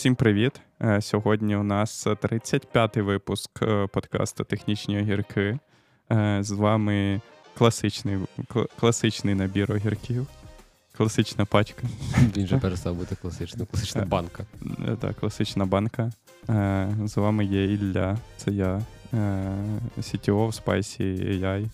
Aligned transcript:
Всім 0.00 0.14
привіт! 0.14 0.60
Е, 0.82 1.00
Сьогодні 1.02 1.56
у 1.56 1.62
нас 1.62 2.06
35-й 2.06 3.00
випуск 3.00 3.62
е, 3.62 3.86
подкасту 3.86 4.44
Технічні 4.44 4.98
огірки. 4.98 5.58
Е, 6.12 6.38
З 6.42 6.50
вами 6.50 7.20
класичний, 7.58 8.18
класичний 8.80 9.34
набір 9.34 9.72
огірків, 9.72 10.26
класична 10.96 11.44
пачка. 11.44 11.82
Він 12.36 12.46
же 12.46 12.58
перестав 12.58 12.94
бути 12.94 13.14
класичним, 13.14 13.66
класична 13.66 14.04
банка. 14.04 14.44
Так, 15.00 15.16
класична 15.16 15.66
банка. 15.66 16.12
З 17.04 17.16
вами 17.16 17.44
є 17.44 17.64
Ілля, 17.64 18.18
це 18.36 18.50
я, 18.50 18.82
CTO 19.98 20.46
в 20.46 20.50
Spicy 20.50 21.40
AI. 21.40 21.68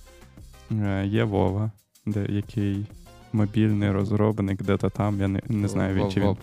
Є 1.04 1.24
Вова, 1.24 1.70
який 2.28 2.86
мобільний 3.36 3.90
розробник, 3.90 4.62
де-то 4.62 4.90
там, 4.90 5.20
я 5.20 5.28
не, 5.28 5.40
не 5.48 5.68
знаю, 5.68 5.94
він 5.94 6.10
чи 6.10 6.20
він. 6.20 6.36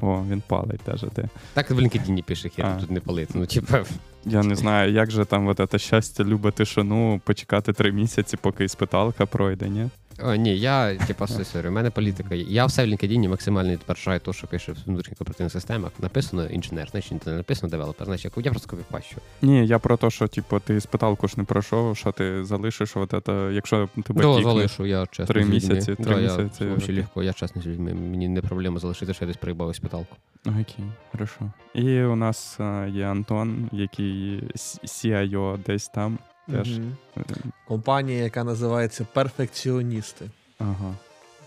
О, 0.00 0.24
він 0.30 0.42
палить 0.46 0.80
теж 0.80 1.04
де. 1.16 1.28
Так 1.54 1.70
в 1.70 1.78
LinkedIn 1.78 2.22
пише, 2.22 2.48
хер 2.48 2.64
тут 2.80 2.90
не 2.90 3.00
палить. 3.00 3.28
Ну, 3.34 3.46
типа, 3.46 3.84
Я 4.24 4.42
не 4.42 4.56
знаю, 4.56 4.92
як 4.92 5.10
же 5.10 5.24
там 5.24 5.46
от 5.46 5.60
це 5.70 5.78
щастя, 5.78 6.24
люба 6.24 6.50
тишину, 6.50 7.20
почекати 7.24 7.72
три 7.72 7.92
місяці, 7.92 8.36
поки 8.36 8.64
іспиталка 8.64 9.26
пройде, 9.26 9.68
ні? 9.68 9.88
О, 10.24 10.34
ні, 10.34 10.58
я, 10.58 10.94
типа, 10.94 11.26
сорі, 11.26 11.68
у 11.68 11.70
мене 11.70 11.90
політика. 11.90 12.34
Я 12.34 12.66
все 12.66 12.86
в 12.86 12.88
LinkedIn 12.88 13.28
максимально 13.28 13.72
відпершаю 13.72 14.20
те, 14.20 14.32
що 14.32 14.46
пише 14.46 14.72
в 14.72 14.76
внутрішніх 14.86 15.20
оперативних 15.20 15.52
системах. 15.52 15.92
Написано 15.98 16.46
інженер, 16.46 16.88
значить 16.90 17.26
не 17.26 17.32
написано 17.32 17.70
девелопер, 17.70 18.06
значить 18.06 18.32
я 18.36 18.50
просто 18.50 18.70
копіпащу. 18.70 19.16
Ні, 19.42 19.66
я 19.66 19.78
про 19.78 19.96
те, 19.96 20.10
що 20.10 20.28
типу, 20.28 20.60
ти 20.60 20.74
іспиталку 20.74 21.28
ж 21.28 21.34
не 21.36 21.44
пройшов, 21.44 21.96
що 21.96 22.12
ти 22.12 22.44
залишиш, 22.44 22.96
от 22.96 23.14
це, 23.26 23.50
якщо 23.52 23.88
тебе 24.04 24.22
Да, 24.22 24.42
залишу, 24.42 24.86
я 24.86 25.06
чесно. 25.06 25.26
Три 25.26 25.44
місяці, 25.44 25.94
три 25.94 26.14
да, 26.14 26.20
місяці. 26.20 26.64
Я, 26.64 26.74
взагалі 26.74 26.96
легко, 26.96 27.22
я 27.22 27.32
чесно 27.32 27.62
з 27.62 27.66
людьми. 27.66 27.94
Мені 27.94 28.28
не 28.28 28.40
проблема 28.40 28.78
залишити, 28.78 29.14
що 29.14 29.24
я 29.24 29.26
десь 29.26 29.36
приїбав 29.36 29.70
іспиталку. 29.70 30.16
Окей, 30.46 30.84
хорошо. 31.12 31.52
І 31.74 32.02
у 32.02 32.16
нас 32.16 32.56
е, 32.60 32.90
є 32.90 33.06
Антон, 33.06 33.68
який 33.72 34.42
CIO 34.84 35.58
десь 35.66 35.88
там. 35.88 36.18
Теж. 36.50 36.68
Е, 37.16 37.22
Компанія, 37.68 38.22
яка 38.24 38.44
називається 38.44 39.06
Перфекціоністи. 39.12 40.24
Ага. 40.58 40.94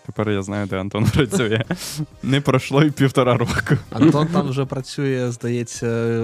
Тепер 0.05 0.29
я 0.29 0.41
знаю, 0.41 0.67
де 0.67 0.79
Антон 0.79 1.05
працює. 1.13 1.63
Не 2.23 2.41
пройшло 2.41 2.83
і 2.83 2.91
півтора 2.91 3.37
року. 3.37 3.53
Антон 3.91 4.27
там 4.27 4.49
вже 4.49 4.65
працює, 4.65 5.31
здається, 5.31 6.17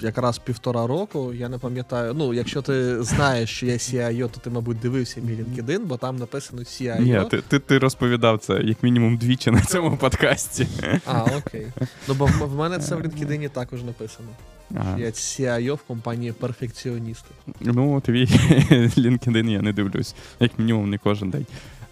якраз 0.00 0.38
півтора 0.38 0.86
року. 0.86 1.32
Я 1.34 1.48
не 1.48 1.58
пам'ятаю. 1.58 2.14
Ну, 2.14 2.34
якщо 2.34 2.62
ти 2.62 3.02
знаєш, 3.02 3.50
що 3.50 3.66
я 3.66 3.74
CIO, 3.74 4.28
то 4.30 4.40
ти, 4.40 4.50
мабуть, 4.50 4.80
дивився 4.80 5.20
мій 5.20 5.32
LinkedIn, 5.32 5.78
бо 5.84 5.96
там 5.96 6.16
написано 6.16 6.62
CIO. 6.62 7.00
Ні, 7.00 7.28
ти, 7.30 7.42
ти, 7.48 7.58
ти 7.58 7.78
розповідав 7.78 8.38
це 8.38 8.54
як 8.54 8.82
мінімум 8.82 9.16
двічі 9.16 9.50
на 9.50 9.60
цьому 9.60 9.96
подкасті. 10.00 10.66
А, 11.06 11.22
окей. 11.22 11.66
Ну, 12.08 12.14
бо 12.14 12.26
в 12.26 12.30
в 12.30 12.54
мене 12.54 12.78
це 12.78 12.94
в 12.96 13.00
LinkedIn 13.00 13.50
також 13.50 13.82
написано. 13.82 14.28
Ага. 14.74 14.98
Я 14.98 15.06
CIO 15.06 15.74
в 15.74 15.82
компанії 15.82 16.32
Перфекціоністи. 16.32 17.28
Ну, 17.60 18.00
твій 18.00 18.24
LinkedIn 18.96 19.50
я 19.50 19.62
не 19.62 19.72
дивлюсь, 19.72 20.14
як 20.40 20.58
мінімум 20.58 20.90
не 20.90 20.98
кожен 20.98 21.30
день. 21.30 21.46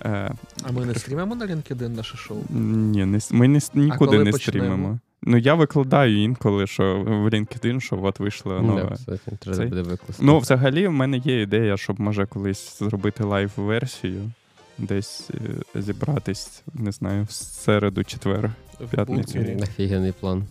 Е, 0.05 0.33
А 0.63 0.73
ми 0.73 0.87
не 0.87 0.95
стрімимо 0.95 1.35
на 1.35 1.47
LinkedIn 1.47 1.89
наше 1.89 2.17
шоу? 2.17 2.39
ні, 2.51 3.05
не, 3.05 3.17
с- 3.21 3.33
ми 3.33 3.49
не, 3.49 3.59
с- 3.61 3.75
нікуди 3.75 3.99
коли 4.11 4.25
не 4.25 4.31
почнемо? 4.33 4.65
стрімимо. 4.65 4.99
Ну, 5.23 5.37
я 5.37 5.55
викладаю 5.55 6.23
інколи, 6.25 6.67
що 6.67 7.03
в 7.07 7.29
LinkedIn, 7.29 7.81
що 7.81 7.99
от 8.03 8.21
вийшло 8.21 8.59
Ну, 8.63 8.69
нове. 8.69 8.83
да, 8.83 8.95
кстати, 8.95 9.37
треба 9.41 9.57
Цей? 9.59 9.67
буде 9.67 9.83
викласти. 9.83 10.23
Ну, 10.27 10.39
взагалі, 10.39 10.87
в 10.89 10.93
мене 10.93 11.17
є 11.19 11.43
ідея, 11.43 11.77
щоб 11.77 12.01
може 12.01 12.27
колись 12.27 12.79
зробити 12.79 13.25
лайв-версію, 13.25 14.31
десь 14.79 15.31
е, 15.75 15.81
зібратись, 15.81 16.63
не 16.75 16.93
знаю, 16.93 17.25
в 17.25 17.31
середу, 17.33 18.05
четвер. 18.05 18.51
В 18.81 18.89
П'ятницю. 18.91 19.39
Офігенний 19.63 20.13
план. 20.21 20.45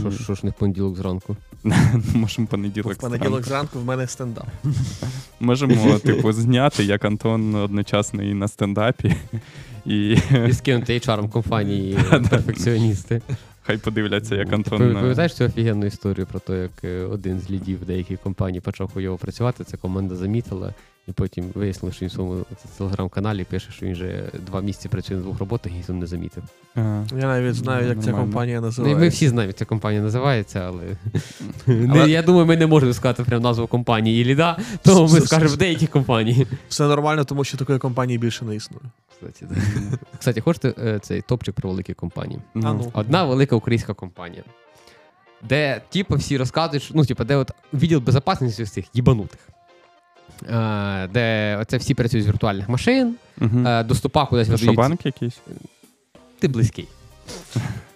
Що, 0.00 0.10
ж- 0.10 0.22
що 0.24 0.34
ж 0.34 0.40
не 0.44 0.50
в 0.50 0.54
понеділок 0.54 0.96
зранку? 0.96 1.36
Можемо 2.14 2.46
понеділок. 2.46 2.92
В 2.92 2.96
понеділок 2.96 3.44
зранку. 3.44 3.78
в 3.78 3.84
мене 3.84 4.06
стендап. 4.06 4.46
Можемо, 5.40 5.98
типу, 5.98 6.32
зняти, 6.32 6.84
як 6.84 7.04
Антон 7.04 7.54
одночасно 7.54 8.22
і 8.22 8.34
на 8.34 8.48
стендапі. 8.48 9.14
І 9.86 10.16
І 10.48 10.52
скинути 10.52 10.92
HR 10.98 11.28
компанії 11.28 11.98
перфекціоністи. 12.30 13.22
хай 13.62 13.78
подивляться, 13.78 14.34
як 14.36 14.52
Антон. 14.52 14.78
пам'ятаєш- 14.78 14.94
на- 14.94 15.00
Пам'ятаєш 15.00 15.34
цю 15.34 15.44
офігенну 15.44 15.86
історію 15.86 16.26
про 16.26 16.40
те, 16.40 16.58
як 16.62 16.70
е, 16.84 17.02
один 17.04 17.40
з 17.40 17.50
лідів 17.50 17.84
деяких 17.86 18.20
компаній 18.20 18.60
почав 18.60 18.92
хуйово 18.92 19.18
працювати, 19.18 19.64
ця 19.64 19.76
команда 19.76 20.16
замітила, 20.16 20.74
і 21.10 21.12
потім 21.12 21.44
вияснилося, 21.54 21.96
що 21.96 22.04
він 22.04 22.08
в 22.10 22.12
своєму 22.12 22.44
телеграм-каналі 22.78 23.44
пише, 23.44 23.72
що 23.72 23.86
він 23.86 23.92
вже 23.92 24.30
два 24.46 24.60
місяці 24.60 24.88
працює 24.88 25.16
на 25.16 25.22
двох 25.22 25.38
роботах 25.38 25.72
і 25.72 25.74
ніхто 25.74 25.92
не 25.92 26.06
замітив. 26.06 26.42
А, 26.74 26.80
Я 27.12 27.26
навіть 27.26 27.54
знаю, 27.54 27.88
як 27.88 27.98
ця 28.00 28.06
Нормально. 28.06 28.24
компанія 28.26 28.60
Ну, 28.60 28.66
називається. 28.66 29.00
ми 29.00 29.08
всі 29.08 29.28
знаємо, 29.28 29.48
як 29.48 29.56
ця 29.56 29.64
компанія 29.64 30.02
називається, 30.02 30.60
але, 30.60 30.82
Але- 31.66 31.76
Не, 32.06 32.08
я 32.08 32.22
думаю, 32.22 32.46
ми 32.46 32.56
не 32.56 32.66
можемо 32.66 32.92
сказати 32.92 33.24
прям 33.24 33.42
назву 33.42 33.66
компанії 33.66 34.22
і 34.22 34.24
ліда, 34.24 34.58
тому 34.82 35.08
ми 35.08 35.20
скажемо 35.20 35.50
в 35.50 35.56
деяких 35.56 35.90
компаній. 35.90 36.46
Все 36.68 36.86
нормально, 36.86 37.24
тому 37.24 37.44
що 37.44 37.58
такої 37.58 37.78
компанії 37.78 38.18
більше 38.18 38.44
не 38.44 38.56
існує. 38.56 38.84
Кстати, 39.12 39.46
да. 39.50 39.56
Кстати, 40.18 40.40
хочете 40.40 40.74
е, 40.78 40.98
цей 40.98 41.22
топчик 41.22 41.54
про 41.54 41.70
великі 41.70 41.94
компанії? 41.94 42.40
А 42.54 42.58
ну, 42.58 42.74
ну. 42.74 42.90
Одна 42.94 43.24
велика 43.24 43.56
українська 43.56 43.94
компанія, 43.94 44.42
де 45.48 45.80
типу 45.90 46.14
всі 46.16 46.36
розказують, 46.36 46.82
що, 46.82 46.94
ну, 46.96 47.04
типу, 47.04 47.24
де 47.24 47.36
от 47.36 47.50
відділ 47.74 48.00
безпечності 48.00 48.64
з 48.64 48.70
цих 48.70 48.84
їбанутих. 48.94 49.40
Е, 50.50 51.08
де 51.12 51.56
оце 51.60 51.76
всі 51.76 51.94
працюють 51.94 52.24
з 52.26 52.28
віртуальних 52.28 52.68
машин, 52.68 53.14
Мгм. 53.38 53.66
е, 53.66 53.84
до 53.84 53.94
стопа 53.94 54.26
кудись 54.26 54.60
Що, 54.60 54.72
банк 54.72 55.06
якийсь? 55.06 55.40
Ти 56.38 56.48
близький. 56.48 56.88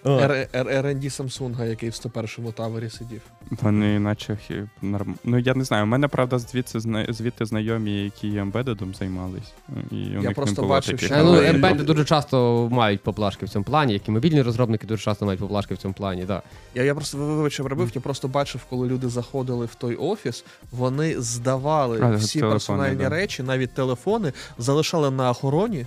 Р- 0.07 0.47
Р- 0.55 1.11
Самсунга, 1.11 1.65
який 1.65 1.89
в 1.89 1.93
101-му 1.93 2.51
тавері 2.51 2.89
сидів. 2.89 3.21
Вони 3.61 3.99
наче 3.99 4.33
хі- 4.49 4.69
норм... 4.81 5.15
Ну 5.23 5.37
я 5.39 5.53
не 5.53 5.63
знаю. 5.63 5.83
У 5.83 5.87
мене 5.87 6.07
правда 6.07 6.39
звідси 6.39 6.79
звідти 7.09 7.45
знайомі, 7.45 8.03
які 8.03 8.37
ембедедом 8.37 8.93
займались. 8.95 9.53
І 9.91 9.95
у 10.17 10.21
них 10.21 10.33
просто 10.35 10.61
не 10.61 10.67
бачив, 10.67 10.91
таких. 10.95 11.07
що- 11.07 11.15
Е, 11.15 11.23
Ну, 11.23 11.41
ембеди 11.41 11.83
дуже 11.83 12.05
часто 12.05 12.67
мають 12.71 13.01
поблажки 13.03 13.45
в 13.45 13.49
цьому 13.49 13.65
плані, 13.65 13.93
як 13.93 14.07
і 14.07 14.11
мобільні 14.11 14.41
розробники 14.41 14.87
дуже 14.87 15.03
часто 15.03 15.25
мають 15.25 15.39
поблажки 15.41 15.73
в 15.73 15.77
цьому 15.77 15.93
плані. 15.93 16.23
Да. 16.25 16.41
Я, 16.75 16.83
я 16.83 16.95
просто 16.95 17.17
вибачив 17.17 17.65
робив, 17.67 17.91
я 17.95 18.01
просто 18.01 18.27
бачив, 18.27 18.61
коли 18.69 18.87
люди 18.87 19.09
заходили 19.09 19.65
в 19.65 19.75
той 19.75 19.95
офіс, 19.95 20.45
вони 20.71 21.21
здавали 21.21 21.99
А, 22.01 22.11
всі 22.15 22.39
телефони, 22.39 22.51
персональні 22.53 23.03
да. 23.03 23.09
речі, 23.09 23.43
навіть 23.43 23.73
телефони, 23.73 24.33
залишали 24.57 25.11
на 25.11 25.29
охороні 25.31 25.85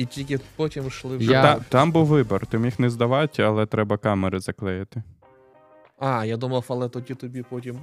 і 0.00 0.04
тільки 0.04 0.38
потім 0.56 0.86
йшли 0.86 1.16
вже. 1.16 1.32
Я- 1.32 1.42
Та, 1.42 1.60
там 1.68 1.92
був 1.92 2.06
вибір. 2.06 2.46
Ти 2.46 2.58
міг 2.58 2.72
не 2.78 2.90
здавати, 2.90 3.42
але 3.42 3.66
треба 3.66 3.96
камери 3.96 4.40
заклеїти. 4.40 5.02
А, 5.98 6.24
я 6.24 6.36
думав, 6.36 6.64
але 6.68 6.88
тоді 6.88 7.14
тобі 7.14 7.44
потім. 7.50 7.78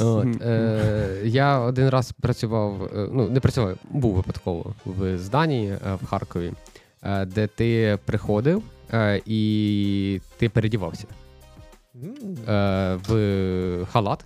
От, 0.00 0.26
е, 0.42 1.20
я 1.24 1.58
один 1.58 1.88
раз 1.88 2.12
працював, 2.12 2.82
е, 2.84 3.08
ну 3.12 3.28
не 3.28 3.40
працював, 3.40 3.76
був 3.90 4.14
випадково 4.14 4.74
в 4.84 5.18
зданні 5.18 5.66
е, 5.66 5.78
в 6.02 6.06
Харкові, 6.06 6.52
де 7.26 7.46
ти 7.46 7.98
приходив 8.04 8.62
і 9.26 10.20
ти 10.38 10.48
передівався 10.48 11.06
е, 12.48 12.98
в 13.08 13.86
халат. 13.92 14.24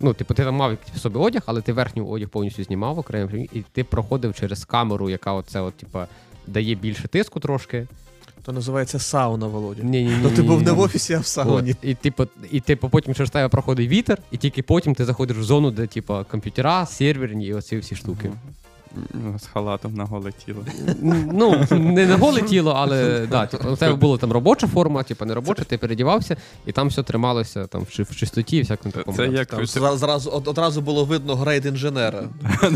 Ну, 0.00 0.14
типу, 0.14 0.34
ти 0.34 0.44
там 0.44 0.54
мав 0.54 0.76
в 0.94 0.98
собі 0.98 1.18
одяг, 1.18 1.42
але 1.46 1.60
ти 1.60 1.72
верхній 1.72 2.02
одяг 2.02 2.28
повністю 2.28 2.64
знімав 2.64 2.98
окремо, 2.98 3.30
і 3.52 3.64
ти 3.72 3.84
проходив 3.84 4.34
через 4.34 4.64
камеру, 4.64 5.10
яка 5.10 5.32
оце, 5.32 5.60
от, 5.60 5.74
типу, 5.74 5.98
дає 6.46 6.74
більше 6.74 7.08
тиску 7.08 7.40
трошки. 7.40 7.86
То 8.44 8.52
називається 8.52 8.98
сауна, 8.98 9.46
Володя. 9.46 9.82
Ні, 9.82 10.04
ні, 10.04 10.16
ні, 10.16 10.22
То 10.22 10.30
ти 10.30 10.42
був 10.42 10.62
не 10.62 10.72
в 10.72 10.80
офісі, 10.80 11.14
а 11.14 11.18
в 11.18 11.26
сауні. 11.26 11.70
От, 11.70 11.76
і, 11.82 11.94
типу, 11.94 12.26
і 12.50 12.60
типу, 12.60 12.88
потім 12.88 13.14
через 13.14 13.30
тебе 13.30 13.48
проходить 13.48 13.88
вітер, 13.88 14.18
і 14.30 14.36
тільки 14.36 14.62
потім 14.62 14.94
ти 14.94 15.04
заходиш 15.04 15.36
в 15.36 15.42
зону, 15.42 15.70
де 15.70 15.86
типу, 15.86 16.24
комп'ютера, 16.30 16.86
серверні 16.86 17.46
і 17.46 17.54
оці 17.54 17.78
всі 17.78 17.96
штуки. 17.96 18.32
З 19.38 19.46
халатом 19.52 19.94
на 19.94 20.04
голе 20.04 20.32
тіло. 20.46 20.64
Ну, 21.32 21.64
не 21.70 22.06
на 22.06 22.16
голе 22.16 22.42
тіло, 22.42 22.74
але 22.76 23.26
да, 23.30 23.46
типу, 23.46 23.68
у 23.68 23.76
тебе 23.76 23.94
була 23.94 24.18
там 24.18 24.32
робоча 24.32 24.66
форма, 24.66 25.02
типу, 25.02 25.24
не 25.24 25.34
робоча, 25.34 25.64
ти 25.64 25.78
передівався, 25.78 26.36
і 26.66 26.72
там 26.72 26.88
все 26.88 27.02
трималося 27.02 27.66
там, 27.66 27.82
в, 27.82 27.90
чи- 27.90 28.02
в 28.02 28.16
чистоті 28.16 28.56
і 28.56 28.62
всякому 28.62 28.92
такому. 28.92 29.16
Це 29.16 29.26
як 29.26 29.46
Там 29.46 29.58
ти- 29.60 29.64
зра- 29.64 29.96
зразу 29.96 30.30
од- 30.30 30.48
одразу 30.48 30.80
було 30.80 31.04
видно 31.04 31.36
grade 31.36 31.66
інженера. 31.66 32.24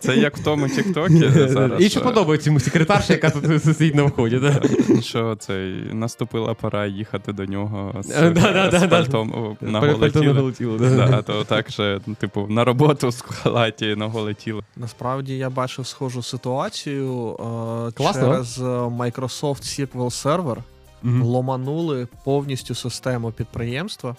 Це 0.00 0.16
як 0.16 0.36
в 0.36 0.44
тому 0.44 0.68
Тіктокі 0.68 1.30
зараз. 1.48 1.80
І 1.82 1.88
що 1.88 2.00
е, 2.00 2.02
подобається 2.02 2.50
йому 2.50 2.60
секретарша, 2.60 3.12
яка 3.12 3.30
тут 3.30 3.64
сидить 3.64 3.94
на 3.94 4.02
вході. 4.02 4.38
Да? 4.38 4.60
Що 5.02 5.36
цей 5.36 5.72
наступила 5.92 6.54
пора 6.54 6.86
їхати 6.86 7.32
до 7.32 7.44
нього 7.44 7.94
з, 8.02 8.10
Е, 8.10 8.30
да-да-да-да. 8.30 8.80
з 8.80 8.88
пальтом 8.90 9.32
о, 9.34 9.56
на 9.66 9.80
голе 9.80 10.10
тіло. 10.10 10.52
да. 10.78 11.06
Да, 11.10 11.22
то 11.22 11.44
так 11.44 11.70
же, 11.70 12.00
типу, 12.18 12.46
на 12.48 12.64
роботу 12.64 13.10
з 13.10 13.20
халаті 13.22 13.79
на 13.82 14.06
голе 14.06 14.34
тіло. 14.34 14.62
Насправді 14.76 15.36
я 15.36 15.50
бачив 15.50 15.86
схожу 15.86 16.22
ситуацію 16.22 17.32
е, 17.32 17.92
Класно, 17.92 18.22
через 18.22 18.58
е, 18.58 18.62
Microsoft 18.62 19.62
SQL 19.62 20.24
Server. 20.24 20.56
Мгм. 21.02 21.22
ломанули 21.22 22.08
повністю 22.24 22.74
систему 22.74 23.32
підприємства. 23.32 24.16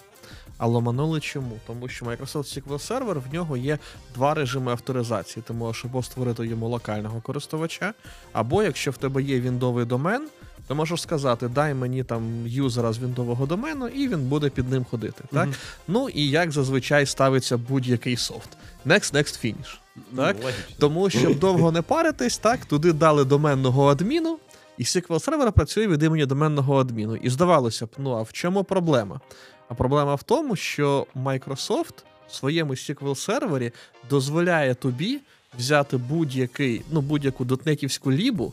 А 0.58 0.66
ломанули 0.66 1.20
чому? 1.20 1.58
Тому 1.66 1.88
що 1.88 2.06
Microsoft 2.06 2.62
SQL 2.62 2.88
Server 2.88 3.22
в 3.30 3.34
нього 3.34 3.56
є 3.56 3.78
два 4.14 4.34
режими 4.34 4.72
авторизації. 4.72 5.42
Ти 5.46 5.52
можеш 5.52 5.84
або 5.84 6.02
створити 6.02 6.46
йому 6.46 6.68
локального 6.68 7.20
користувача, 7.20 7.94
або 8.32 8.62
якщо 8.62 8.90
в 8.90 8.96
тебе 8.96 9.22
є 9.22 9.40
віндовий 9.40 9.84
домен, 9.84 10.28
Ти 10.68 10.74
можеш 10.74 11.02
сказати, 11.02 11.48
дай 11.48 11.74
мені 11.74 12.04
там 12.04 12.46
юзера 12.46 12.92
з 12.92 12.98
вінтового 12.98 13.46
домену, 13.46 13.88
і 13.88 14.08
він 14.08 14.20
буде 14.20 14.48
під 14.50 14.70
ним 14.70 14.84
ходити. 14.84 15.24
Так? 15.32 15.46
Мгм. 15.46 15.54
Ну 15.88 16.08
і 16.08 16.28
як 16.28 16.52
зазвичай 16.52 17.06
ставиться 17.06 17.56
будь-який 17.56 18.16
софт. 18.16 18.48
Next, 18.86 19.14
next, 19.14 19.44
finish. 19.44 19.78
Так? 20.16 20.36
Ну, 20.38 20.44
логічно. 20.44 20.76
Тому 20.78 21.10
щоб 21.10 21.38
довго 21.38 21.72
не 21.72 21.82
паритись, 21.82 22.38
так, 22.38 22.64
туди 22.64 22.92
дали 22.92 23.24
доменного 23.24 23.88
адміну, 23.88 24.38
і 24.78 24.82
SQL 24.82 25.20
сервер 25.20 25.52
працює 25.52 25.86
від 25.86 26.02
імені 26.02 26.26
доменного 26.26 26.80
адміну. 26.80 27.16
І 27.16 27.30
здавалося 27.30 27.86
б, 27.86 27.88
ну 27.98 28.10
а 28.10 28.22
в 28.22 28.32
чому 28.32 28.64
проблема? 28.64 29.20
А 29.68 29.74
проблема 29.74 30.14
в 30.14 30.22
тому, 30.22 30.56
що 30.56 31.06
Microsoft 31.16 31.94
в 32.28 32.34
своєму 32.34 32.72
SQL 32.72 33.14
сервері 33.14 33.72
дозволяє 34.10 34.74
тобі 34.74 35.20
взяти 35.58 35.96
будь-який, 35.96 36.82
ну, 36.90 37.00
будь-яку 37.00 37.44
дотнетівську 37.44 38.12
лібу 38.12 38.52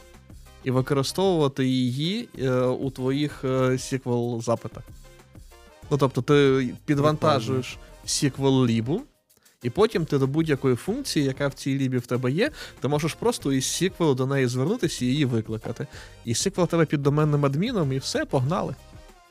і 0.63 0.71
використовувати 0.71 1.65
її 1.65 2.29
е, 2.39 2.51
у 2.61 2.91
твоїх 2.91 3.44
е, 3.44 3.47
SQL 3.47 4.41
запитах. 4.41 4.83
Ну, 5.91 5.97
тобто, 5.97 6.21
ти 6.21 6.69
підвантажуєш 6.85 7.77
SQL 8.06 8.67
лібу, 8.67 9.01
і 9.63 9.69
потім 9.69 10.06
ти 10.06 10.17
до 10.17 10.27
будь-якої 10.27 10.75
функції, 10.75 11.25
яка 11.25 11.47
в 11.47 11.53
цій 11.53 11.77
лібі 11.77 11.97
в 11.97 12.06
тебе 12.06 12.31
є, 12.31 12.51
ти 12.79 12.88
можеш 12.88 13.13
просто 13.13 13.53
із 13.53 13.63
SQL 13.63 14.15
до 14.15 14.25
неї 14.25 14.47
звернутися 14.47 15.06
і 15.06 15.07
її 15.07 15.25
викликати. 15.25 15.88
І 16.25 16.33
в 16.33 16.67
тебе 16.67 16.85
під 16.85 17.03
доменним 17.03 17.45
адміном, 17.45 17.94
і 17.94 17.97
все, 17.97 18.25
погнали. 18.25 18.75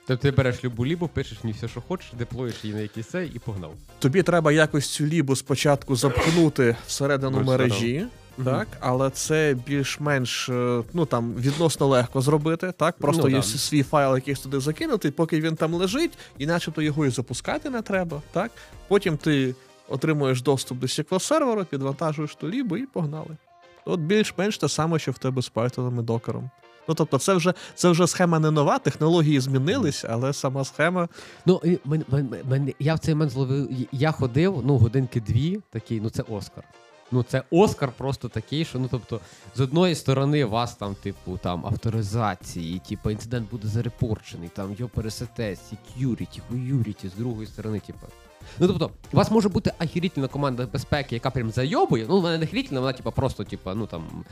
Тобто 0.09 0.23
ти 0.23 0.31
береш 0.31 0.65
любу 0.65 0.87
лібу, 0.87 1.09
пишеш 1.09 1.39
мені 1.45 1.57
все, 1.57 1.69
що 1.69 1.81
хочеш, 1.81 2.13
деплоїш 2.19 2.55
її 2.65 2.77
на 2.77 2.81
якийсь 2.81 3.07
це 3.07 3.27
і 3.27 3.39
погнав. 3.39 3.75
Тобі 3.99 4.23
треба 4.23 4.53
якось 4.53 4.89
цю 4.89 5.07
лібу 5.07 5.37
спочатку 5.37 5.97
запхнути 5.97 6.77
всередину 6.87 7.41
мережі. 7.41 8.07
Так, 8.45 8.69
але 8.81 9.11
це 9.11 9.57
більш-менш 9.67 10.49
е, 10.49 10.83
ну 10.93 11.07
там 11.07 11.35
відносно 11.35 11.87
легко 11.87 12.21
зробити. 12.21 12.73
Так, 12.77 12.99
просто 12.99 13.23
Ну, 13.23 13.29
є 13.29 13.37
да. 13.37 13.43
свій 13.43 13.83
файл, 13.83 14.15
якийсь 14.15 14.41
туди 14.41 14.61
закинути, 14.61 15.11
поки 15.11 15.41
він 15.41 15.57
там 15.57 15.75
лежить, 15.75 16.19
і 16.39 16.47
начебто 16.47 16.83
його 16.83 17.07
і 17.07 17.11
запускати 17.11 17.71
не 17.71 17.83
треба. 17.83 18.23
Так, 18.33 18.51
потім 18.89 19.17
ти 19.17 19.55
отримуєш 19.89 20.43
доступ 20.43 20.79
до 20.79 20.87
SQL 20.87 21.21
серверу, 21.21 21.65
підвантажуєш 21.65 22.35
ту 22.35 22.49
лібу 22.49 22.77
і 22.77 22.87
погнали. 22.87 23.37
От 23.85 24.01
більш-менш 24.01 24.59
те 24.59 24.69
саме, 24.69 24.99
що 24.99 25.13
в 25.13 25.19
тебе 25.19 25.43
з 25.43 25.53
Python 25.53 26.01
і 26.01 26.03
докером. 26.03 26.51
Ну 26.89 26.95
тобто, 26.95 27.19
це 27.19 27.35
вже 27.35 27.55
це 27.75 27.91
вже 27.91 28.07
схема 28.07 28.39
не 28.39 28.51
нова, 28.51 28.79
технології 28.79 29.41
змінились, 29.41 30.05
але 30.09 30.33
сама 30.33 30.65
схема 30.65 31.09
Ну, 31.47 31.61
мен, 31.85 32.05
мен, 32.09 32.29
мен, 32.45 32.73
я 32.79 32.95
в 32.95 32.99
цей 32.99 33.15
момент 33.15 33.33
зловив. 33.33 33.69
Я 33.93 34.13
ходив, 34.13 34.63
ну, 34.65 34.79
годинки 34.79 35.21
дві, 35.21 35.61
такий, 35.71 36.01
ну 36.01 36.11
це 36.11 36.23
Оскар. 36.23 36.65
Ну, 37.13 37.23
це 37.23 37.43
Оскар 37.51 37.93
просто 37.93 38.29
такий, 38.29 38.65
що 38.65 38.79
ну 38.79 38.89
тобто, 38.91 39.21
з 39.57 39.61
одної 39.61 39.95
сторони, 39.95 40.45
вас 40.45 40.75
там, 40.75 40.95
типу, 40.95 41.39
там 41.43 41.67
авторизації, 41.67 42.79
типу, 42.89 43.11
інцидент 43.11 43.51
буде 43.51 43.69
зарепорчений, 43.69 44.49
там 44.49 44.77
його 44.79 44.91
пересете, 44.95 45.51
security, 45.51 46.41
хуюріті, 46.49 47.09
з 47.09 47.15
другої 47.15 47.47
сторони, 47.47 47.81
типу. 47.81 48.07
Ну 48.59 48.67
тобто, 48.67 48.91
у 49.13 49.17
вас 49.17 49.31
може 49.31 49.49
бути 49.49 49.73
ахірітельна 49.79 50.29
команда 50.29 50.67
безпеки, 50.67 51.15
яка 51.15 51.31
прям 51.31 51.51
зайобує. 51.51 52.07
Ну, 52.09 52.21
вона 52.21 52.39
не 52.39 52.45
ахірітельна, 52.45 52.81
вона 52.81 52.93
типу, 52.93 53.13
просто, 53.13 53.45
типу, 53.45 53.75
ну 53.75 53.87
там 53.87 54.25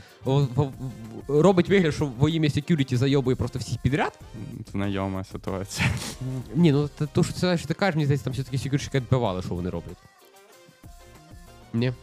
робить 1.27 1.69
вигляд, 1.69 1.93
що 1.93 2.11
во 2.17 2.29
ім'я 2.29 2.49
security 2.49 2.95
зайобує 2.95 3.35
просто 3.35 3.59
всіх 3.59 3.77
підряд. 3.81 4.19
Знайома 4.71 5.23
ситуація. 5.23 5.89
Ні, 6.55 6.71
ну 6.71 6.89
то, 7.13 7.23
що 7.23 7.67
ти 7.67 7.73
кажеш, 7.73 7.95
мені 7.95 8.05
здається, 8.05 8.23
там 8.23 8.33
все-таки 8.33 8.57
секюрщики 8.57 8.99
відбивали, 8.99 9.41
що 9.41 9.55
вони 9.55 9.69
роблять. 9.69 9.97
Ні. 11.73 11.93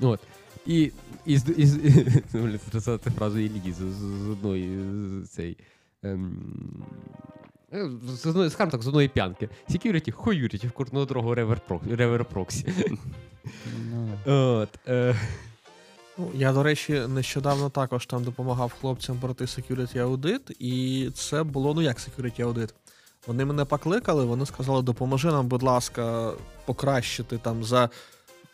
От. 0.00 0.20
І, 0.66 0.92
і, 1.26 1.38
з- 1.38 1.54
і, 1.56 1.66
з- 1.66 1.76
блін, 2.32 2.60
це 2.72 2.80
сказати 2.80 3.10
фразу 3.10 3.38
Іллі 3.38 3.72
з, 3.72 3.76
з, 3.76 4.24
з 4.24 4.28
одної 4.28 4.78
з 5.24 5.28
цей. 5.28 5.56
Ем, 6.02 6.36
е, 7.72 7.90
з 8.06 8.26
одної, 8.26 8.50
скажімо 8.50 8.70
так, 8.70 8.82
з 8.82 8.86
одної 8.88 9.08
п'янки. 9.08 9.48
Security, 9.70 10.10
хуюріті, 10.10 10.66
в 10.66 10.72
куртного 10.72 11.04
дорогу 11.06 11.34
ревер, 11.34 11.60
прок- 11.68 11.96
ревер 11.96 12.24
проксі. 12.24 12.72
Ну, 13.90 14.08
да. 14.26 14.32
От. 14.32 14.68
Е, 14.88 15.16
Ну, 16.18 16.30
я, 16.34 16.52
до 16.52 16.62
речі, 16.62 16.92
нещодавно 17.08 17.70
також 17.70 18.06
там 18.06 18.24
допомагав 18.24 18.72
хлопцям 18.80 19.18
пройти 19.18 19.44
security 19.44 19.98
аудит, 19.98 20.56
і 20.58 21.08
це 21.14 21.42
було 21.42 21.74
ну 21.74 21.82
як 21.82 21.96
security 21.98 22.42
аудит. 22.42 22.74
Вони 23.26 23.44
мене 23.44 23.64
покликали, 23.64 24.24
вони 24.24 24.46
сказали, 24.46 24.82
допоможи 24.82 25.28
нам, 25.28 25.48
будь 25.48 25.62
ласка, 25.62 26.32
покращити 26.66 27.38
там 27.38 27.64
за 27.64 27.90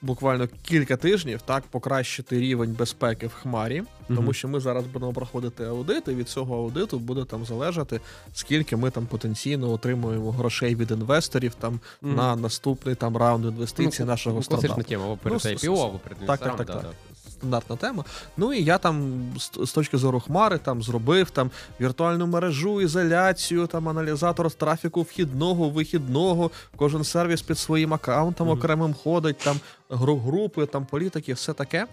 буквально 0.03 0.49
кілька 0.63 0.97
тижнів, 0.97 1.43
так, 1.43 1.65
покращити 1.71 2.41
рівень 2.41 2.77
безпеки 2.79 3.27
в 3.27 3.33
хмарі, 3.33 3.83
тому 4.09 4.33
що 4.33 4.49
ми 4.49 4.61
зараз 4.61 4.87
будемо 4.87 5.13
проходити 5.13 5.65
аудит, 5.65 6.09
і 6.09 6.11
від 6.11 6.29
цього 6.29 6.57
аудиту 6.57 6.99
буде 6.99 7.25
там 7.25 7.45
залежати, 7.45 8.01
скільки 8.33 8.77
ми 8.77 8.91
там 8.91 9.07
потенційно 9.07 9.71
отримуємо 9.71 10.33
грошей 10.33 10.75
від 10.75 10.91
інвесторів 10.91 11.55
там 11.55 11.81
на 12.03 12.37
наступний 12.37 12.95
там 12.95 13.17
раунд 13.17 13.45
інвестицій 13.45 14.03
ну, 14.03 14.07
нашого 14.07 14.37
ну, 14.37 14.43
стартапу. 14.43 14.75
Класична 14.75 14.97
тема, 14.97 15.17
перед 15.23 15.41
Ну, 15.45 15.51
IPO, 15.51 15.99
перед 15.99 16.27
так, 16.27 16.41
так, 16.41 16.67
так. 16.67 16.95
Стандартна 17.39 17.77
тема. 17.77 18.05
Ну 18.37 18.53
і 18.53 18.63
я 18.65 18.79
там 18.79 19.23
з, 19.39 19.51
з 19.69 19.73
точки 19.73 19.99
зору 19.99 20.21
хмари 20.21 20.59
там 20.59 20.83
зробив 20.83 21.31
там 21.31 21.51
віртуальну 21.81 22.27
мережу, 22.27 22.81
ізоляцію, 22.81 23.67
там 23.67 23.89
аналізатор 23.89 24.51
трафіку 24.51 25.03
вхідного, 25.03 25.69
вихідного, 25.71 26.51
кожен 26.77 27.05
сервіс 27.05 27.43
під 27.43 27.59
своїм 27.59 27.95
аккаунтом 27.95 28.49
Мгм. 28.49 28.59
окремим 28.59 28.95
ходить, 28.95 29.39
там 29.39 29.57
гру- 29.91 30.21
групи, 30.23 30.67
там 30.67 30.87
політики, 30.87 31.33
все 31.33 31.53
таке. 31.53 31.87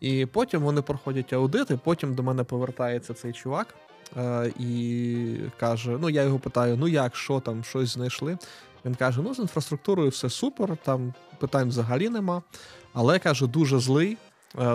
І 0.00 0.26
потім 0.26 0.62
вони 0.62 0.82
проходять 0.82 1.32
аудити, 1.32 1.78
потім 1.84 2.14
до 2.14 2.22
мене 2.22 2.44
повертається 2.44 3.14
цей 3.14 3.32
чувак. 3.32 3.74
е, 4.16 4.52
І 4.58 5.36
каже: 5.60 5.96
ну 6.00 6.10
я 6.10 6.22
його 6.22 6.38
питаю: 6.38 6.76
ну 6.76 6.88
як, 6.88 7.16
що 7.16 7.40
там, 7.40 7.64
щось 7.64 7.88
знайшли. 7.94 8.38
Він 8.84 8.94
каже: 8.94 9.20
ну 9.24 9.34
з 9.34 9.38
інфраструктурою 9.38 10.08
все 10.10 10.30
супер, 10.30 10.76
там 10.84 11.14
питань 11.38 11.68
взагалі 11.68 12.08
нема. 12.08 12.42
Але 12.94 13.18
каже, 13.18 13.46
дуже 13.46 13.78
злий, 13.78 14.16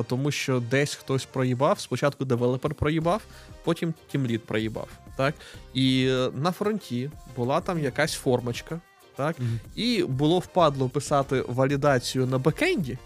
тому 0.08 0.31
що 0.31 0.60
десь 0.60 0.96
хтось 0.96 1.25
проїбав. 1.25 1.80
Спочатку 1.80 2.25
девелопер 2.25 2.75
проїбав, 2.75 3.22
потім 3.64 3.94
тімлід 4.12 4.44
проїбав. 4.44 4.88
Так? 5.16 5.36
І 5.74 6.08
е, 6.10 6.30
на 6.34 6.52
фронті 6.52 7.12
була 7.36 7.62
там 7.62 7.80
якась 7.80 8.14
формочка, 8.14 8.80
так? 9.16 9.40
Мгм. 9.40 9.60
і 9.75 10.04
було 10.04 10.40
впадло 10.40 10.90
писати 10.90 11.44
валідацію 11.48 12.25
на 12.28 12.38
бекенді. 12.38 12.98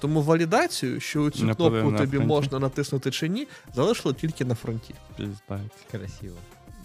Тому 0.00 0.22
валідацію, 0.22 1.00
що 1.00 1.30
цю 1.30 1.44
Не 1.44 1.54
кнопку 1.54 1.92
тобі 1.92 2.16
фронті. 2.16 2.18
можна 2.26 2.58
натиснути 2.58 3.10
чи 3.10 3.28
ні, 3.28 3.48
залишили 3.74 4.14
тільки 4.14 4.44
на 4.44 4.54
фронті. 4.54 4.94
Красиво. 5.90 6.36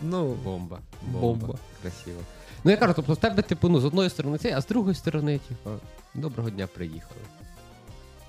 Ну, 0.04 0.34
Бомба. 0.44 0.80
Бомба. 1.02 1.56
Красиво. 1.82 2.22
Ну 2.64 2.72
я 2.72 2.78
кажу, 2.78 2.94
тобто 2.96 3.14
в 3.14 3.18
тебе, 3.18 3.42
типу, 3.42 3.70
ну, 3.70 3.80
з 3.80 3.86
одної 3.86 4.10
сторони 4.10 4.38
це, 4.38 4.54
а 4.58 4.62
з 4.62 4.68
другої 4.68 4.96
сторони, 4.96 5.40
типу, 5.48 5.70
доброго 6.14 6.50
дня 6.50 6.68
приїхали. 6.68 7.22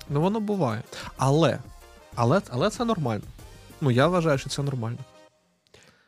Ну 0.09 0.21
воно 0.21 0.39
буває. 0.39 0.83
Але, 1.17 1.59
але, 2.15 2.41
але 2.49 2.69
це 2.69 2.85
нормально. 2.85 3.23
Ну, 3.81 3.91
я 3.91 4.07
вважаю, 4.07 4.37
що 4.37 4.49
це 4.49 4.63
нормально. 4.63 4.97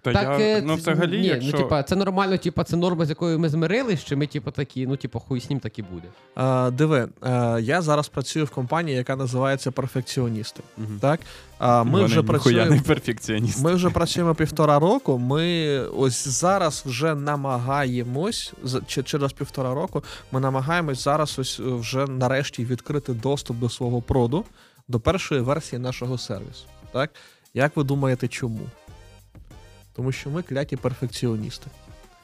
Та 0.02 0.14
так, 0.14 0.40
я, 0.40 0.58
е, 0.58 0.62
ну, 0.62 0.76
взагалі, 0.76 1.20
ні, 1.20 1.28
якщо... 1.28 1.52
ну, 1.52 1.58
типа, 1.58 1.84
це 1.84 1.96
нормально, 1.96 2.38
типа, 2.38 2.64
це 2.64 2.78
норма, 2.78 3.06
з 3.06 3.10
якою 3.10 3.40
ми 3.40 3.50
змирились, 3.50 4.04
чи 4.04 4.16
ми, 4.16 4.28
типу, 4.28 4.52
такі, 4.52 4.88
ну, 4.88 4.96
типу, 4.96 5.20
хуй 5.20 5.42
з 5.42 5.50
ним 5.50 5.60
так 5.60 5.80
і 5.80 5.82
буде. 5.82 6.08
Е, 6.38 6.72
диви, 6.72 7.08
е, 7.24 7.58
я 7.62 7.82
зараз 7.82 8.08
працюю 8.08 8.46
в 8.46 8.50
компанії, 8.50 8.98
яка 8.98 9.16
називається 9.16 9.72
Перфекціоністи. 9.72 10.64
Мгм. 10.78 11.00
Так? 11.02 11.20
А 11.60 11.84
ми 11.84 11.92
Вони 11.92 12.04
вже 12.06 12.24
працюємо. 12.24 12.72
не 12.72 12.82
перфекціоніст. 12.82 13.64
Ми 13.64 13.74
вже 13.74 13.90
працюємо 13.90 14.36
півтора 14.36 14.80
року. 14.80 15.18
Ми 15.18 15.80
ось 15.80 16.28
зараз 16.28 16.84
вже 16.86 17.16
намагаємось 17.16 18.54
чи- 18.88 19.04
через 19.04 19.34
півтора 19.34 19.74
року. 19.74 20.04
Ми 20.32 20.40
намагаємось 20.40 21.04
зараз 21.04 21.40
ось 21.40 21.60
е, 21.60 21.64
вже 21.64 22.06
нарешті 22.08 22.66
відкрити 22.66 23.14
доступ 23.14 23.58
до 23.58 23.70
свого 23.70 24.02
проду, 24.02 24.46
до 24.88 25.00
першої 25.00 25.42
версії 25.42 25.80
нашого 25.80 26.18
сервісу. 26.18 26.66
Так? 26.94 27.10
Як 27.54 27.78
ви 27.78 27.84
думаєте, 27.84 28.28
чому? 28.28 28.60
Тому 29.98 30.12
що 30.12 30.30
ми 30.30 30.42
кляті 30.42 30.76
перфекціоністи. 30.78 31.68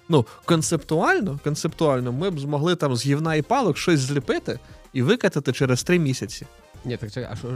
Ну, 0.09 0.25
концептуально, 0.45 1.39
концептуально, 1.43 2.11
ми 2.11 2.29
б 2.29 2.39
змогли 2.39 2.75
там 2.75 2.95
з 2.95 3.05
гівна 3.05 3.35
і 3.35 3.41
палок 3.41 3.77
щось 3.77 3.99
зліпити 3.99 4.59
і 4.93 5.01
викатати 5.01 5.53
через 5.53 5.83
три 5.83 5.99
місяці. 5.99 6.45
Ні, 6.85 6.97
так 6.97 7.11
чекай, 7.11 7.29
а 7.31 7.35
що 7.35 7.47
ж, 7.47 7.55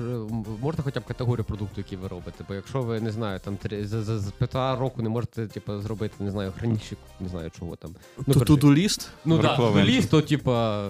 можна 0.62 0.84
хоча 0.84 1.00
б 1.00 1.04
категорію 1.06 1.46
продукту, 1.46 1.74
який 1.78 1.98
ви 1.98 2.08
робите? 2.08 2.44
Бо 2.48 2.54
якщо 2.56 2.82
ви 2.82 3.00
не 3.02 3.12
знаю, 3.12 3.40
там 3.40 3.58
за, 3.84 4.02
за, 4.04 4.20
за 4.20 4.32
півтора 4.32 4.76
року 4.76 5.02
не 5.02 5.10
можете, 5.10 5.48
типу, 5.48 5.80
зробити, 5.82 6.16
не 6.20 6.32
знаю, 6.32 6.54
хранильщик, 6.60 6.98
не 7.20 7.30
знаю 7.30 7.52
чого 7.60 7.76
там. 7.76 7.92
Ну, 8.18 8.24
Ну, 8.28 8.34
коротше. 8.34 8.46
Туду 8.46 8.74
ліст. 8.74 9.10
Ну 9.26 9.40
так, 9.40 9.60
Workflow 9.60 9.84
ліс, 9.86 10.06
то 10.08 10.22
типа. 10.22 10.88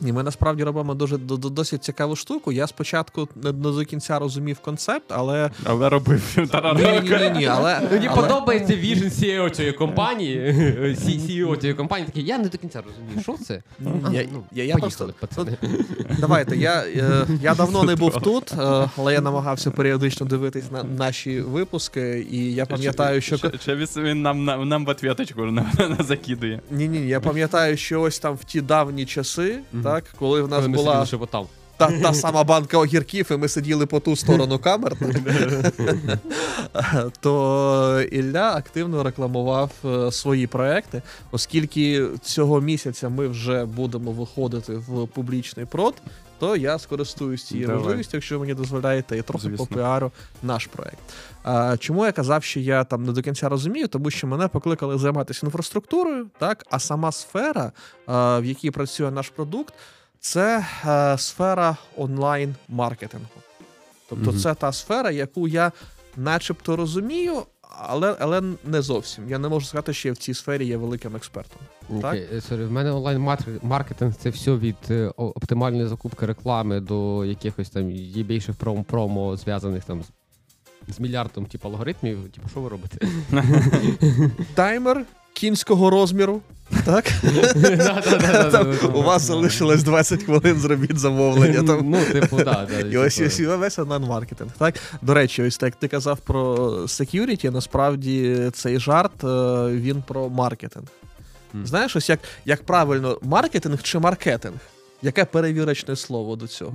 Ні, 0.00 0.12
ми 0.12 0.22
насправді 0.22 0.64
робимо 0.64 0.94
дуже 0.94 1.18
до- 1.18 1.36
до- 1.36 1.48
досить 1.50 1.84
цікаву 1.84 2.16
штуку. 2.16 2.52
Я 2.52 2.66
спочатку 2.66 3.28
не, 3.36 3.52
до 3.52 3.84
кінця 3.84 4.18
розумів 4.18 4.58
концепт, 4.58 5.12
але 5.12 5.50
Але 5.64 5.88
робив 5.88 6.32
півтора 6.34 6.74
ні, 6.74 6.82
року. 6.82 7.00
ні, 7.02 7.10
ні, 7.30 7.30
ні, 7.38 7.46
але, 7.46 7.80
Мені 7.92 8.08
подобається 8.08 8.74
віжн 8.76 9.04
CEO 9.04 9.50
цієї 9.50 9.74
компанії. 9.74 10.38
CEO 10.98 11.56
цієї 11.56 11.74
компанії 11.76 12.06
такий, 12.06 12.24
я 12.24 12.38
не 12.38 12.48
до 12.48 12.58
кінця 12.58 12.82
розумію, 12.82 13.22
що 13.22 13.36
це. 13.44 13.62
Я, 14.12 14.28
ну, 14.32 14.42
я, 14.52 14.64
я 14.64 14.76
просто 14.76 15.14
давайте. 16.20 16.56
Я 16.56 16.84
е, 16.96 17.17
Е, 17.17 17.17
Я 17.42 17.54
давно 17.54 17.84
не 17.84 17.96
був 17.96 18.20
тут, 18.22 18.52
е, 18.52 18.90
але 18.96 19.12
я 19.12 19.20
намагався 19.20 19.70
періодично 19.70 20.26
дивитись 20.26 20.70
на 20.70 20.82
наші 20.82 21.40
випуски, 21.40 22.26
і 22.30 22.54
я 22.54 22.66
пам'ятаю, 22.66 23.20
що. 23.20 23.36
Він 23.96 24.22
нам, 24.22 24.44
нам, 24.44 24.68
нам 24.68 24.84
в 24.84 24.88
ответочку 24.88 25.58
закидує. 26.00 26.60
Ні, 26.70 26.88
ні, 26.88 27.08
я 27.08 27.20
пам'ятаю, 27.20 27.76
що 27.76 28.00
ось 28.00 28.18
там 28.18 28.34
в 28.34 28.44
ті 28.44 28.60
давні 28.60 29.06
часи, 29.06 29.58
так, 29.82 30.04
коли 30.18 30.42
в 30.42 30.48
нас 30.48 30.66
ми 30.66 30.76
була 30.76 31.06
та, 31.78 32.00
та 32.00 32.14
сама 32.14 32.44
банка 32.44 32.78
огірків, 32.78 33.26
і 33.30 33.36
ми 33.36 33.48
сиділи 33.48 33.86
по 33.86 34.00
ту 34.00 34.16
сторону 34.16 34.58
камер, 34.58 34.96
то 37.20 38.02
Ілля 38.12 38.54
активно 38.56 39.02
рекламував 39.02 39.70
е, 39.84 40.12
свої 40.12 40.46
проекти, 40.46 41.02
оскільки 41.30 42.06
цього 42.22 42.60
місяця 42.60 43.08
ми 43.08 43.28
вже 43.28 43.64
будемо 43.64 44.12
виходити 44.12 44.72
в 44.72 45.06
публічний 45.06 45.66
прод. 45.66 45.94
То 46.38 46.56
я 46.56 46.78
скористуюсь 46.78 47.44
цією 47.44 47.68
можливістю, 47.70 48.16
якщо 48.16 48.34
ви 48.34 48.40
мені 48.40 48.54
дозволяєте, 48.54 49.18
і 49.18 49.22
трохи 49.22 49.48
Звісно. 49.48 49.66
попіарю 49.66 50.12
наш 50.42 50.66
проект. 50.66 50.98
А, 51.42 51.76
чому 51.76 52.04
я 52.06 52.12
казав, 52.12 52.44
що 52.44 52.60
я 52.60 52.84
там 52.84 53.04
не 53.04 53.12
до 53.12 53.22
кінця 53.22 53.48
розумію? 53.48 53.88
Тому 53.88 54.10
що 54.10 54.26
мене 54.26 54.48
покликали 54.48 54.98
займатися 54.98 55.46
інфраструктурою, 55.46 56.26
так 56.38 56.66
а 56.70 56.78
сама 56.78 57.12
сфера, 57.12 57.72
а, 58.06 58.38
в 58.38 58.44
якій 58.44 58.70
працює 58.70 59.10
наш 59.10 59.28
продукт, 59.28 59.74
це 60.20 60.66
е, 60.86 61.18
сфера 61.18 61.76
онлайн-маркетингу. 61.96 63.26
Тобто, 64.08 64.30
Мгм. 64.30 64.40
це 64.40 64.54
та 64.54 64.72
сфера, 64.72 65.10
яку 65.10 65.48
я 65.48 65.72
начебто 66.16 66.76
розумію, 66.76 67.42
але, 67.70 68.16
але 68.20 68.42
не 68.64 68.82
зовсім. 68.82 69.28
Я 69.28 69.38
не 69.38 69.48
можу 69.48 69.66
сказати, 69.66 69.92
що 69.92 70.08
я 70.08 70.14
в 70.14 70.16
цій 70.16 70.34
сфері 70.34 70.66
є 70.66 70.76
великим 70.76 71.16
експертом. 71.16 71.58
Окей, 71.88 72.28
okay. 72.32 72.40
sorry, 72.40 72.64
в 72.64 72.72
мене 72.72 72.92
онлайн 72.92 73.38
маркетинг 73.62 74.14
це 74.14 74.30
все 74.30 74.56
від 74.56 74.76
е, 74.90 75.12
оптимальної 75.16 75.86
закупки 75.86 76.26
реклами 76.26 76.80
до 76.80 77.24
якихось 77.24 77.70
там 77.70 77.90
є 77.90 78.22
більших 78.22 78.56
промо, 78.56 78.84
промо 78.84 79.36
зв'язаних 79.36 79.84
там 79.84 80.02
з, 80.02 80.94
з 80.94 81.00
мільярдом 81.00 81.46
типу, 81.46 81.68
алгоритмів. 81.68 82.28
Типу, 82.28 82.48
що 82.48 82.60
ви 82.60 82.68
робите? 82.68 83.08
Таймер 84.54 85.04
кінського 85.38 85.90
розміру. 85.90 86.40
Так? 86.84 87.04
У 88.94 89.02
вас 89.02 89.22
залишилось 89.22 89.82
20 89.82 90.22
хвилин, 90.22 90.58
зробіть 90.58 90.98
замовлення. 90.98 91.62
Там. 91.62 91.90
Ну, 91.90 91.98
типу, 92.12 92.36
да, 92.36 92.66
да, 92.70 92.88
І 92.88 92.96
ось 92.96 93.16
типу. 93.16 93.58
весь 93.58 93.78
онлайн-маркетинг. 93.78 94.50
Так? 94.58 94.74
До 95.02 95.14
речі, 95.14 95.42
ось 95.42 95.56
так 95.56 95.76
ти 95.76 95.88
казав 95.88 96.18
про 96.18 96.54
security, 96.68 97.50
насправді 97.50 98.38
цей 98.52 98.80
жарт 98.80 99.24
е, 99.24 99.26
він 99.68 100.02
про 100.06 100.28
маркетинг. 100.28 100.86
Знаєш, 101.64 101.96
ось 101.96 102.08
як, 102.08 102.20
як 102.44 102.62
правильно, 102.62 103.18
маркетинг 103.22 103.82
чи 103.82 103.98
маркетинг? 103.98 104.56
Яке 105.02 105.24
перевірочне 105.24 105.96
слово 105.96 106.36
до 106.36 106.46
цього? 106.46 106.74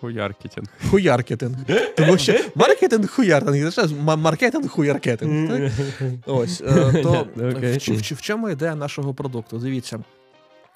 Хуяркетинг. 0.00 0.68
Хуяркетинг. 0.90 1.56
Тому 1.96 2.18
що 2.18 2.34
маркетинг 2.54 3.08
хуяркетинг, 3.08 3.72
це 3.72 3.86
маркетинг 4.16 4.68
хуяркетинг. 4.68 5.50
Так? 5.50 6.12
Ось, 6.26 6.60
е, 6.60 7.02
то 7.02 7.26
Окей. 7.36 7.78
в, 7.78 7.92
в, 7.92 8.14
в 8.14 8.20
чому 8.20 8.50
ідея 8.50 8.74
нашого 8.74 9.14
продукту? 9.14 9.58
Дивіться. 9.58 10.00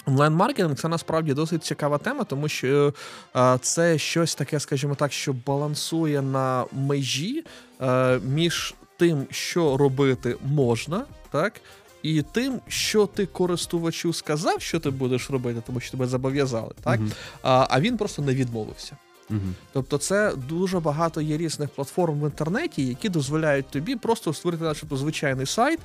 Онлайн-маркетинг 0.07 0.75
це 0.75 0.89
насправді 0.89 1.35
досить 1.35 1.65
цікава 1.65 1.99
тема, 1.99 2.25
тому 2.25 2.49
що 2.49 2.95
е, 3.37 3.59
це 3.61 3.99
щось 3.99 4.35
таке, 4.35 4.61
скажімо 4.61 4.95
так, 4.95 5.13
що 5.13 5.33
балансує 5.47 6.23
на 6.23 6.65
межі 6.73 7.45
е, 7.81 8.19
між 8.19 8.75
тим, 8.97 9.27
що 9.31 9.77
робити 9.77 10.37
можна, 10.45 11.05
так, 11.31 11.53
і 12.05 12.23
тим, 12.23 12.61
що 12.69 13.07
ти 13.07 13.27
користувачу 13.27 14.13
сказав, 14.13 14.61
що 14.63 14.81
ти 14.81 14.91
будеш 14.91 15.31
робити, 15.31 15.63
тому 15.67 15.81
що 15.81 15.91
тебе 15.91 16.07
зобов'язали, 16.07 16.71
так, 16.83 17.01
Мгм. 17.01 17.13
а, 17.43 17.67
а 17.71 17.81
він 17.81 17.97
просто 17.97 18.23
не 18.23 18.35
відмовився. 18.35 18.97
Мгм. 19.31 19.55
Тобто, 19.73 19.99
це 19.99 20.33
дуже 20.49 20.81
багато 20.81 21.21
є 21.21 21.37
різних 21.37 21.71
платформ 21.71 22.21
в 22.21 22.25
інтернеті, 22.25 22.87
які 22.87 23.09
дозволяють 23.09 23.67
тобі 23.71 23.97
просто 23.97 24.33
створити, 24.33 24.65
начебто, 24.65 24.97
звичайний 24.97 25.47
сайт, 25.47 25.79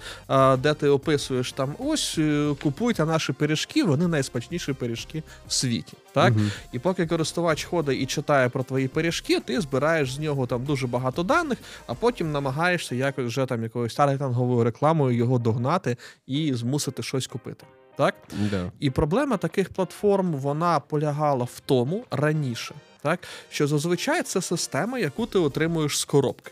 де 0.58 0.74
ти 0.74 0.88
описуєш 0.88 1.52
там 1.52 1.76
ось 1.80 2.16
е, 2.18 2.56
купуйте 2.64 3.06
наші 3.06 3.34
пиріжки, 3.34 3.84
вони 3.84 4.08
найсмачніші 4.08 4.74
пиріжки 4.74 5.24
в 5.48 5.54
світі. 5.54 5.94
Так? 6.14 6.34
Мгм. 6.34 6.52
І 6.72 6.80
поки 6.80 7.08
користувач 7.08 7.64
ходить 7.64 8.02
і 8.02 8.06
читає 8.06 8.50
про 8.50 8.64
твої 8.64 8.88
пиріжки, 8.88 9.40
ти 9.40 9.62
збираєш 9.62 10.14
з 10.14 10.20
нього 10.20 10.48
там 10.48 10.66
дуже 10.66 10.88
багато 10.88 11.24
даних, 11.24 11.58
а 11.88 11.94
потім 11.94 12.32
намагаєшся 12.32 12.96
якось 12.96 13.26
вже 13.26 13.46
там 13.46 13.64
якоюсь 13.64 13.96
таргетинговою 13.96 14.64
рекламою 14.64 15.18
його 15.18 15.40
догнати 15.40 15.98
і 16.28 16.54
змусити 16.54 17.04
щось 17.04 17.28
купити. 17.28 17.66
Так? 17.98 18.16
Да. 18.52 18.72
І 18.80 18.90
проблема 18.90 19.38
таких 19.38 19.70
платформ 19.70 20.34
вона 20.34 20.80
полягала 20.80 21.44
в 21.46 21.60
тому 21.66 22.06
раніше, 22.12 22.76
так 23.02 23.20
що 23.50 23.68
зазвичай 23.68 24.24
це 24.24 24.42
система, 24.42 25.00
яку 25.00 25.26
ти 25.26 25.40
отримуєш 25.40 26.00
з 26.00 26.06
коробки. 26.06 26.52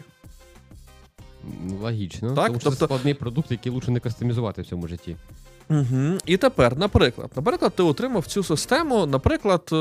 Логічно. 1.82 2.36
Так, 2.36 2.48
тому 2.48 2.60
що 2.60 2.70
тобто- 2.70 2.80
це 2.80 2.86
складний 2.86 3.13
продукт, 3.13 3.51
який 3.51 3.72
лучше 3.72 3.92
не 3.92 4.00
кастомізувати 4.00 4.62
в 4.62 4.66
цьому 4.66 4.88
житті. 4.88 5.16
Угу. 5.70 6.18
І 6.25 6.38
тепер, 6.38 6.77
наприклад, 6.77 7.32
наприклад, 7.36 7.74
ти 7.75 7.84
отримав 7.84 8.25
цю 8.25 8.44
систему, 8.44 9.06
наприклад, 9.06 9.70
е, 9.72 9.75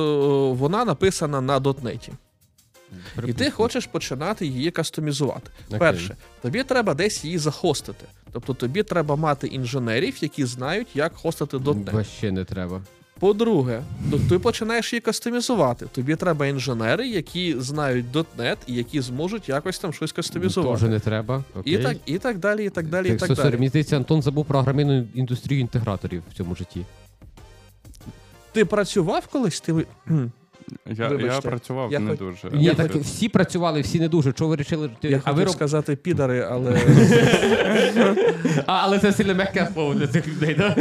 вона 0.52 0.84
написана 0.84 1.40
на 1.40 1.60
дотнеті. 1.60 2.12
І 3.26 3.32
ти 3.32 3.50
хочеш 3.50 3.86
починати 3.86 4.46
її 4.46 4.70
кастомізувати. 4.70 5.50
Окей. 5.66 5.78
Перше, 5.78 6.16
тобі 6.42 6.62
треба 6.62 6.94
десь 6.94 7.24
її 7.24 7.38
захостити. 7.38 8.06
Тобто 8.32 8.54
тобі 8.54 8.82
треба 8.82 9.16
мати 9.16 9.46
інженерів, 9.46 10.16
які 10.20 10.44
знають, 10.44 10.88
як 10.94 11.14
хостити 11.14 11.56
.NET. 11.56 11.92
Вообще 11.92 12.32
не 12.32 12.44
треба. 12.44 12.82
По-друге, 13.18 13.82
то 14.10 14.18
ти 14.18 14.38
починаєш 14.38 14.92
її 14.92 15.00
кастомізувати. 15.00 15.86
Тобі 15.86 16.16
треба 16.16 16.46
інженери, 16.46 17.08
які 17.08 17.54
знають 17.58 18.06
.NET 18.38 18.56
і 18.66 18.74
які 18.74 19.00
зможуть 19.00 19.48
якось 19.48 19.78
там 19.78 19.92
щось 19.92 20.12
кастомізувати. 20.12 20.72
Тоже 20.72 20.88
не 20.88 21.00
треба. 21.00 21.44
Окей. 21.54 21.74
І 21.74 21.78
так, 21.78 21.96
і 22.06 22.18
так 22.18 22.38
далі, 22.38 22.64
і 22.64 22.70
так 22.70 22.88
далі, 22.88 23.08
і 23.08 23.16
Так, 23.16 23.28
так 23.28 23.36
далі. 23.36 23.54
мені 23.54 23.68
здається, 23.68 23.96
Антон 23.96 24.22
забув 24.22 24.44
про 24.44 24.58
агромінну 24.58 25.06
індустрію 25.14 25.60
інтеграторів 25.60 26.22
в 26.32 26.36
цьому 26.36 26.54
житті. 26.54 26.80
Ти 28.52 28.64
працював 28.64 29.26
колись? 29.26 29.60
Ти... 29.60 29.72
Я, 30.86 31.10
я 31.20 31.40
працював 31.40 31.92
я 31.92 31.98
не 31.98 32.10
хоч- 32.10 32.18
дуже. 32.18 32.50
Ні, 32.52 32.70
так 32.70 32.86
хотів- 32.86 33.02
всі 33.02 33.28
працювали, 33.28 33.80
всі 33.80 34.00
не 34.00 34.08
дуже. 34.08 34.32
Чого 34.32 34.48
ви 34.50 34.56
вирішили? 34.56 34.90
Я 35.02 35.16
а 35.16 35.20
хотів 35.20 35.34
ви 35.34 35.44
роб... 35.44 35.52
сказати 35.54 35.96
підари, 35.96 36.48
але 36.50 36.72
а, 38.66 38.72
але 38.72 38.98
це 38.98 39.12
сильно 39.12 39.34
м'яке 39.34 39.68
слово 39.74 39.94
для 39.94 40.06
цих 40.06 40.28
людей, 40.28 40.54
так? 40.54 40.78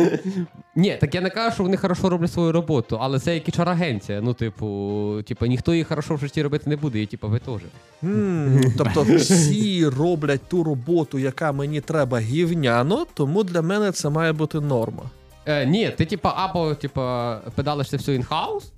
Ні, 0.76 0.98
так 1.02 1.16
я 1.16 1.22
не 1.22 1.30
кажу, 1.30 1.54
що 1.54 1.64
вони 1.64 1.78
хорошо 1.78 2.10
роблять 2.10 2.34
свою 2.34 2.52
роботу, 2.52 2.98
але 3.02 3.20
це 3.20 3.34
як 3.34 3.50
HR-агенція. 3.50 4.22
Ну, 4.22 4.34
типу, 4.34 5.22
типу, 5.28 5.46
ніхто 5.46 5.72
її 5.72 5.84
хорошо 5.84 6.16
в 6.16 6.20
житті 6.20 6.44
робити 6.44 6.70
не 6.70 6.76
буде, 6.76 7.02
і 7.02 7.06
типу, 7.06 7.28
ви 7.28 7.40
теж. 7.40 7.62
М, 8.04 8.74
тобто 8.78 9.04
всі 9.04 9.88
роблять 9.88 10.42
ту 10.50 10.64
роботу, 10.64 11.20
яка 11.20 11.52
мені 11.52 11.82
треба 11.82 12.20
гівняно, 12.20 13.06
тому 13.14 13.44
для 13.44 13.62
мене 13.62 13.92
це 13.92 14.10
має 14.10 14.34
бути 14.34 14.60
норма. 14.60 15.04
Е, 15.46 15.66
ні, 15.66 15.90
ти 15.98 16.06
типа 16.06 16.34
або 16.38 16.76
типа 16.76 17.36
педалиш 17.56 17.90
це 17.90 17.98
все 17.98 18.16
in-house. 18.16 18.72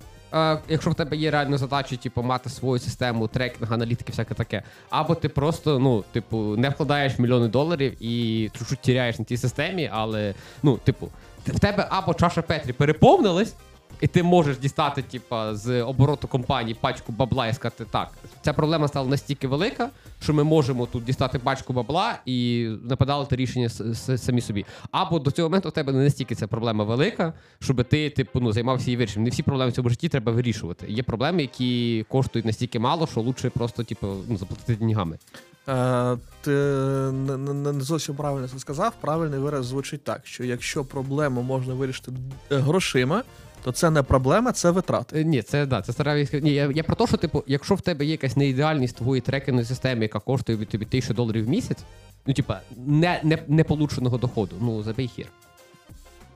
Якщо 0.68 0.90
в 0.90 0.94
тебе 0.94 1.16
є 1.16 1.30
реально 1.30 1.58
задача, 1.58 1.96
типу, 1.96 2.22
мати 2.22 2.50
свою 2.50 2.78
систему, 2.78 3.28
трекінг, 3.28 3.72
аналітики, 3.72 4.12
всяке 4.12 4.34
таке. 4.34 4.62
Або 4.90 5.14
ти 5.14 5.28
просто, 5.28 5.78
ну, 5.78 6.04
типу, 6.12 6.36
не 6.36 6.68
вкладаєш 6.68 7.18
мільйони 7.18 7.48
доларів 7.48 7.96
і 8.00 8.50
чуть-чуть 8.58 8.80
теряєш 8.80 9.18
на 9.18 9.24
тій 9.24 9.36
системі, 9.36 9.90
але, 9.92 10.34
ну, 10.62 10.76
типу, 10.76 11.08
в 11.46 11.58
тебе 11.58 11.86
або 11.90 12.14
чаша 12.14 12.42
Петрі 12.42 12.72
переповнилась, 12.72 13.54
і 14.00 14.06
ти 14.06 14.22
можеш 14.22 14.58
дістати, 14.58 15.02
типа, 15.02 15.54
з 15.54 15.82
обороту 15.82 16.28
компанії 16.28 16.76
пачку 16.80 17.12
бабла 17.12 17.46
і 17.46 17.54
сказати, 17.54 17.86
так, 17.90 18.12
ця 18.42 18.52
проблема 18.52 18.88
стала 18.88 19.08
настільки 19.08 19.48
велика, 19.48 19.90
що 20.22 20.34
ми 20.34 20.44
можемо 20.44 20.86
тут 20.86 21.04
дістати 21.04 21.38
пачку 21.38 21.72
бабла 21.72 22.18
і 22.26 22.68
напедалити 22.82 23.36
рішення 23.36 23.68
самі 24.16 24.40
собі. 24.40 24.66
Або 24.90 25.18
до 25.18 25.30
цього 25.30 25.48
моменту 25.48 25.68
у 25.68 25.72
тебе 25.72 25.92
не 25.92 26.04
настільки 26.04 26.34
ця 26.34 26.46
проблема 26.46 26.84
велика, 26.84 27.32
щоб 27.60 27.84
ти, 27.84 28.10
типу, 28.10 28.40
ну, 28.40 28.52
займався 28.52 28.86
її 28.86 28.96
вирішенням. 28.96 29.24
Не 29.24 29.30
всі 29.30 29.42
проблеми 29.42 29.70
в 29.70 29.74
цьому 29.74 29.88
житті 29.88 30.08
треба 30.08 30.32
вирішувати. 30.32 30.86
Є 30.88 31.02
проблеми, 31.02 31.42
які 31.42 32.04
коштують 32.08 32.46
настільки 32.46 32.78
мало, 32.78 33.06
що 33.06 33.20
лучше 33.20 33.50
просто, 33.50 33.84
типу, 33.84 34.06
ну, 34.28 34.36
заплатити 34.36 34.74
деньгами. 34.74 35.18
Е, 35.68 36.16
ти 36.40 36.50
не, 36.50 37.36
не, 37.36 37.72
не 37.72 37.80
зовсім 37.80 38.14
правильно 38.14 38.48
це 38.48 38.58
сказав. 38.58 38.92
Правильний 39.00 39.40
вираз 39.40 39.66
звучить 39.66 40.04
так: 40.04 40.20
що 40.24 40.44
якщо 40.44 40.84
проблему 40.84 41.42
можна 41.42 41.74
вирішити 41.74 42.12
е, 42.50 42.56
грошима, 42.56 43.22
то 43.64 43.72
це 43.72 43.90
не 43.90 44.02
проблема, 44.02 44.52
це 44.52 44.70
витрати. 44.70 45.20
Е, 45.20 45.24
Ні, 45.24 45.42
це 45.42 45.66
да, 45.66 45.82
це 45.82 45.92
стара 45.92 46.14
війська. 46.14 46.38
Ні, 46.38 46.50
я, 46.50 46.70
я 46.74 46.82
про 46.82 46.96
те, 46.96 47.06
що 47.06 47.16
типу, 47.16 47.44
якщо 47.46 47.74
в 47.74 47.80
тебе 47.80 48.04
є 48.04 48.10
якась 48.10 48.36
неідеальність 48.36 48.96
твоєї 48.96 49.20
трекерної 49.20 49.64
системи, 49.66 50.02
яка 50.02 50.18
коштує 50.20 50.58
від 50.58 50.68
тобі 50.68 50.84
тисячу 50.84 51.14
доларів 51.14 51.46
в 51.46 51.48
місяць, 51.48 51.78
ну 52.26 52.34
типа 52.34 52.60
не, 52.76 53.20
не, 53.22 53.38
не 53.48 53.64
полученого 53.64 54.18
доходу, 54.18 54.56
ну 54.60 54.82
забий 54.82 55.08
хір. 55.08 55.26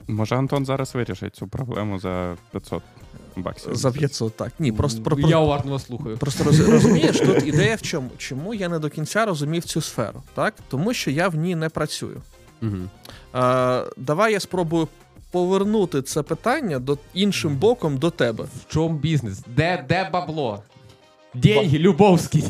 Може, 0.08 0.36
Антон 0.36 0.66
зараз 0.66 0.94
вирішить 0.94 1.36
цю 1.36 1.48
проблему 1.48 1.98
за 1.98 2.36
500 2.50 2.82
баксів. 3.36 3.74
За 3.74 3.92
500, 3.92 4.36
так. 4.36 4.52
Ні, 4.58 4.72
просто 4.72 5.02
про, 5.02 5.18
я 5.18 5.38
уважно 5.38 5.72
вас 5.72 5.86
слухаю. 5.86 6.18
Просто 6.18 6.44
роз, 6.44 6.60
розумієш, 6.60 7.18
тут 7.18 7.46
ідея 7.46 7.76
в 7.76 7.82
чому? 7.82 8.10
Чому 8.18 8.54
я 8.54 8.68
не 8.68 8.78
до 8.78 8.90
кінця 8.90 9.24
розумів 9.26 9.64
цю 9.64 9.80
сферу? 9.80 10.22
Так? 10.34 10.54
Тому 10.68 10.94
що 10.94 11.10
я 11.10 11.28
в 11.28 11.34
ній 11.34 11.54
не 11.54 11.68
працюю. 11.68 12.22
Угу. 12.62 12.76
Е, 13.34 13.84
давай 13.96 14.32
я 14.32 14.40
спробую 14.40 14.88
повернути 15.32 16.02
це 16.02 16.22
питання 16.22 16.78
до 16.78 16.98
іншим 17.14 17.56
боком 17.56 17.96
до 17.98 18.10
тебе. 18.10 18.44
В 18.44 18.72
чому 18.72 18.98
бізнес? 18.98 19.42
Де, 19.56 19.84
де 19.88 20.10
бабло? 20.12 20.62
Деньги, 21.34 21.78
Любовський. 21.78 22.44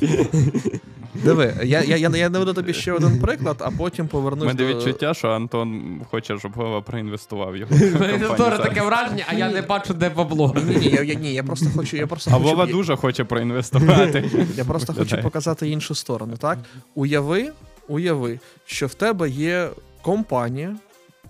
Диви, 1.15 1.55
я, 1.65 1.83
я, 1.83 1.97
я, 1.97 2.09
я 2.09 2.31
наведу 2.31 2.53
тобі 2.55 2.73
ще 2.75 2.93
один 2.93 3.21
приклад, 3.21 3.57
а 3.61 3.71
потім 3.71 4.05
У 4.05 4.09
повернусь 4.09 4.47
мене 4.47 4.59
до... 4.59 4.67
відчуття, 4.67 5.15
що 5.15 5.29
Антон 5.29 6.01
хоче, 6.11 6.39
щоб 6.39 6.53
Вова 6.53 6.81
проінвестував 6.81 7.57
його. 7.57 7.75
Це 7.79 8.19
теж 8.37 8.59
таке 8.59 8.83
враження, 8.83 9.25
а 9.29 9.35
я 9.35 9.51
не 9.51 9.63
бачу, 9.63 9.95
де 9.95 10.09
бабло. 10.09 10.57
Ні, 10.69 10.77
ні, 10.77 10.87
я, 10.89 11.03
я, 11.03 11.15
ні, 11.15 11.33
я 11.35 11.43
просто 11.43 11.67
хочу, 11.77 11.97
я 11.97 12.07
просто 12.07 12.31
А 12.31 12.35
хочу, 12.35 12.45
Вова 12.49 12.65
я- 12.67 12.73
дуже 12.73 12.97
хоче 12.97 13.25
проінвестувати. 13.25 14.31
Я 14.57 14.65
просто 14.65 14.95
хочу 14.95 15.23
показати 15.23 15.69
іншу 15.69 15.95
сторону. 15.95 16.37
Так? 16.37 16.59
Уяви, 16.95 17.53
уяви, 17.89 18.41
що 18.67 18.87
в 18.87 18.95
тебе 18.95 19.31
є 19.31 19.69
компанія, 20.03 20.77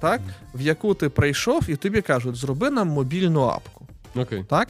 так, 0.03 0.21
в 0.55 0.61
яку 0.61 0.95
ти 0.95 1.09
прийшов, 1.09 1.71
і 1.71 1.77
тобі 1.77 2.01
кажуть, 2.03 2.37
зроби 2.37 2.71
нам 2.71 2.89
мобільну 2.89 3.43
апку. 3.43 3.87
Окей. 4.17 4.45
Так? 4.49 4.69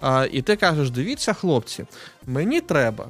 А, 0.00 0.26
і 0.32 0.42
ти 0.42 0.56
кажеш: 0.56 0.90
дивіться, 0.90 1.32
хлопці, 1.32 1.84
мені 2.26 2.60
треба 2.60 3.06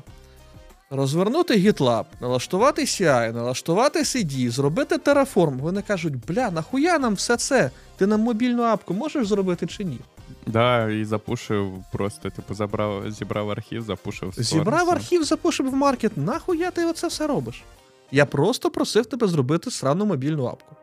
розвернути 0.91 1.55
GitLab, 1.55 2.05
налаштувати 2.21 2.83
CI, 2.83 3.33
налаштувати 3.33 3.99
CD, 4.03 4.51
зробити 4.51 4.97
Terraform. 4.97 5.59
Вони 5.59 5.83
кажуть, 5.83 6.27
бля, 6.27 6.51
нахуя 6.51 6.99
нам 6.99 7.15
все 7.15 7.37
це? 7.37 7.71
Ти 7.97 8.07
нам 8.07 8.21
мобільну 8.21 8.63
апку 8.63 8.95
можеш 8.95 9.29
зробити 9.29 9.67
чи 9.67 9.85
ні? 9.85 9.99
Да, 10.47 10.91
і 10.91 11.05
запушив 11.05 11.85
просто, 11.93 12.31
типу, 12.31 12.55
забрав, 12.55 13.11
зібрав 13.11 13.51
архів, 13.51 13.83
запушив. 13.83 14.35
Зібрав 14.37 14.91
архів, 14.91 15.25
запушив 15.25 15.71
в 15.71 15.75
маркет. 15.75 16.17
Нахуя 16.17 16.71
ти 16.71 16.85
оце 16.85 17.07
все 17.07 17.27
робиш? 17.27 17.63
Я 18.11 18.27
просто 18.27 18.71
просив 18.71 19.07
тебе 19.07 19.27
зробити 19.27 19.71
срану 19.71 20.05
мобільну 20.05 20.47
апку. 20.47 20.77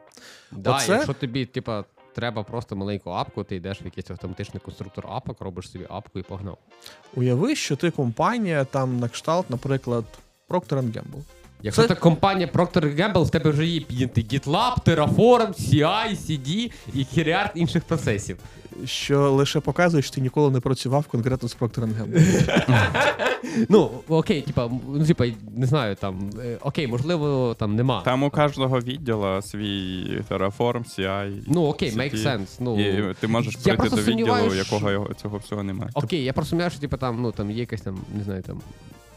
Да, 0.51 0.75
Оце- 0.75 0.91
якщо 0.93 1.13
тобі, 1.13 1.45
типа, 1.45 1.83
треба 2.13 2.43
просто 2.43 2.75
маленьку 2.75 3.09
апку, 3.09 3.43
ти 3.43 3.55
йдеш 3.55 3.81
в 3.81 3.85
якийсь 3.85 4.11
автоматичний 4.11 4.61
конструктор 4.65 5.05
апок, 5.09 5.41
робиш 5.41 5.71
собі 5.71 5.85
апку 5.89 6.19
і 6.19 6.23
погнав. 6.23 6.57
Уяви, 7.15 7.55
що 7.55 7.75
ти 7.75 7.91
компанія 7.91 8.65
там 8.65 8.99
на 8.99 9.09
кшталт, 9.09 9.49
наприклад, 9.49 10.05
Procter 10.49 10.81
Gamble. 10.81 11.23
Якщо 11.63 11.81
Це- 11.81 11.87
це 11.87 11.95
компанія 11.95 12.47
Procter 12.53 12.95
Gamble, 12.95 13.23
в 13.23 13.29
тебе 13.29 13.49
вже 13.49 13.65
є 13.65 13.79
піднятий 13.79 14.25
GitLab, 14.25 14.73
Terraform, 14.85 15.47
CI, 15.47 16.11
CD 16.15 16.71
і 16.93 17.03
хірярд 17.03 17.51
інших 17.55 17.83
процесів. 17.83 18.37
Що 18.85 19.31
лише 19.31 19.59
показує, 19.59 20.03
що 20.03 20.15
ти 20.15 20.21
ніколи 20.21 20.51
не 20.51 20.59
працював 20.59 21.07
конкретно 21.07 21.49
з 21.49 21.57
Procter 21.57 21.79
Gamble. 21.87 22.65
Ну, 23.69 23.91
окей, 24.07 24.41
типа, 24.41 24.69
ну, 24.87 25.05
типа, 25.05 25.25
не 25.55 25.65
знаю, 25.65 25.95
там, 25.95 26.29
е, 26.43 26.57
окей, 26.61 26.87
можливо, 26.87 27.55
там 27.59 27.75
нема. 27.75 28.01
Там 28.01 28.23
у 28.23 28.29
кожного 28.29 28.79
відділу 28.79 29.41
свій 29.41 30.21
Terraform, 30.29 30.83
CI. 30.99 31.41
Ну, 31.47 31.65
окей, 31.65 31.91
CT. 31.91 31.97
make 31.97 32.15
sense. 32.23 32.47
Ну, 32.59 32.79
І 32.79 33.13
ти 33.19 33.27
можеш 33.27 33.53
я 33.53 33.59
прийти 33.61 33.77
просто 33.77 33.95
до 33.95 34.01
відділу, 34.01 34.27
сумніваюсь, 34.29 34.71
якого 34.71 34.91
його- 34.91 35.13
цього 35.13 35.37
всього 35.37 35.63
немає. 35.63 35.91
Окей, 35.93 36.23
я 36.23 36.33
просто 36.33 36.49
сумніваюся, 36.49 36.73
що 36.73 36.81
типу, 36.81 36.97
там, 36.97 37.21
ну, 37.21 37.31
там 37.31 37.51
є 37.51 37.59
якась 37.59 37.81
там, 37.81 37.97
не 38.17 38.23
знаю, 38.23 38.41
там. 38.43 38.61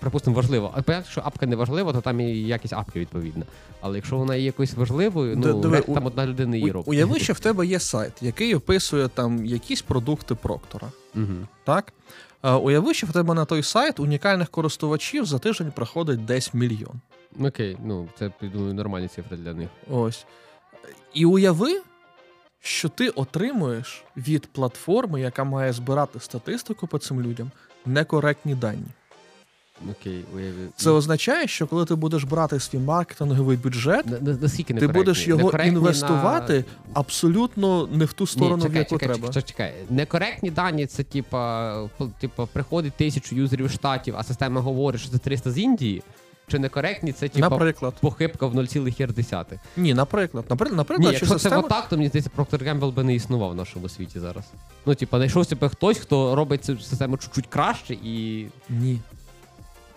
Припустимо, 0.03 0.37
важливо. 0.37 0.73
А 0.77 0.83
понятно, 0.83 1.11
що 1.11 1.21
апка 1.25 1.47
не 1.47 1.57
важлива, 1.57 1.93
то 1.93 2.01
там 2.01 2.21
і 2.21 2.25
якість 2.43 2.75
апки 2.75 3.01
відповідна. 3.01 3.45
Але 3.81 3.97
якщо 3.97 4.17
вона 4.17 4.37
є 4.37 4.45
якоюсь 4.45 4.75
важливою, 4.75 5.37
ну 5.37 5.61
диви, 5.61 5.81
у- 5.87 5.95
там 5.95 6.07
одна 6.07 6.27
людина 6.27 6.57
її 6.57 6.73
робить. 6.73 6.89
Уяви, 6.89 7.19
що 7.19 7.33
в 7.33 7.41
тебе 7.41 7.67
є 7.67 7.81
сайт, 7.81 8.13
який 8.21 8.55
описує 8.55 9.09
там 9.09 9.47
якісь 9.47 9.83
продукти 9.83 10.35
Проктора. 10.35 10.89
Угу. 11.15 11.25
Так? 11.65 11.93
А, 12.41 12.59
уяви, 12.59 12.95
що 12.95 13.07
в 13.07 13.13
тебе 13.13 13.35
на 13.35 13.45
той 13.45 13.63
сайт 13.63 14.01
унікальних 14.01 14.49
користувачів 14.49 15.25
за 15.25 15.39
тиждень 15.39 15.73
проходить 15.77 16.25
десь 16.25 16.55
мільйон. 16.55 17.01
Окей, 17.41 17.77
ну 17.85 18.09
це 18.19 18.31
думаю, 18.43 18.75
нормальні 18.75 19.09
цифри 19.09 19.37
для 19.37 19.55
них. 19.55 19.69
Ось. 19.91 20.27
І 21.15 21.25
уяви, 21.27 21.81
що 22.61 22.89
ти 22.89 23.09
отримуєш 23.09 24.05
від 24.17 24.47
платформи, 24.47 25.21
яка 25.21 25.45
має 25.45 25.73
збирати 25.73 26.21
статистику 26.21 26.87
по 26.87 26.99
цим 26.99 27.23
людям, 27.23 27.51
некоректні 27.87 28.55
дані. 28.55 28.87
Окей, 29.91 30.25
уявив. 30.35 30.71
Це 30.77 30.91
означає, 30.91 31.47
що 31.47 31.67
коли 31.67 31.85
ти 31.85 31.95
будеш 31.95 32.25
брати 32.25 32.61
свій 32.61 32.79
маркетинговий 32.79 33.57
бюджет, 33.57 34.07
На- 34.07 34.33
на- 34.33 34.39
наскільки 34.41 34.75
ти 34.75 34.87
будеш 34.87 35.29
його 35.29 35.51
інвестувати 35.65 36.59
на... 36.59 36.65
абсолютно 36.95 37.87
не 37.93 38.05
в 38.05 38.13
ту 38.13 38.27
сторону, 38.27 38.65
Ні, 38.65 38.71
в 38.71 38.77
яку 38.77 38.99
чекай, 38.99 39.09
треба. 39.09 39.29
Чекай, 39.29 39.43
чекай. 39.43 39.73
Некоректні 39.91 40.51
дані 40.51 40.87
це 40.87 41.03
типа, 41.03 41.75
типа 42.21 42.47
приходить 42.47 42.93
тисячу 42.93 43.37
юзерів 43.37 43.71
штатів, 43.71 44.15
а 44.19 44.23
система 44.23 44.61
говорить, 44.61 45.01
що 45.01 45.11
це 45.11 45.19
300 45.19 45.51
з 45.51 45.59
Індії. 45.59 46.03
Чи 46.49 46.59
некоректні 46.59 47.13
це 47.13 47.29
типа 47.29 47.49
Наприклад. 47.49 47.95
похибка 48.01 48.47
в 48.47 48.55
0,1? 48.55 49.45
Ні, 49.77 49.95
наприклад. 49.95 50.45
Наприклад, 50.51 50.77
наприклад 50.77 51.15
що 51.15 51.25
якщо 51.25 51.27
це 51.27 51.43
система... 51.43 51.63
отак, 51.63 51.89
то 51.89 51.97
мені 51.97 52.09
здається, 52.09 52.31
Procter 52.37 52.63
Gamble 52.65 52.93
би 52.93 53.05
не 53.05 53.15
існував 53.15 53.51
в 53.51 53.55
нашому 53.55 53.89
світі 53.89 54.21
зараз. 54.21 54.45
Ну, 54.87 54.95
типа, 54.95 55.17
знайшовся 55.17 55.57
би 55.57 55.69
хтось, 55.69 55.99
хто 55.99 56.35
робить 56.35 56.65
цю 56.65 56.79
систему 56.79 57.17
чуть-чуть 57.17 57.47
краще 57.47 57.95
і. 57.95 58.47
Ні. 58.69 59.01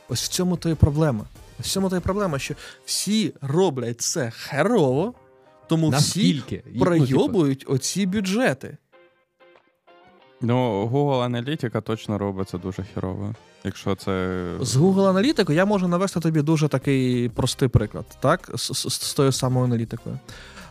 Ось 0.09 0.23
в 0.23 0.27
цьому 0.27 0.57
то 0.57 0.69
і 0.69 0.75
проблема. 0.75 1.25
Ось 1.59 1.65
в 1.65 1.69
цьому 1.69 1.89
то 1.89 1.97
і 1.97 1.99
проблема, 1.99 2.39
що 2.39 2.53
всі 2.85 3.33
роблять 3.41 4.01
це 4.01 4.31
херово, 4.31 5.13
тому 5.67 5.89
всі 5.89 5.95
Наскільки? 5.95 6.55
І, 6.55 6.61
ну, 6.73 6.85
пройобують 6.85 7.65
оці 7.67 8.05
бюджети. 8.05 8.77
Ну, 10.41 10.85
Google 10.85 11.21
Аналітика 11.21 11.81
точно 11.81 12.17
робить 12.17 12.49
це 12.49 12.57
дуже 12.57 12.85
херово. 12.93 13.35
Якщо 13.63 13.95
це. 13.95 14.41
З 14.61 14.75
Google 14.75 15.09
аналітикою 15.09 15.57
я 15.57 15.65
можу 15.65 15.87
навести 15.87 16.19
тобі 16.19 16.41
дуже 16.41 16.67
такий 16.67 17.29
простий 17.29 17.69
приклад, 17.69 18.05
так? 18.19 18.51
З, 18.55 18.61
з, 18.73 18.93
з 18.93 19.13
тою 19.13 19.31
самою 19.31 19.65
аналітикою. 19.65 20.19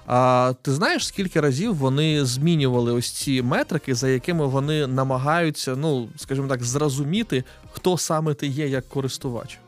А 0.06 0.52
ти 0.62 0.72
знаєш, 0.72 1.06
скільки 1.06 1.40
разів 1.40 1.74
вони 1.74 2.24
змінювали 2.24 2.92
ось 2.92 3.10
ці 3.10 3.42
метрики, 3.42 3.94
за 3.94 4.08
якими 4.08 4.46
вони 4.46 4.86
намагаються, 4.86 5.76
ну, 5.76 6.08
скажімо 6.16 6.48
так, 6.48 6.62
зрозуміти, 6.62 7.44
хто 7.72 7.98
саме 7.98 8.34
ти 8.34 8.46
є 8.46 8.68
як 8.68 8.88
користувач? 8.88 9.58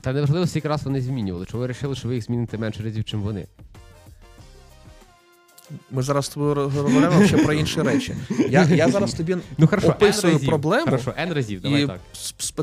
Та 0.00 0.12
неважливо, 0.12 0.46
скільки 0.46 0.68
раз 0.68 0.82
вони 0.84 1.00
змінювали. 1.00 1.46
Чи 1.46 1.52
ви 1.52 1.58
вирішили, 1.58 1.94
що 1.94 2.08
ви 2.08 2.14
їх 2.14 2.24
зміните 2.24 2.58
менше 2.58 2.82
разів, 2.82 3.04
чим 3.04 3.20
вони? 3.20 3.46
Ми 5.90 6.02
зараз 6.02 6.24
з 6.24 6.28
тобою 6.28 6.68
говоримо 6.68 7.26
ще 7.26 7.36
про 7.36 7.52
інші 7.52 7.82
речі. 7.82 8.14
Я, 8.48 8.64
я 8.64 8.88
зараз 8.88 9.14
тобі 9.14 9.36
Ну, 9.58 9.66
хорошо, 9.66 9.88
Описую 9.88 10.32
разів. 10.32 10.48
проблему. 10.48 10.84
Хорошо, 10.84 11.10
N 11.10 11.34
разів, 11.34 11.60
давай 11.60 11.84
і 11.84 11.86
так. 11.86 12.00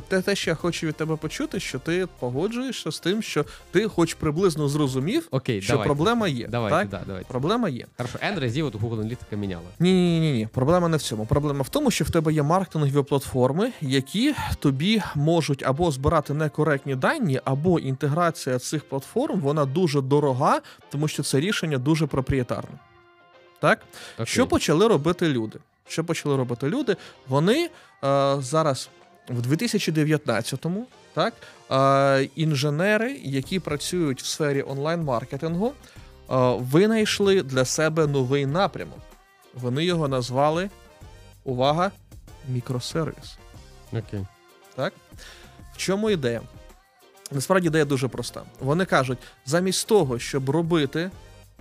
те, 0.07 0.21
те, 0.21 0.35
що 0.35 0.49
я 0.51 0.55
хочу 0.55 0.87
від 0.87 0.95
тебе 0.95 1.15
почути, 1.15 1.59
що 1.59 1.79
ти 1.79 2.07
погоджуєшся 2.19 2.91
з 2.91 2.99
тим, 2.99 3.21
що 3.21 3.45
ти 3.71 3.87
хоч 3.87 4.13
приблизно 4.13 4.67
зрозумів, 4.69 5.27
Окей, 5.31 5.61
що 5.61 5.73
давайте. 5.73 5.87
проблема 5.93 6.27
є. 6.27 6.47
Давайте, 6.47 6.77
так? 6.77 6.89
да, 6.89 7.01
давайте. 7.07 7.27
Проблема 7.27 7.69
є. 7.69 7.85
Хорошо, 7.97 8.17
N 8.17 8.39
разів 8.39 8.65
от 8.65 8.75
Google 8.75 8.99
аналітика 8.99 9.35
міняла. 9.35 9.63
Ні, 9.79 9.93
ні, 9.93 10.19
ні, 10.19 10.31
ні. 10.31 10.47
Проблема 10.53 10.87
не 10.87 10.97
в 10.97 11.01
цьому. 11.01 11.25
Проблема 11.25 11.61
в 11.61 11.69
тому, 11.69 11.91
що 11.91 12.05
в 12.05 12.09
тебе 12.09 12.33
є 12.33 12.43
маркетингові 12.43 13.03
платформи, 13.03 13.71
які 13.81 14.33
тобі 14.59 15.01
можуть 15.15 15.63
або 15.65 15.91
збирати 15.91 16.33
некоректні 16.33 16.95
дані, 16.95 17.41
або 17.45 17.79
інтеграція 17.79 18.59
цих 18.59 18.83
платформ 18.89 19.39
вона 19.39 19.65
дуже 19.65 20.01
дорога, 20.01 20.61
тому 20.91 21.07
що 21.07 21.23
це 21.23 21.39
рішення 21.39 21.77
дуже 21.77 22.07
проприєтарне. 22.07 22.77
Так? 23.65 23.79
Окей. 24.13 24.25
Що 24.25 24.47
почали 24.47 24.87
робити 24.87 25.27
люди? 25.27 25.59
Що 25.87 26.03
почали 26.03 26.35
робити 26.37 26.69
люди? 26.69 26.95
Вони 27.27 27.63
е, 27.65 27.69
зараз 28.39 28.89
в 29.29 29.51
2019-му, 29.51 30.87
так, 31.13 31.33
е, 31.71 32.29
інженери, 32.35 33.19
які 33.23 33.59
працюють 33.59 34.21
в 34.21 34.25
сфері 34.25 34.63
онлайн-маркетингу, 34.67 35.67
е, 35.67 35.73
винайшли 36.59 37.43
для 37.43 37.65
себе 37.65 38.07
новий 38.07 38.45
напрямок. 38.45 38.99
Вони 39.53 39.85
його 39.85 40.07
назвали 40.07 40.69
увага, 41.43 41.91
мікросервіс. 42.49 43.37
Окей. 43.91 44.25
Так? 44.75 44.93
В 45.73 45.77
чому 45.77 46.09
ідея? 46.09 46.41
Насправді 47.31 47.67
ідея 47.67 47.85
дуже 47.85 48.07
проста. 48.07 48.43
Вони 48.59 48.85
кажуть, 48.85 49.17
замість 49.45 49.87
того, 49.87 50.19
щоб 50.19 50.49
робити 50.49 51.11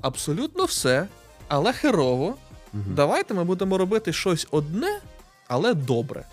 абсолютно 0.01 0.65
все, 0.65 1.07
але 1.49 1.73
херово, 1.73 2.35
Угу. 2.75 2.83
давайте 2.87 3.35
ми 3.35 3.45
будемо 3.45 3.79
робити 3.79 4.13
щось 4.13 4.47
одне, 4.51 5.01
але 5.49 5.75
добре. 5.75 6.25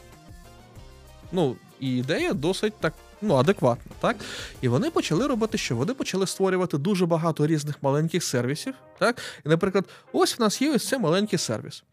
Ну, 1.32 1.56
і 1.80 1.98
ідея 1.98 2.34
досить 2.34 2.74
так 2.80 2.94
ну, 3.22 3.36
адекватна, 3.36 3.92
так? 4.00 4.16
І 4.62 4.68
вони 4.68 4.90
почали 4.90 5.28
робити 5.28 5.58
що? 5.58 5.76
Вони 5.76 5.94
почали 5.94 6.28
створювати 6.28 6.78
дуже 6.78 7.06
багато 7.06 7.48
різних 7.48 7.84
маленьких 7.84 8.24
сервісів. 8.24 8.74
Так? 9.00 9.18
І, 9.46 9.50
наприклад, 9.50 9.86
ось 10.14 10.40
в 10.40 10.42
нас 10.42 10.62
є 10.62 10.76
ось 10.76 10.88
цей 10.88 11.00
маленький 11.00 11.40
сервіс. 11.40 11.84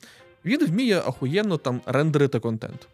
Він 0.44 0.66
вміє 0.66 1.00
охуєнно 1.00 1.56
там 1.56 1.80
рендерити 1.86 2.40
контент. 2.40 2.86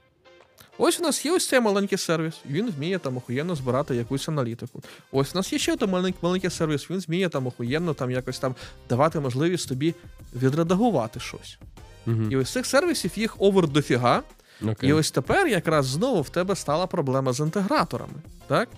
Ось 0.78 1.00
у 1.00 1.02
нас 1.02 1.24
є 1.24 1.32
ось 1.32 1.48
цей 1.48 1.60
маленький 1.60 1.98
сервіс, 1.98 2.34
він 2.46 2.70
вміє 2.70 2.98
там 2.98 3.16
охуєнно 3.16 3.54
збирати 3.54 3.96
якусь 3.96 4.28
аналітику. 4.28 4.82
Ось 5.12 5.34
у 5.34 5.38
нас 5.38 5.52
є 5.52 5.58
ще 5.58 5.72
один 5.72 5.90
маленький, 5.90 6.18
маленький 6.22 6.50
сервіс, 6.50 6.90
він 6.90 7.00
вміє 7.06 7.28
там 7.28 7.46
охуєнно 7.46 7.94
там 7.94 8.10
якось 8.10 8.38
там 8.38 8.54
давати 8.88 9.20
можливість 9.20 9.68
тобі 9.68 9.94
відредагувати 10.36 11.20
щось. 11.20 11.58
Мгм. 12.06 12.32
І 12.32 12.36
ось 12.36 12.52
цих 12.52 12.66
сервісів 12.66 13.12
їх 13.16 13.36
овер 13.38 13.68
дофіга. 13.68 14.22
Окей. 14.62 14.90
І 14.90 14.92
ось 14.92 15.10
тепер 15.10 15.46
якраз 15.46 15.86
знову 15.86 16.22
в 16.22 16.28
тебе 16.28 16.56
стала 16.56 16.86
проблема 16.86 17.32
з 17.32 17.40
інтеграторами. 17.40 18.14
Так? 18.46 18.68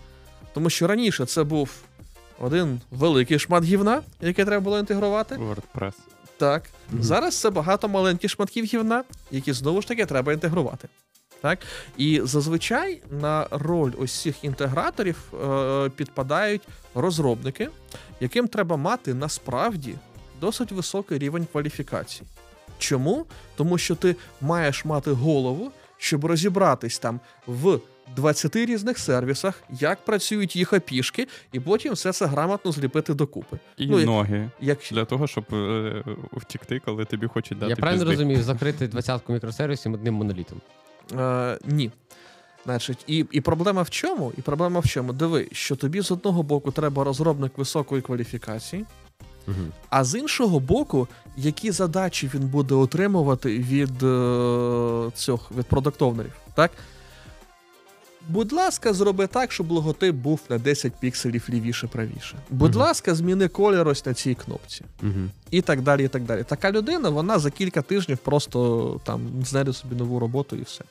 Тому 0.54 0.70
що 0.70 0.86
раніше 0.86 1.26
це 1.26 1.44
був 1.44 1.70
один 2.40 2.80
великий 2.90 3.38
шмат 3.38 3.64
гівна, 3.64 4.02
який 4.20 4.44
треба 4.44 4.60
було 4.64 4.78
інтегрувати. 4.78 5.34
WordPress. 5.34 5.92
Так. 6.36 6.62
Мгм. 6.90 7.02
Зараз 7.02 7.40
це 7.40 7.50
багато 7.50 7.88
маленьких 7.88 8.30
шматків 8.30 8.64
гівна, 8.64 9.04
які 9.30 9.52
знову 9.52 9.82
ж 9.82 9.88
таки 9.88 10.06
треба 10.06 10.32
інтегрувати. 10.32 10.88
Так? 11.46 11.58
І 11.96 12.20
зазвичай 12.24 13.02
на 13.10 13.46
роль 13.50 13.92
ось 13.98 14.22
цих 14.22 14.44
інтеграторів 14.44 15.16
е, 15.44 15.88
підпадають 15.96 16.62
розробники, 16.94 17.68
яким 18.20 18.48
треба 18.48 18.76
мати 18.76 19.14
насправді 19.14 19.94
досить 20.40 20.72
високий 20.72 21.18
рівень 21.18 21.46
кваліфікації. 21.52 22.28
Чому? 22.78 23.26
Тому 23.56 23.78
що 23.78 23.94
ти 23.94 24.16
маєш 24.40 24.84
мати 24.84 25.10
голову, 25.10 25.72
щоб 25.98 26.24
розібратись 26.24 26.98
там 26.98 27.20
в 27.46 27.80
20 28.16 28.56
різних 28.56 28.98
сервісах, 28.98 29.62
як 29.80 30.04
працюють 30.04 30.56
їх 30.56 30.72
опішки, 30.72 31.28
і 31.52 31.60
потім 31.60 31.92
все 31.92 32.12
це 32.12 32.26
грамотно 32.26 32.72
зліпити 32.72 33.14
докупи. 33.14 33.58
І 33.76 33.86
Ну, 33.86 33.98
ноги 33.98 34.50
Як... 34.60 34.78
для 34.90 35.04
того, 35.04 35.26
щоб 35.26 35.44
е, 35.52 36.04
втікти, 36.32 36.80
коли 36.84 37.04
тобі 37.04 37.26
хочуть 37.26 37.58
дати 37.58 37.70
Я 37.70 37.76
правильно 37.76 38.02
пізди. 38.04 38.14
розумію, 38.14 38.42
закрити 38.42 38.88
двадцятку 38.88 39.32
мікросервісів 39.32 39.92
одним 39.94 40.14
монолітом. 40.14 40.60
Е, 41.12 41.58
ні. 41.64 41.90
Значить, 42.64 43.04
і, 43.06 43.24
і 43.32 43.40
проблема 43.40 43.82
в 43.82 43.90
чому? 43.90 44.32
І 44.38 44.40
проблема 44.40 44.80
в 44.80 44.86
чому? 44.88 45.12
Диви, 45.12 45.48
що 45.52 45.76
тобі 45.76 46.00
з 46.00 46.10
одного 46.10 46.42
боку 46.42 46.70
треба 46.70 47.04
розробник 47.04 47.58
високої 47.58 48.02
кваліфікації, 48.02 48.84
Угу. 49.48 49.56
а 49.90 50.04
з 50.04 50.18
іншого 50.18 50.60
боку, 50.60 51.08
які 51.36 51.70
задачі 51.70 52.30
він 52.34 52.42
буде 52.42 52.74
отримувати 52.74 53.58
від 53.58 54.02
е, 54.02 55.10
цих 55.14 55.40
від 55.58 55.66
продуктовнерів, 55.66 56.32
так? 56.54 56.70
Будь 58.28 58.52
ласка, 58.52 58.92
зроби 58.92 59.26
так, 59.26 59.52
щоб 59.52 59.70
логотип 59.70 60.14
був 60.16 60.40
на 60.48 60.58
10 60.58 60.92
пікселів 61.00 61.46
лівіше 61.50 61.86
правіше. 61.86 62.36
Будь 62.50 62.70
Мгм. 62.70 62.80
ласка, 62.80 63.14
зміни 63.14 63.48
колір 63.48 63.88
ось 63.88 64.06
на 64.06 64.14
цій 64.14 64.34
кнопці. 64.34 64.84
Угу. 65.02 65.10
І 65.50 65.60
так 65.62 65.82
далі, 65.82 66.04
і 66.04 66.08
так 66.08 66.22
далі. 66.24 66.44
Така 66.44 66.72
людина, 66.72 67.08
вона 67.08 67.38
за 67.38 67.50
кілька 67.50 67.82
тижнів 67.82 68.18
просто 68.18 69.00
там 69.04 69.20
знайде 69.44 69.72
собі 69.72 69.94
нову 69.94 70.18
роботу 70.18 70.56
і 70.56 70.62
все. 70.62 70.84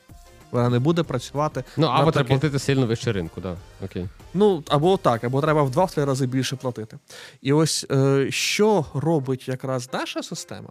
Вона 0.56 0.68
не 0.68 0.78
буде 0.78 1.02
працювати. 1.02 1.64
Ну, 1.76 1.86
або 1.86 2.10
треба 2.12 2.28
платити 2.28 2.58
сильно 2.58 2.86
вище 2.86 3.12
ринку, 3.12 3.40
так. 3.40 3.56
Окей. 3.84 4.08
Ну, 4.34 4.64
або 4.68 4.96
так, 4.96 5.24
або 5.24 5.40
треба 5.40 5.62
в 5.62 5.70
два-три 5.70 6.04
рази 6.04 6.26
більше 6.26 6.56
платити. 6.56 6.98
І 7.42 7.52
ось 7.52 7.86
е, 7.90 8.26
що 8.30 8.84
робить 8.94 9.48
якраз 9.48 9.88
наша 9.92 10.22
система? 10.22 10.68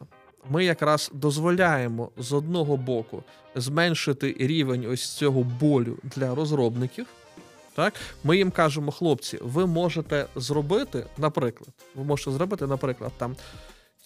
Ми 0.49 0.65
якраз 0.65 1.11
дозволяємо 1.13 2.09
з 2.17 2.33
одного 2.33 2.77
боку 2.77 3.23
зменшити 3.55 4.35
рівень 4.39 4.85
ось 4.85 5.09
цього 5.09 5.43
болю 5.43 5.97
для 6.03 6.35
розробників. 6.35 7.05
Так, 7.75 7.93
ми 8.23 8.37
їм 8.37 8.51
кажемо, 8.51 8.91
хлопці, 8.91 9.39
ви 9.41 9.65
можете 9.65 10.25
зробити, 10.35 11.05
наприклад, 11.17 11.69
ви 11.95 12.03
можете 12.03 12.31
зробити, 12.31 12.67
наприклад, 12.67 13.11
там 13.17 13.35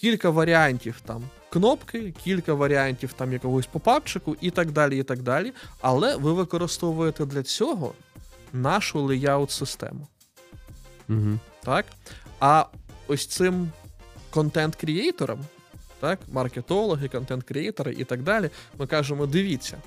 кілька 0.01 0.29
варіантів 0.29 1.01
там 1.05 1.23
кнопки, 1.49 2.13
кілька 2.23 2.53
варіантів 2.53 3.13
там 3.13 3.33
якогось 3.33 3.65
попапчику 3.65 4.35
і 4.41 4.51
так 4.51 4.71
далі, 4.71 4.99
і 4.99 5.03
так 5.03 5.21
далі. 5.21 5.53
Але 5.81 6.15
ви 6.15 6.33
використовуєте 6.33 7.25
для 7.25 7.43
цього 7.43 7.93
нашу 8.53 9.07
layout 9.07 9.49
систему. 9.49 10.07
Угу. 11.09 11.39
Так? 11.63 11.85
А 12.39 12.65
ось 13.07 13.25
цим 13.25 13.71
контент-крієйторам, 14.29 15.39
так, 15.99 16.19
маркетологи, 16.31 17.07
контент-крієйтори 17.07 17.93
і 17.93 18.03
так 18.03 18.23
далі, 18.23 18.49
ми 18.79 18.87
кажемо: 18.87 19.25
дивіться, 19.25 19.77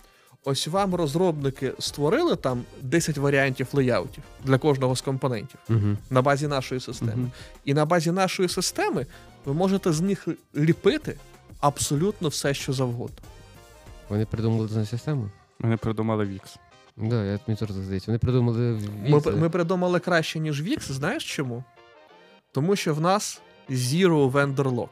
ось 0.44 0.66
вам 0.66 0.94
розробники 0.94 1.72
створили 1.79 2.37
там 2.37 2.64
10 2.83 3.18
варіантів 3.18 3.66
леяутів 3.72 4.22
для 4.44 4.59
кожного 4.59 4.96
з 4.96 5.01
компонентів 5.01 5.61
Угу. 5.68 5.96
на 6.11 6.22
базі 6.22 6.46
нашої 6.48 6.81
системи. 6.81 7.12
Мгм. 7.12 7.31
І 7.64 7.75
на 7.75 7.85
базі 7.85 8.11
нашої 8.11 8.48
системи 8.48 9.07
ви 9.44 9.55
можете 9.55 9.92
з 9.92 10.01
них 10.01 10.29
ліпити 10.57 11.16
абсолютно 11.62 12.29
все, 12.29 12.55
що 12.55 12.72
завгодно. 12.72 13.16
Вони 14.09 14.27
придумали 14.27 14.68
цю 14.68 14.87
систему? 14.87 15.31
Вони 15.61 15.77
придумали 15.77 16.25
Wix. 16.25 16.57
Да, 16.96 17.25
я 17.25 17.38
мені 17.46 17.59
теж 17.59 17.70
здається. 17.70 18.11
Вони 18.11 18.18
придумали 18.18 18.81
Ми, 19.09 19.20
ми 19.37 19.51
придумали 19.51 20.01
краще, 20.01 20.38
ніж 20.38 20.62
Wix, 20.62 20.92
знаєш 20.92 21.37
чому? 21.37 21.64
Тому 22.53 22.77
що 22.77 22.94
в 22.94 23.01
нас 23.01 23.40
Zero 23.70 24.31
Vendor 24.31 24.55
Lock. 24.75 24.88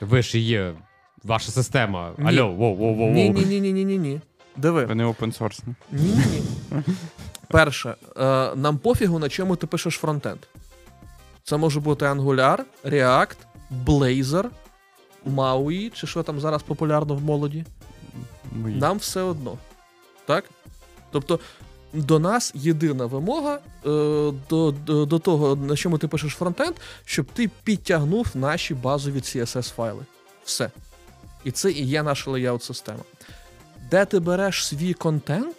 Ви 0.00 0.22
ж 0.22 0.38
і 0.38 0.40
є 0.40 0.74
ваша 1.24 1.52
система. 1.52 2.12
Ні. 2.18 2.28
Алло, 2.28 2.52
воу, 2.52 2.76
воу, 2.76 2.94
воу, 2.94 3.10
Ні, 3.10 3.32
воу. 3.32 3.42
ні, 3.42 3.44
ні, 3.46 3.60
ні, 3.60 3.72
ні, 3.72 3.84
ні, 3.84 3.98
ні. 3.98 4.20
Диви. 4.56 4.84
Вони 4.86 5.04
опенсорсні. 5.04 5.74
Ні, 5.92 6.14
ні. 6.14 6.42
Перше, 7.48 7.94
е, 8.16 8.54
нам 8.54 8.78
пофігу, 8.78 9.18
на 9.18 9.28
чому 9.28 9.56
ти 9.56 9.66
пишеш 9.66 9.94
фронтенд. 9.94 10.38
Це 11.42 11.56
може 11.56 11.80
бути 11.80 12.04
Angular, 12.04 12.58
React, 12.84 13.36
Blazor, 13.84 14.44
MAUI, 15.26 15.90
чи 15.90 16.06
що 16.06 16.22
там 16.22 16.40
зараз 16.40 16.62
популярно 16.62 17.14
в 17.14 17.22
молоді. 17.22 17.64
Мої. 18.52 18.76
Нам 18.76 18.98
все 18.98 19.20
одно. 19.20 19.58
Так? 20.26 20.44
Тобто, 21.10 21.40
до 21.92 22.18
нас 22.18 22.52
єдина 22.54 23.06
вимога 23.06 23.54
е, 23.54 23.58
до, 24.50 24.74
до, 24.86 25.06
до 25.06 25.18
того, 25.18 25.56
на 25.56 25.76
чому 25.76 25.98
ти 25.98 26.08
пишеш 26.08 26.32
фронтенд, 26.32 26.74
щоб 27.04 27.26
ти 27.26 27.50
підтягнув 27.64 28.26
наші 28.34 28.74
базові 28.74 29.18
CSS 29.18 29.74
файли. 29.74 30.04
Все. 30.44 30.70
І 31.44 31.50
це 31.50 31.72
і 31.72 31.86
є 31.86 32.02
наша 32.02 32.30
layout 32.30 32.60
система. 32.60 33.02
Де 33.90 34.04
ти 34.04 34.20
береш 34.20 34.66
свій 34.66 34.94
контент? 34.94 35.56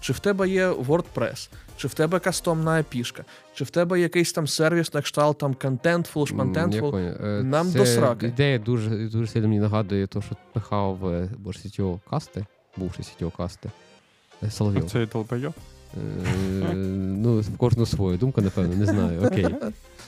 Чи 0.00 0.12
в 0.12 0.18
тебе 0.18 0.48
є 0.48 0.70
WordPress, 0.70 1.48
чи 1.78 1.88
в 1.88 1.94
тебе 1.94 2.18
кастомна 2.18 2.82
пішка, 2.88 3.24
чи 3.54 3.64
в 3.64 3.70
тебе 3.70 4.00
якийсь 4.00 4.32
там 4.32 4.46
сервіс 4.46 4.94
на 4.94 5.02
кшталт 5.02 5.38
там 5.38 5.52
Contentful, 5.54 6.26
Шмантентфул. 6.26 6.96
Е, 6.96 7.42
Нам 7.44 7.66
це 7.72 7.78
до 7.78 7.86
сраки. 7.86 8.26
Ідея 8.26 8.58
дуже, 8.58 8.90
дуже 8.90 9.26
сильно 9.26 9.48
мені 9.48 9.60
нагадує 9.60 10.06
те, 10.06 10.22
що 10.22 10.36
пихав 10.52 11.08
е, 11.08 11.28
боже 11.38 11.58
сітіо 11.58 11.98
касти, 12.10 12.46
бувши 12.76 13.02
сітіо 13.02 13.30
касти. 13.30 13.70
е, 14.42 14.50
Соловйов. 14.50 14.90
Це. 14.90 15.06
Е, 15.96 16.74
Ну, 16.74 17.40
в 17.40 17.56
кожну 17.56 17.86
свою 17.86 18.18
думку, 18.18 18.40
напевно, 18.40 18.76
не 18.76 18.86
знаю. 18.86 19.20
Окей. 19.26 19.46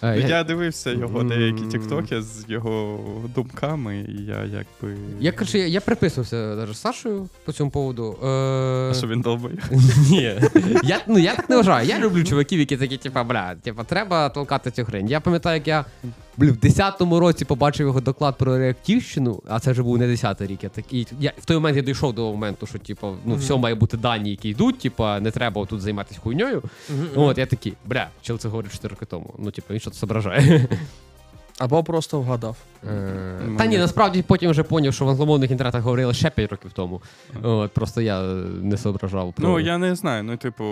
Е, 0.02 0.20
Я, 0.20 0.28
Я, 0.28 0.44
дивився 0.44 0.90
його 0.92 1.22
деякі 1.22 1.62
тіктоки 1.62 2.22
з 2.22 2.44
його 2.48 3.00
думками, 3.34 4.06
і 4.08 4.24
я 4.24 4.38
якби. 4.44 4.96
я, 5.20 5.32
коротше, 5.32 5.58
я, 5.58 5.66
я 5.66 5.80
приписувався 5.80 6.36
навіть 6.36 6.74
з 6.74 6.80
Сашою 6.80 7.28
по 7.44 7.52
цьому 7.52 7.70
поводу. 7.70 8.18
Е, 8.22 8.26
А 8.90 8.94
що 8.94 9.06
він 9.06 9.20
долбойоб? 9.20 9.58
Ні. 10.10 10.40
Я, 10.84 11.00
ну, 11.06 11.18
я 11.18 11.34
так 11.34 11.50
не 11.50 11.56
вважаю. 11.56 11.88
Я 11.88 11.98
люблю 11.98 12.24
чуваків, 12.24 12.58
які 12.58 12.76
такі, 12.76 12.96
типа, 12.96 13.24
бля, 13.24 13.54
типа, 13.54 13.84
треба 13.84 14.28
толкати 14.28 14.70
цю 14.70 14.84
хрень. 14.84 15.08
Я 15.08 15.20
пам'ятаю, 15.20 15.56
як 15.56 15.68
я 15.68 15.84
блін, 16.40 16.50
в 16.52 16.56
10-му 16.56 17.20
році 17.20 17.44
побачив 17.44 17.86
його 17.86 18.00
доклад 18.00 18.38
про 18.38 18.58
реактивщину, 18.58 19.42
а 19.48 19.60
це 19.60 19.72
вже 19.72 19.82
був 19.82 19.98
не 19.98 20.06
10-й 20.06 20.46
рік. 20.46 20.64
Я 20.64 20.68
такий, 20.68 21.06
я, 21.20 21.32
в 21.38 21.44
той 21.44 21.56
момент 21.56 21.76
я 21.76 21.82
дійшов 21.82 22.12
до 22.14 22.22
моменту, 22.30 22.66
що 22.66 22.78
типа, 22.78 23.06
ну, 23.10 23.16
Мгм. 23.24 23.38
все 23.40 23.56
має 23.56 23.74
бути 23.74 23.96
дані, 23.96 24.30
які 24.30 24.48
йдуть, 24.48 24.78
типа, 24.78 25.20
не 25.20 25.30
треба 25.30 25.66
тут 25.66 25.80
займатися 25.80 26.20
хуйньою. 26.22 26.62
Мгм, 26.90 27.08
От, 27.16 27.38
я 27.38 27.46
такий, 27.46 27.72
бля, 27.86 28.06
чел 28.22 28.38
це 28.38 28.48
говорить 28.48 28.72
4 28.72 28.90
роки 28.94 29.06
тому. 29.06 29.34
Ну, 29.38 29.50
типа, 29.50 29.74
він 29.74 29.80
що 29.80 29.90
це 29.90 29.98
зображає. 29.98 30.66
Або 31.58 31.84
просто 31.84 32.20
вгадав. 32.20 32.56
Е, 32.88 33.40
Ну, 33.46 33.56
Та 33.58 33.66
ні, 33.66 33.78
насправді 33.78 34.22
потім 34.22 34.50
вже 34.50 34.62
поняв, 34.62 34.94
що 34.94 35.04
в 35.04 35.08
англомовних 35.08 35.50
інтернетах 35.50 35.82
говорили 35.82 36.14
ще 36.14 36.30
5 36.30 36.50
років 36.50 36.70
тому. 36.74 37.02
От, 37.42 37.72
просто 37.72 38.00
я 38.00 38.22
не 38.62 38.76
соображав. 38.76 39.32
про- 39.32 39.48
Ну, 39.48 39.60
я 39.60 39.78
не 39.78 39.94
знаю. 39.94 40.24
Ну, 40.24 40.36
типу, 40.36 40.64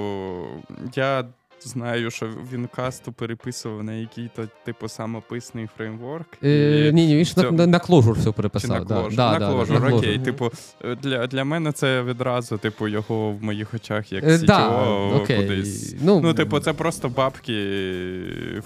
я 0.94 1.24
знаю, 1.62 2.10
що 2.10 2.28
він 2.52 2.68
касту 2.76 3.12
переписував 3.12 3.82
на 3.84 3.92
який-то, 3.94 4.48
типу, 4.64 4.88
самописний 4.88 5.68
фреймворк. 5.76 6.26
Е, 6.44 6.88
і- 6.88 6.92
ні, 6.92 7.06
ні, 7.06 7.16
він 7.16 7.24
ж 7.24 7.34
Цьому- 7.34 7.50
на, 7.50 7.56
на, 7.56 7.66
на 7.66 7.78
Clojure 7.78 8.12
все 8.12 8.24
Чи 8.24 8.32
переписав. 8.32 8.70
на 8.70 8.84
да, 8.84 8.94
кложу? 9.00 9.16
да, 9.16 9.32
на 9.32 9.38
да, 9.38 9.48
кложу, 9.52 9.72
на 9.74 9.80
Clojure. 9.80 9.96
окей. 9.98 10.18
Типу, 10.18 10.50
е, 10.84 10.94
для, 10.94 11.26
для 11.26 11.44
мене 11.44 11.72
це 11.72 12.02
відразу, 12.02 12.58
типу, 12.58 12.88
його 12.88 13.30
в 13.32 13.42
моїх 13.42 13.74
очах 13.74 14.12
як 14.12 14.24
Е, 14.24 14.26
CTO 14.26 14.46
да, 14.46 14.68
окей. 15.16 15.36
кудись. 15.36 15.94
Ну, 16.02 16.20
Ну, 16.20 16.34
типу, 16.34 16.60
це 16.60 16.72
просто 16.72 17.08
бабки 17.08 17.52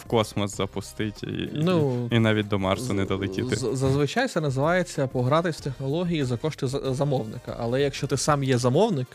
в 0.01 0.05
космос 0.07 0.57
запустити 0.57 1.27
і, 1.27 1.51
Ну, 1.55 2.09
і 2.11 2.19
навіть 2.19 2.49
до 2.49 2.59
Марсу 2.59 2.93
не 2.95 3.05
долетіти. 3.05 3.57
З- 3.57 3.71
Зазвичай 3.77 4.29
це 4.29 4.41
називається 4.41 5.07
погратись 5.07 5.57
в 5.57 5.61
технології 5.61 6.25
за 6.25 6.37
кошти 6.37 6.67
замовника. 6.67 7.57
Але 7.61 7.81
якщо 7.81 8.07
ти 8.07 8.17
сам 8.17 8.43
є 8.45 8.59
замовник, 8.59 9.07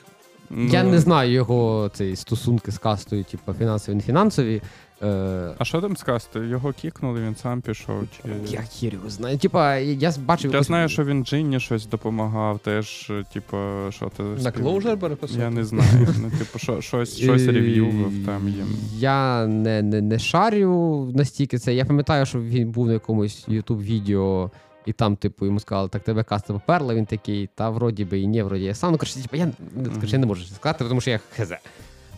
Я 0.49 0.83
Ну, 0.83 0.89
не 0.89 0.99
знаю 0.99 1.31
його 1.31 1.89
цей 1.93 2.15
стосунки 2.15 2.71
з 2.71 2.77
кастою, 2.77 3.23
типу 3.23 3.53
фінансові, 3.53 3.95
не 3.95 4.01
фінансові. 4.01 4.61
Е, 5.03 5.55
А 5.57 5.65
що 5.65 5.81
там 5.81 5.97
з 5.97 6.03
кастою? 6.03 6.49
Його 6.49 6.71
кікнули, 6.71 7.21
він 7.21 7.35
сам 7.35 7.61
пішов. 7.61 8.03
Чи... 8.11 8.53
я 8.53 8.61
хір 8.61 8.93
його 8.93 9.09
знаю. 9.09 9.37
Типа, 9.37 9.77
я 9.77 10.13
бачив. 10.25 10.53
Я 10.53 10.63
знаю, 10.63 10.89
що 10.89 11.03
він 11.03 11.25
Джинні 11.25 11.59
щось 11.59 11.85
допомагав, 11.85 12.59
теж, 12.59 13.11
типу, 13.33 13.57
що 13.89 14.11
ти 14.17 14.23
на 14.23 14.51
Clojure 14.51 14.97
переписав. 14.97 15.39
Я 15.39 15.49
не 15.49 15.65
знаю. 15.65 16.07
Ну, 16.21 16.31
типу, 16.39 16.59
що, 16.59 16.81
щось, 16.81 17.17
щось 17.17 17.41
Е, 17.41 17.51
рев'ював 17.51 18.11
там 18.25 18.49
їм. 18.49 18.67
Я 18.97 19.47
не, 19.47 19.81
не, 19.81 20.01
не 20.01 20.19
шарю 20.19 21.11
настільки 21.15 21.57
це. 21.57 21.73
Я 21.73 21.85
пам'ятаю, 21.85 22.25
що 22.25 22.41
він 22.41 22.71
був 22.71 22.87
на 22.87 22.93
якомусь 22.93 23.47
youtube 23.47 23.81
відео 23.81 24.51
і 24.87 24.93
там, 24.93 25.15
типу, 25.15 25.45
йому 25.45 25.59
сказали, 25.59 25.89
так 25.89 26.03
тебе 26.03 26.23
каста 26.23 26.53
поперла, 26.53 26.93
він 26.95 27.05
такий, 27.05 27.49
та 27.55 27.69
вроді 27.69 28.05
би 28.05 28.19
і 28.19 28.27
ні, 28.27 28.41
вроді 28.43 28.63
я 28.63 28.75
сам. 28.75 28.91
Ну, 28.91 28.97
коротше, 28.97 29.21
типу, 29.21 29.35
я, 29.35 29.51
коротше, 29.93 30.11
я 30.11 30.17
не 30.17 30.25
можу 30.25 30.45
сказати, 30.45 30.85
тому 30.89 31.01
що 31.01 31.11
я 31.11 31.19
хз. 31.35 31.51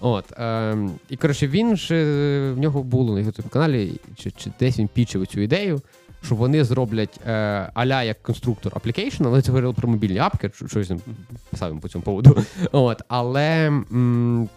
От, 0.01 0.25
ем, 0.37 0.91
і 1.09 1.17
коротше, 1.17 1.47
він 1.47 1.77
ж 1.77 1.95
е, 1.95 2.51
в 2.51 2.59
нього 2.59 2.83
було 2.83 3.15
на 3.15 3.21
youtube 3.21 3.49
каналі, 3.49 3.99
чи, 4.15 4.31
чи 4.31 4.51
десь 4.59 4.79
він 4.79 4.87
пічив 4.87 5.27
цю 5.27 5.41
ідею. 5.41 5.81
що 6.23 6.35
вони 6.35 6.63
зроблять 6.63 7.19
е, 7.27 7.31
аля 7.73 8.03
як 8.03 8.23
конструктор 8.23 8.73
application, 8.73 9.27
але 9.27 9.41
це 9.41 9.51
говорили 9.51 9.73
про 9.73 9.89
мобільні 9.89 10.17
апки, 10.19 10.51
щось 10.67 10.91
писав 11.51 11.79
по 11.81 11.87
цьому 11.87 12.03
поводу. 12.05 12.37
От, 12.71 13.01
але. 13.07 13.67
М- 13.67 14.49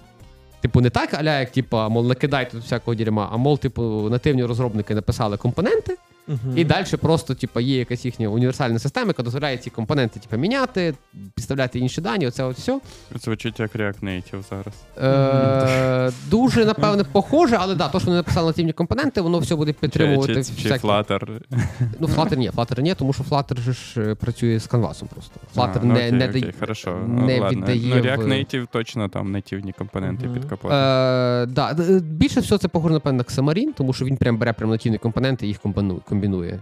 Типу, 0.61 0.81
не 0.81 0.91
так, 0.91 1.15
аля, 1.15 1.41
як 1.41 1.51
типу, 1.51 1.77
мол, 1.77 2.07
накидайте 2.07 2.51
тут 2.51 2.63
всякого 2.63 2.95
дерьма, 2.95 3.29
а 3.33 3.37
мол, 3.37 3.59
типу, 3.59 3.83
нативні 4.11 4.45
розробники 4.45 4.95
написали 4.95 5.37
компоненти, 5.37 5.97
Мгм. 6.27 6.59
і 6.59 6.65
далі 6.65 6.87
просто 7.01 7.35
типу, 7.35 7.61
є 7.61 7.79
якась 7.79 8.05
їхня 8.05 8.29
універсальна 8.29 8.79
система, 8.79 9.07
яка 9.07 9.23
дозволяє 9.23 9.57
ці 9.57 9.71
компоненти 9.71 10.21
типу, 10.21 10.37
міняти, 10.37 10.95
підставляти 11.35 11.79
інші 11.79 12.01
дані. 12.01 12.27
Оце 12.27 12.45
от 12.45 12.57
все. 12.57 12.81
Звучить 13.21 13.61
як 13.61 13.77
React 13.77 14.01
Native 14.05 14.43
зараз. 14.51 14.75
Е, 15.03 16.13
дуже, 16.31 16.65
напевне, 16.65 17.05
похоже, 17.05 17.57
але 17.61 17.75
да, 17.75 17.89
то, 17.89 17.99
що 18.01 18.07
вони 18.07 18.17
написали 18.17 18.47
нативні 18.47 18.73
компоненти, 18.73 19.21
воно 19.21 19.39
все 19.39 19.57
буде 19.57 19.73
підтримувати. 19.73 20.35
Чи, 20.35 20.45
чи, 20.45 20.63
чи 20.63 20.69
всякі- 20.69 20.87
Flutter. 20.87 21.41
Ну, 22.01 22.07
Flutter 22.07 22.37
ні, 22.37 22.51
Flutter 22.51 22.81
ні, 22.81 22.95
тому 22.95 23.13
що 23.13 23.23
Flutter 23.25 23.61
же 23.61 23.73
ж 23.73 24.01
е, 24.01 24.15
працює 24.15 24.59
з 24.61 24.67
канвасом 24.67 25.09
просто. 25.09 25.41
Flutter 25.57 25.79
А, 25.83 25.85
ну, 25.85 25.93
не, 25.93 25.99
окей, 25.99 26.13
не, 26.13 26.29
окей, 26.29 26.41
дає- 26.41 26.55
хорошо. 26.61 26.97
не 27.09 27.41
Ладно. 27.41 27.59
віддає 27.61 27.81
Ну, 27.85 27.97
React 27.97 28.25
в- 28.25 28.29
Native 28.29 28.67
точно 28.73 29.09
там 29.09 29.33
нативні 29.33 29.73
компоненти 29.73 30.27
Мгм. 30.27 30.35
під 30.35 30.45
капотом. 30.45 30.77
Е, 30.79 31.47
да, 31.47 31.75
більше 32.01 32.41
всього 32.41 32.59
це 32.59 32.69
похоже, 32.69 32.95
напевно, 32.95 33.17
на 33.19 33.25
Xamarin, 33.25 33.67
тому 33.77 33.93
що 33.93 34.05
він 34.05 34.17
прям 34.17 34.37
бере 34.39 34.53
прям 34.53 34.71
нативні 34.71 34.99
компоненти 34.99 35.47
і 35.47 35.49
їх 35.49 35.59
комбіну- 35.65 36.01
комбінує. 36.17 36.61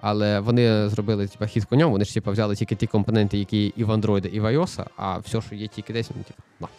Але 0.00 0.40
вони 0.40 0.88
зробили 0.88 1.26
типа, 1.26 1.46
хід 1.46 1.64
конем, 1.64 1.90
вони 1.90 2.04
ж 2.04 2.14
типа, 2.14 2.30
взяли 2.30 2.56
тільки 2.56 2.74
ті 2.74 2.86
компоненти, 2.86 3.38
які 3.38 3.72
і 3.76 3.84
в 3.84 3.90
Android, 3.90 4.26
і 4.26 4.40
в 4.40 4.44
iOS, 4.44 4.84
а 4.96 5.18
все, 5.18 5.40
що 5.40 5.54
є 5.54 5.66
тільки 5.66 5.92
десь, 5.92 6.10
ну, 6.16 6.22
типу, 6.22 6.42
нахер. 6.60 6.76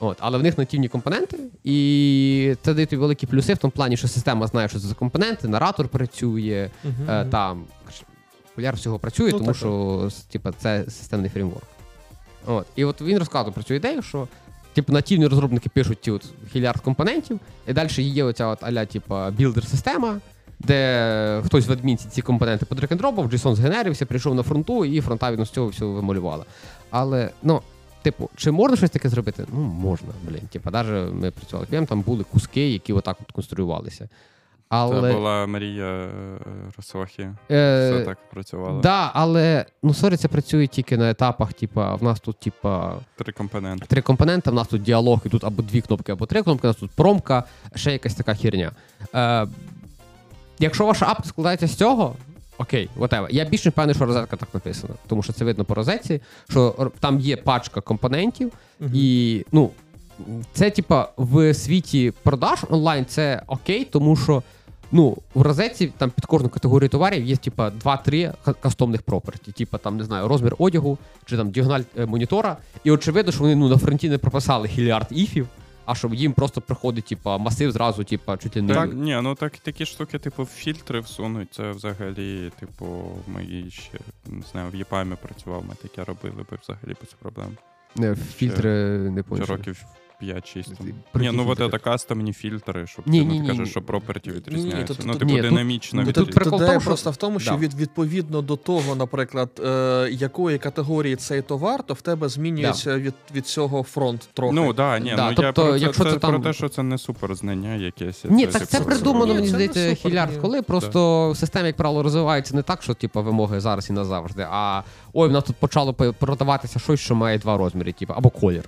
От, 0.00 0.16
але 0.20 0.38
в 0.38 0.42
них 0.42 0.58
нативні 0.58 0.88
компоненти, 0.88 1.38
і 1.64 2.54
це 2.62 2.74
дає 2.74 2.86
тобі 2.86 3.00
великі 3.00 3.26
плюси 3.26 3.54
в 3.54 3.58
тому 3.58 3.70
плані, 3.70 3.96
що 3.96 4.08
система 4.08 4.46
знає, 4.46 4.68
що 4.68 4.78
це 4.80 4.86
за 4.86 4.94
компоненти, 4.94 5.48
наратор 5.48 5.88
працює, 5.88 6.70
Мгм. 6.84 7.10
е, 7.10 7.26
там 7.30 7.64
поляр 8.54 8.74
всього 8.74 8.98
працює, 8.98 9.26
Ну, 9.32 9.38
тому 9.38 9.46
так, 9.46 9.56
що 9.56 10.08
типа, 10.30 10.52
це 10.52 10.84
системний 10.84 11.30
фреймворк. 11.30 11.64
От. 12.46 12.66
І 12.76 12.84
от 12.84 13.00
він 13.00 13.18
розказував 13.18 13.54
про 13.54 13.62
цю 13.62 13.74
ідею, 13.74 14.02
що 14.02 14.28
типу, 14.74 14.92
нативні 14.92 15.26
розробники 15.26 15.68
пишуть 15.68 16.00
ті 16.00 16.10
от 16.10 16.24
хілярд 16.52 16.80
компонентів, 16.80 17.40
і 17.68 17.72
далі 17.72 17.88
є 18.02 18.24
оця 18.24 18.46
от 18.46 18.64
аля, 18.64 18.86
типа, 18.86 19.30
білдер-система, 19.30 20.20
де 20.60 21.42
хтось 21.46 21.66
в 21.66 21.72
адмінці 21.72 22.08
ці 22.08 22.22
компоненти 22.22 22.66
подрекендробав, 22.66 23.32
JSON 23.32 23.54
згенерився, 23.54 24.06
прийшов 24.06 24.34
на 24.34 24.42
фронту, 24.42 24.84
і 24.84 25.00
фронта 25.00 25.44
з 25.44 25.50
цього 25.50 25.66
всього 25.66 25.92
вималювала. 25.92 26.44
Але, 26.90 27.30
ну, 27.42 27.62
типу, 28.02 28.30
чи 28.36 28.50
можна 28.50 28.76
щось 28.76 28.90
таке 28.90 29.08
зробити? 29.08 29.46
Ну, 29.52 29.60
можна, 29.60 30.08
блін. 30.28 30.42
Типа, 30.52 30.70
навіть 30.70 31.14
ми 31.14 31.30
працювали 31.30 31.66
в 31.70 31.86
там 31.86 32.00
були 32.00 32.24
куски, 32.24 32.70
які 32.70 32.92
отак 32.92 33.16
от 33.20 33.32
конструювалися. 33.32 34.08
Але... 34.70 35.10
Це 35.10 35.16
була 35.16 35.46
Марія 35.46 35.84
е, 35.84 36.38
Росохі. 36.76 37.22
Е, 37.22 37.90
Все 37.90 38.04
так 38.04 38.18
працювало. 38.30 38.80
Да, 38.80 39.10
але 39.14 39.64
ну 39.82 39.94
sorry, 39.94 40.16
це 40.16 40.28
працює 40.28 40.66
тільки 40.66 40.96
на 40.96 41.10
етапах. 41.10 41.52
Типа, 41.52 41.94
в 41.94 42.02
нас 42.02 42.20
тут, 42.20 42.38
типа, 42.38 42.94
Три 43.16 43.32
компоненти. 43.32 43.86
три 43.86 44.02
компоненти, 44.02 44.50
в 44.50 44.54
нас 44.54 44.68
тут 44.68 44.82
діалог, 44.82 45.20
і 45.24 45.28
тут 45.28 45.44
або 45.44 45.62
дві 45.62 45.80
кнопки, 45.80 46.12
або 46.12 46.26
три 46.26 46.42
кнопки, 46.42 46.66
у 46.66 46.70
нас 46.70 46.76
тут 46.76 46.90
промка, 46.90 47.44
ще 47.74 47.92
якась 47.92 48.14
така 48.14 48.34
херня. 48.34 48.72
Е, 49.14 49.46
якщо 50.60 50.86
ваша 50.86 51.06
апка 51.06 51.24
складається 51.24 51.66
з 51.66 51.74
цього. 51.74 52.16
Окей, 52.58 52.90
whatever. 52.98 53.26
Я 53.30 53.44
більш 53.44 53.64
не 53.64 53.70
впевнений, 53.70 53.94
що 53.94 54.06
розетка 54.06 54.36
так 54.36 54.48
написана, 54.54 54.94
тому 55.06 55.22
що 55.22 55.32
це 55.32 55.44
видно 55.44 55.64
по 55.64 55.74
розетці, 55.74 56.20
що 56.48 56.90
там 57.00 57.20
є 57.20 57.36
пачка 57.36 57.80
компонентів, 57.80 58.52
Мгм. 58.80 58.90
і 58.94 59.44
ну, 59.52 59.70
це, 60.52 60.70
типа, 60.70 61.08
в 61.16 61.54
світі 61.54 62.12
продаж 62.22 62.58
онлайн 62.70 63.04
це 63.04 63.42
окей, 63.46 63.84
тому 63.84 64.16
що 64.16 64.42
ну, 64.92 65.16
в 65.34 65.42
розетці 65.42 65.92
там 65.98 66.10
під 66.10 66.26
кожну 66.26 66.48
категорію 66.48 66.88
товарів 66.88 67.24
є 67.24 67.36
типа 67.36 67.72
2-3 67.84 68.34
кастомних 68.60 69.02
проперті, 69.02 69.52
типа 69.52 69.78
там, 69.78 69.96
не 69.96 70.04
знаю, 70.04 70.28
розмір 70.28 70.54
одягу 70.58 70.98
чи 71.26 71.36
там 71.36 71.50
діагональ 71.50 71.82
е, 71.98 72.06
монітора. 72.06 72.56
І 72.84 72.90
очевидно, 72.90 73.32
що 73.32 73.40
вони 73.40 73.56
ну, 73.56 73.68
на 73.68 73.76
фронті 73.76 74.08
не 74.08 74.18
прописали 74.18 74.68
хіліард 74.68 75.06
іфів, 75.10 75.48
а 75.90 75.94
щоб 75.94 76.14
їм 76.14 76.32
просто 76.32 76.60
приходить, 76.60 77.04
типа, 77.04 77.38
масив 77.38 77.72
зразу, 77.72 78.04
типа, 78.04 78.36
чуть 78.36 78.56
ли 78.56 78.62
не. 78.62 78.74
Так, 78.74 78.94
ні, 78.94 79.20
ну 79.22 79.34
так 79.34 79.58
такі 79.58 79.86
штуки, 79.86 80.18
типу, 80.18 80.42
в 80.42 80.46
фільтри 80.46 81.00
всунуть, 81.00 81.48
це 81.54 81.70
взагалі, 81.70 82.52
типу, 82.60 83.04
ми 83.26 83.70
ще 83.70 83.98
не 84.26 84.42
знаю, 84.52 84.70
в 84.70 84.74
ЄПАМі 84.74 85.16
працював, 85.22 85.64
ми 85.64 85.74
таке 85.74 86.04
робили 86.04 86.44
би 86.50 86.58
взагалі 86.62 86.96
без 87.00 87.12
проблем. 87.22 87.56
Не, 87.96 88.14
фільтри 88.14 88.70
не 88.98 89.22
почали. 89.22 89.46
помічу. 89.46 89.52
років 89.52 89.84
5-6. 90.22 90.64
там. 90.78 90.86
Ні, 91.14 91.30
ну 91.32 91.42
от 91.48 91.58
фільтри? 91.58 91.68
це 91.70 91.78
кастомні 91.84 92.32
фільтри, 92.32 92.86
щоб 92.86 93.08
Ні, 93.08 93.18
ти, 93.18 93.24
ні, 93.24 93.34
ну, 93.38 93.42
ні, 93.42 93.48
кажеш, 93.48 93.70
що 93.70 93.82
проперті 93.82 94.30
Ні, 94.30 94.34
ні, 94.36 94.40
відрізняються. 94.40 94.94
тут- 94.94 95.06
Ну, 95.06 95.12
типу, 95.12 95.24
ні, 95.24 95.32
тут- 95.40 95.50
динамічно 95.50 96.00
тут 96.00 96.08
відрізняються. 96.08 96.40
прикол 96.40 96.58
тому, 96.58 96.80
що- 96.80 96.86
просто 96.90 97.10
в 97.10 97.16
тому, 97.16 97.40
що 97.40 97.50
Да. 97.50 97.56
від, 97.56 97.74
відповідно 97.74 98.42
до 98.42 98.56
того, 98.56 98.94
наприклад, 98.94 99.50
е, 99.64 100.08
якої 100.12 100.58
категорії 100.58 101.16
цей 101.16 101.42
товар, 101.42 101.82
то 101.82 101.94
в 101.94 102.00
тебе 102.00 102.28
змінюється 102.28 102.96
від, 102.98 103.14
від 103.34 103.46
цього 103.46 103.82
фронт 103.82 104.28
трохи. 104.34 104.54
Ну, 104.54 104.72
да, 104.72 104.98
ні, 104.98 105.12
Да, 105.16 105.22
ну 105.24 105.28
я 105.30 105.34
тобто, 105.34 105.62
про 105.62 105.72
це, 105.72 105.78
якщо 105.84 106.04
це 106.04 106.12
ти 106.12 106.18
там- 106.18 106.30
про 106.30 106.40
те, 106.42 106.52
що 106.52 106.68
це 106.68 106.82
не 106.82 106.98
супер 106.98 107.34
знання 107.34 107.74
якесь. 107.74 108.24
Ні, 108.24 108.46
так 108.46 108.68
це 108.68 108.78
типу, 108.78 108.90
придумано, 108.90 109.34
мені 109.34 109.48
здається, 109.48 109.94
хілярд. 109.94 110.36
Коли 110.36 110.62
просто 110.62 111.32
система, 111.36 111.66
як 111.66 111.76
правило, 111.76 112.02
розвивається 112.02 112.56
не 112.56 112.62
так, 112.62 112.82
що 112.82 112.94
типу, 112.94 113.22
вимоги 113.22 113.60
зараз 113.60 113.90
і 113.90 113.92
назавжди, 113.92 114.46
а 114.50 114.82
ой, 115.12 115.28
в 115.28 115.32
нас 115.32 115.44
тут 115.44 115.56
почало 115.56 115.94
по- 115.94 116.12
продаватися 116.12 116.78
щось, 116.78 117.00
що 117.00 117.14
має 117.14 117.38
два 117.38 117.56
розміри, 117.56 117.92
типу, 117.92 118.12
або 118.16 118.30
колір. 118.30 118.64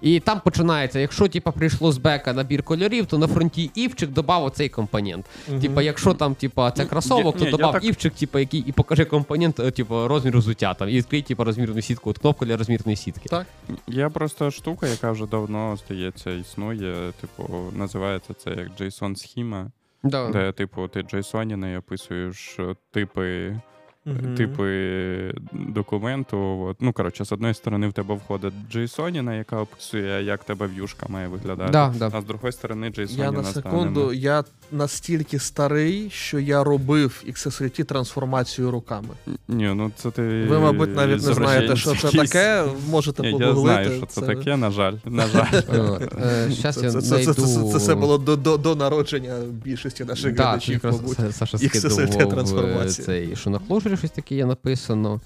І 0.00 0.20
там 0.20 0.40
починається, 0.40 0.98
якщо 1.00 1.28
типу, 1.28 1.52
прийшло 1.52 1.92
з 1.92 1.98
бека 1.98 2.32
набір 2.32 2.62
кольорів, 2.62 3.06
то 3.06 3.18
на 3.18 3.26
фронті 3.26 3.70
івчик 3.74 4.10
додав 4.10 4.44
оцей 4.44 4.68
компонент. 4.68 5.26
Мгм. 5.48 5.60
Типа, 5.60 5.82
якщо 5.82 6.14
там, 6.14 6.34
типа, 6.34 6.70
це 6.70 6.82
Ну, 6.82 6.88
кросовок, 6.88 7.36
то 7.38 7.44
додав 7.44 7.72
так- 7.72 7.84
івчик, 7.84 8.14
типа, 8.14 8.40
який 8.40 8.60
і 8.60 8.72
покажи 8.72 9.04
компонент, 9.04 9.60
е, 9.60 9.70
типу, 9.70 10.08
розміру 10.08 10.38
взуття 10.38 10.74
там, 10.74 10.88
і 10.88 10.92
відкрий, 10.92 11.22
типу, 11.22 11.44
розмірну 11.44 11.82
сітку, 11.82 12.10
от 12.10 12.18
кнопку 12.18 12.44
для 12.44 12.56
розмірної 12.56 12.96
сітки. 12.96 13.28
Так. 13.28 13.46
Є 13.88 14.08
просто 14.08 14.50
штука, 14.50 14.86
яка 14.86 15.10
вже 15.12 15.26
давно, 15.26 15.76
здається, 15.84 16.30
існує. 16.30 17.12
Типу, 17.20 17.72
називається 17.72 18.34
це 18.34 18.50
як 18.50 18.68
JSON 18.80 19.16
схема, 19.16 19.70
Да. 20.02 20.28
де, 20.28 20.52
типу, 20.52 20.88
ти 20.88 21.00
JSON 21.00 21.56
не 21.56 21.78
описуєш 21.78 22.56
е, 22.58 22.74
типи. 22.92 23.56
Мгм. 24.06 24.34
Типи 24.34 25.34
документу. 25.52 26.38
От. 26.38 26.76
Ну, 26.80 26.92
коротше, 26.92 27.24
з 27.24 27.32
одної 27.32 27.54
сторони 27.54 27.88
в 27.88 27.92
тебе 27.92 28.14
входить 28.14 28.52
JSON, 28.74 29.36
яка 29.36 29.56
описує, 29.56 30.24
як 30.24 30.44
тебе 30.44 30.66
в'юшка 30.66 31.06
має 31.08 31.28
виглядати. 31.28 31.72
Да, 31.72 31.94
да. 31.98 32.10
А 32.12 32.20
з 32.20 32.24
другої 32.24 32.52
сторони, 32.52 32.90
JSON 32.90 33.18
Я 33.18 33.30
на 33.30 33.44
секунду, 33.44 34.12
я 34.12 34.44
настільки 34.72 35.38
старий, 35.38 36.10
що 36.10 36.38
я 36.38 36.64
робив 36.64 37.24
XSLT 37.28 37.84
трансформацію 37.84 38.70
руками. 38.70 39.08
Ні, 39.48 39.72
ну 39.74 39.90
це 39.96 40.10
ти. 40.10 40.22
Ви, 40.22 40.58
мабуть, 40.58 40.96
навіть 40.96 41.26
не 41.26 41.34
знаєте, 41.34 41.76
що 41.76 41.94
це 41.94 42.10
таке. 42.10 42.64
Можете 42.90 43.22
Ні, 43.22 43.30
погуглити. 43.32 43.78
я 43.78 43.84
знаю, 43.84 43.96
що 43.96 44.06
це, 44.06 44.20
таке, 44.20 44.56
на 44.56 44.70
жаль. 44.70 44.94
На 45.04 45.26
жаль. 45.26 45.50
Це, 45.50 46.48
я 46.48 46.72
це, 46.72 46.72
це, 46.72 47.00
знайду... 47.00 47.34
це, 47.34 47.42
це, 47.42 47.72
це, 47.72 47.80
це 47.80 47.94
було 47.94 48.18
до, 48.18 48.36
до, 48.36 48.56
до 48.56 48.74
народження 48.74 49.34
більшості 49.64 50.04
наших 50.04 50.36
глядачів, 50.36 50.80
XSLT 50.80 51.68
скидував 51.68 52.20
е, 52.20 52.26
трансформація. 52.26 53.06
цей, 53.06 53.36
що 53.36 53.50
на 53.94 53.98
щось 53.98 54.10
таке 54.10 54.34
є 54.34 54.46
написано. 54.46 55.20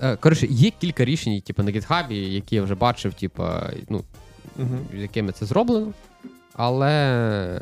Е, 0.00 0.16
Коротше, 0.16 0.46
є 0.50 0.70
кілька 0.70 1.04
рішень, 1.04 1.40
типу, 1.40 1.62
на 1.62 1.70
GitHub, 1.70 2.12
які 2.12 2.56
я 2.56 2.62
вже 2.62 2.74
бачив, 2.74 3.14
типу, 3.14 3.44
ну, 3.88 4.04
Мгм. 4.56 4.86
якими 4.94 5.32
це 5.32 5.46
зроблено. 5.46 5.92
Але 6.54 7.60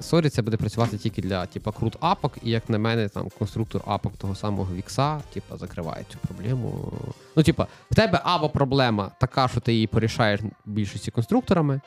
sorry, 0.00 0.28
це 0.28 0.42
буде 0.42 0.56
працювати 0.56 0.98
тільки 0.98 1.22
для 1.22 1.46
типу, 1.46 1.72
CRUD 1.72 1.96
апок, 2.00 2.32
і 2.42 2.50
як 2.50 2.70
на 2.70 2.78
мене, 2.78 3.08
там 3.08 3.28
конструктор 3.38 3.82
апок 3.86 4.16
того 4.16 4.34
самого 4.34 4.74
Вікса, 4.74 5.20
типу, 5.32 5.56
закриває 5.56 6.04
цю 6.12 6.18
проблему. 6.18 6.92
Ну, 7.36 7.42
типу, 7.42 7.66
в 7.90 7.94
тебе 7.94 8.20
або 8.24 8.48
проблема 8.48 9.10
така, 9.20 9.48
що 9.48 9.60
ти 9.60 9.72
її 9.72 9.86
порішаєш 9.86 10.40
більшості 10.66 11.10
конструкторами. 11.10 11.80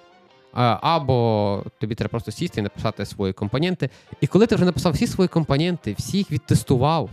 Або 0.81 1.63
тобі 1.79 1.95
треба 1.95 2.09
просто 2.09 2.31
сісти 2.31 2.59
і 2.59 2.63
написати 2.63 3.05
свої 3.05 3.33
компоненти. 3.33 3.89
І 4.21 4.27
коли 4.27 4.47
ти 4.47 4.55
вже 4.55 4.65
написав 4.65 4.93
всі 4.93 5.07
свої 5.07 5.27
компоненти, 5.27 5.93
всіх 5.93 6.31
відтестував, 6.31 7.09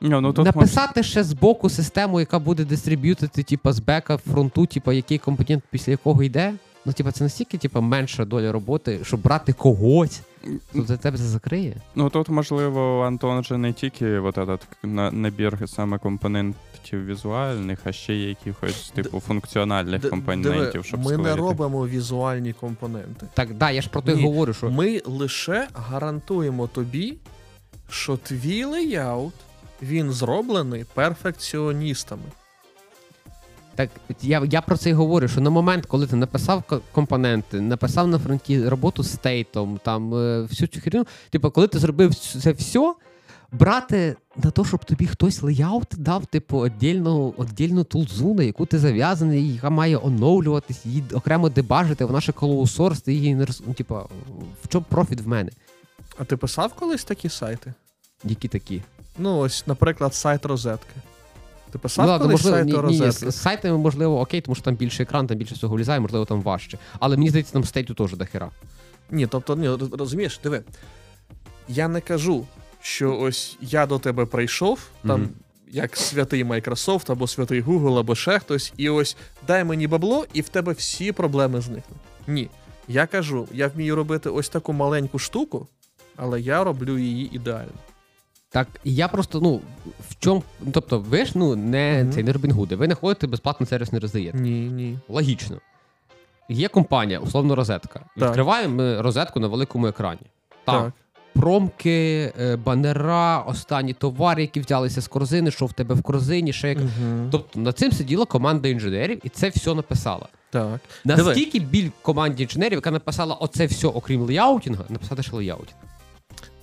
Ні, 0.00 0.08
ну, 0.10 0.32
тут 0.32 0.44
написати 0.46 1.02
ще 1.02 1.24
з 1.24 1.32
боку 1.32 1.70
систему, 1.70 2.20
яка 2.20 2.38
буде 2.38 2.64
дистриб'ютити, 2.64 3.42
типа, 3.42 3.72
з 3.72 3.78
бека 3.80 4.16
фронту, 4.16 4.66
типа, 4.66 4.92
який 4.92 5.18
компонент 5.18 5.64
після 5.70 5.90
якого 5.90 6.22
йде. 6.22 6.52
Ну, 6.84 6.92
типа, 6.92 7.12
це 7.12 7.24
настільки, 7.24 7.58
типа, 7.58 7.80
менша 7.80 8.24
доля 8.24 8.52
роботи, 8.52 9.00
щоб 9.02 9.22
брати 9.22 9.52
когось, 9.52 10.20
то 10.74 10.82
за 10.82 10.96
тебе 10.96 11.18
це 11.18 11.24
закриє. 11.24 11.76
Ну 11.94 12.10
тут, 12.10 12.28
можливо, 12.28 13.02
Антон 13.02 13.44
же 13.44 13.58
не 13.58 13.72
тільки 13.72 14.18
от 14.18 14.36
этот 14.38 14.60
на- 14.82 15.10
набір 15.10 15.58
саме 15.66 15.98
компонентів 15.98 17.06
візуальних, 17.06 17.78
а 17.84 17.92
ще 17.92 18.14
є 18.14 18.28
якихось 18.28 18.90
типу 18.94 19.20
функціональних 19.20 20.00
Д- 20.02 20.08
компонентів, 20.08 20.72
диви, 20.72 20.84
щоб 20.84 21.00
ми 21.04 21.10
не 21.10 21.16
склеїти. 21.18 21.40
робимо 21.40 21.86
візуальні 21.86 22.52
компоненти. 22.52 23.26
Так, 23.34 23.54
да, 23.54 23.70
я 23.70 23.82
ж 23.82 23.88
про 23.90 24.00
те 24.02 24.12
й 24.12 24.16
Ні, 24.16 24.22
говорю, 24.22 24.54
що 24.54 24.70
Ми 24.70 25.02
лише 25.06 25.68
гарантуємо 25.74 26.66
тобі, 26.66 27.14
що 27.90 28.16
твій 28.16 28.64
леяут 28.64 29.34
він 29.82 30.12
зроблений 30.12 30.84
перфекціоністами. 30.94 32.22
так, 33.74 33.90
я, 34.22 34.42
я 34.50 34.60
про 34.60 34.76
це 34.76 34.90
й 34.90 34.92
говорю, 34.92 35.28
що 35.28 35.40
на 35.40 35.50
момент, 35.50 35.86
коли 35.86 36.06
ти 36.06 36.16
написав 36.16 36.62
компоненти, 36.92 37.60
написав 37.60 38.08
на 38.08 38.18
фронті 38.18 38.68
роботу 38.68 39.02
з 39.02 39.12
стейтом, 39.12 39.80
там 39.84 40.14
е, 40.14 40.42
всю 40.42 40.68
цю 40.68 40.80
херню, 40.80 41.06
типу, 41.30 41.50
коли 41.50 41.68
ти 41.68 41.78
зробив 41.78 42.14
це 42.14 42.52
все, 42.52 42.94
брати 43.52 44.16
на 44.36 44.50
те, 44.50 44.64
щоб 44.64 44.84
тобі 44.84 45.06
хтось 45.06 45.42
леяут 45.42 45.88
дав, 45.96 46.26
типу, 46.26 46.58
отдільну, 46.58 47.34
отдільну 47.36 47.84
тулзу, 47.84 48.34
на 48.34 48.42
яку 48.42 48.66
ти 48.66 48.78
зав'язаний, 48.78 49.54
яка 49.54 49.70
має 49.70 49.96
оновлюватись, 49.96 50.86
її 50.86 51.04
окремо 51.12 51.48
дебажити, 51.48 52.04
вона 52.04 52.20
ще 52.20 52.32
колоусорс, 52.32 53.00
ти 53.00 53.14
її 53.14 53.34
не 53.34 53.44
роз... 53.44 53.62
ну, 53.66 53.74
типу, 53.74 53.94
в 54.64 54.68
чому 54.68 54.84
профіт 54.88 55.20
в 55.20 55.28
мене? 55.28 55.50
А 56.18 56.24
ти 56.24 56.36
писав 56.36 56.72
колись 56.72 57.04
такі 57.04 57.28
сайти? 57.28 57.74
Які 58.24 58.48
такі? 58.48 58.82
Ну, 59.18 59.38
ось, 59.38 59.66
наприклад, 59.66 60.14
сайт 60.14 60.46
розетки. 60.46 60.94
Ти 61.70 61.78
писав 61.78 62.06
Ну, 62.06 62.18
колись 62.18 62.32
можливо, 62.32 62.56
сайт 62.56 62.66
ні, 62.66 62.72
ні, 62.72 62.78
розетки? 62.78 63.30
з 63.30 63.36
сайтами, 63.40 63.78
можливо, 63.78 64.20
окей, 64.20 64.40
тому 64.40 64.54
що 64.54 64.64
там 64.64 64.74
більше 64.74 65.02
екран, 65.02 65.26
там 65.26 65.36
більше 65.36 65.54
всього 65.54 65.76
влізає, 65.76 66.00
можливо, 66.00 66.24
там 66.24 66.42
важче. 66.42 66.78
Але 67.00 67.16
мені 67.16 67.28
здається, 67.30 67.52
там 67.52 67.64
стейту 67.64 67.94
теж 67.94 68.12
дохера. 68.16 68.50
Ні, 69.10 69.26
тобто, 69.26 69.56
ні, 69.56 69.68
розумієш, 69.92 70.40
диви. 70.42 70.62
Я 71.68 71.88
не 71.88 72.00
кажу, 72.00 72.46
що 72.80 73.18
ось 73.18 73.56
я 73.60 73.86
до 73.86 73.98
тебе 73.98 74.26
прийшов, 74.26 74.78
там, 75.06 75.20
Мгм. 75.20 75.30
як 75.70 75.96
святий 75.96 76.44
Microsoft 76.44 77.12
або 77.12 77.26
святий 77.26 77.62
Google, 77.62 77.98
або 77.98 78.14
ще 78.14 78.38
хтось, 78.38 78.72
і 78.76 78.88
ось 78.88 79.16
дай 79.46 79.64
мені 79.64 79.86
бабло, 79.86 80.26
і 80.32 80.40
в 80.40 80.48
тебе 80.48 80.72
всі 80.72 81.12
проблеми 81.12 81.60
зникнуть. 81.60 81.98
Ні. 82.26 82.50
Я 82.88 83.06
кажу, 83.06 83.48
я 83.52 83.68
вмію 83.68 83.96
робити 83.96 84.30
ось 84.30 84.48
таку 84.48 84.72
маленьку 84.72 85.18
штуку, 85.18 85.66
але 86.16 86.40
я 86.40 86.64
роблю 86.64 86.98
її 86.98 87.36
ідеально. 87.36 87.72
Так, 88.56 88.68
і 88.84 88.94
я 88.94 89.08
просто, 89.08 89.40
ну, 89.40 89.60
в 90.10 90.16
чому. 90.18 90.42
Тобто, 90.72 90.98
ви 90.98 91.24
ж 91.24 91.32
ну 91.34 91.56
не 91.56 92.02
Мгм. 92.02 92.12
цей 92.12 92.24
не 92.24 92.32
Робінгуди, 92.32 92.76
ви 92.76 92.88
не 92.88 92.94
ходите 92.94 93.26
безплатно 93.26 93.66
сервіс 93.66 93.92
не 93.92 93.98
роздаєте. 93.98 94.38
Ні, 94.38 94.50
ні. 94.50 94.98
Логічно. 95.08 95.56
Є 96.48 96.68
компанія, 96.68 97.18
условно 97.18 97.54
розетка. 97.54 98.00
Так. 98.16 98.28
Відкриваємо 98.28 99.02
розетку 99.02 99.40
на 99.40 99.46
великому 99.46 99.86
екрані. 99.86 100.20
Так. 100.64 100.84
Так. 100.84 100.92
Промки, 101.34 102.32
е, 102.40 102.56
банера, 102.56 103.38
останні 103.38 103.92
товари, 103.92 104.42
які 104.42 104.60
взялися 104.60 105.00
з 105.02 105.08
корзини, 105.08 105.50
що 105.50 105.66
в 105.66 105.72
тебе 105.72 105.94
в 105.94 106.02
корзині, 106.02 106.52
ще 106.52 106.68
як. 106.68 106.78
Угу. 106.78 107.28
Тобто 107.30 107.60
над 107.60 107.78
цим 107.78 107.92
сиділа 107.92 108.24
команда 108.24 108.68
інженерів 108.68 109.20
і 109.24 109.28
це 109.28 109.48
все 109.48 109.74
написала. 109.74 110.28
Так. 110.50 110.80
Наскільки 111.04 111.58
біль 111.58 111.90
команді 112.02 112.42
інженерів, 112.42 112.74
яка 112.74 112.90
написала 112.90 113.34
оце 113.34 113.66
все, 113.66 113.86
окрім 113.86 114.20
леяутінга, 114.20 114.84
написати 114.88 115.22
ще 115.22 115.36
леяутінг. 115.36 115.76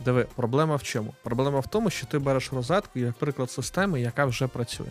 Диви, 0.06 0.26
проблема 0.36 0.76
в 0.76 0.84
чому? 0.84 1.14
Проблема 1.24 1.60
в 1.60 1.68
тому, 1.68 1.90
що 1.90 2.06
ти 2.08 2.20
береш 2.20 2.54
розетку 2.54 3.00
як 3.00 3.14
приклад 3.14 3.52
системи, 3.52 4.02
яка 4.02 4.26
вже 4.26 4.48
працює. 4.48 4.88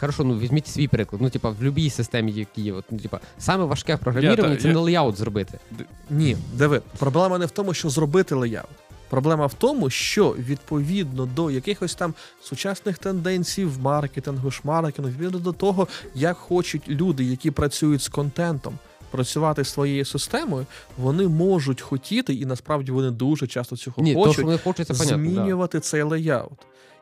Хорошо, 0.00 0.24
ну 0.24 0.38
візьміть 0.38 0.66
свій 0.66 0.88
приклад. 0.88 1.22
Ну, 1.22 1.30
типа, 1.30 1.50
в 1.50 1.54
будь-якій 1.54 1.90
системі, 1.90 2.32
які 2.32 2.62
є. 2.62 2.72
От, 2.72 2.84
ну, 2.90 2.98
типа, 2.98 3.20
саме 3.38 3.64
важке 3.64 3.94
в 3.94 3.98
програміруванні 3.98 4.56
це 4.56 4.68
я- 4.68 4.74
не 4.74 4.80
леяут 4.80 5.16
зробити. 5.16 5.58
Ні, 6.10 6.36
диви, 6.54 6.82
проблема 6.98 7.38
не 7.38 7.46
в 7.46 7.50
тому, 7.50 7.74
що 7.74 7.90
зробити 7.90 8.34
леяут. 8.34 8.68
Проблема 9.08 9.46
в 9.46 9.54
тому, 9.54 9.90
що 9.90 10.30
відповідно 10.30 11.26
до 11.26 11.50
якихось 11.50 11.94
там 11.94 12.14
сучасних 12.42 12.98
тенденцій 12.98 13.64
в 13.64 13.80
маркетингу, 13.80 14.50
шмаркетингу, 14.50 15.10
відповідно 15.10 15.38
до 15.38 15.52
того, 15.52 15.88
як 16.14 16.36
хочуть 16.36 16.88
люди, 16.88 17.24
які 17.24 17.50
працюють 17.50 18.02
з 18.02 18.08
контентом, 18.08 18.78
працювати 19.10 19.64
своєю 19.64 20.04
системою, 20.04 20.66
вони 20.98 21.28
можуть 21.28 21.80
хотіти, 21.80 22.34
і 22.34 22.46
насправді 22.46 22.92
вони 22.92 23.10
дуже 23.10 23.46
часто 23.46 23.76
цього 23.76 24.02
Ні, 24.02 24.14
то, 24.14 24.20
хочуть, 24.20 24.34
що 24.34 24.42
вони 24.42 24.58
хочуть, 24.58 24.86
це 24.86 24.94
понятно. 24.94 25.16
Да. 25.16 25.22
змінювати 25.34 25.80
цей 25.80 26.02
леяут. 26.02 26.58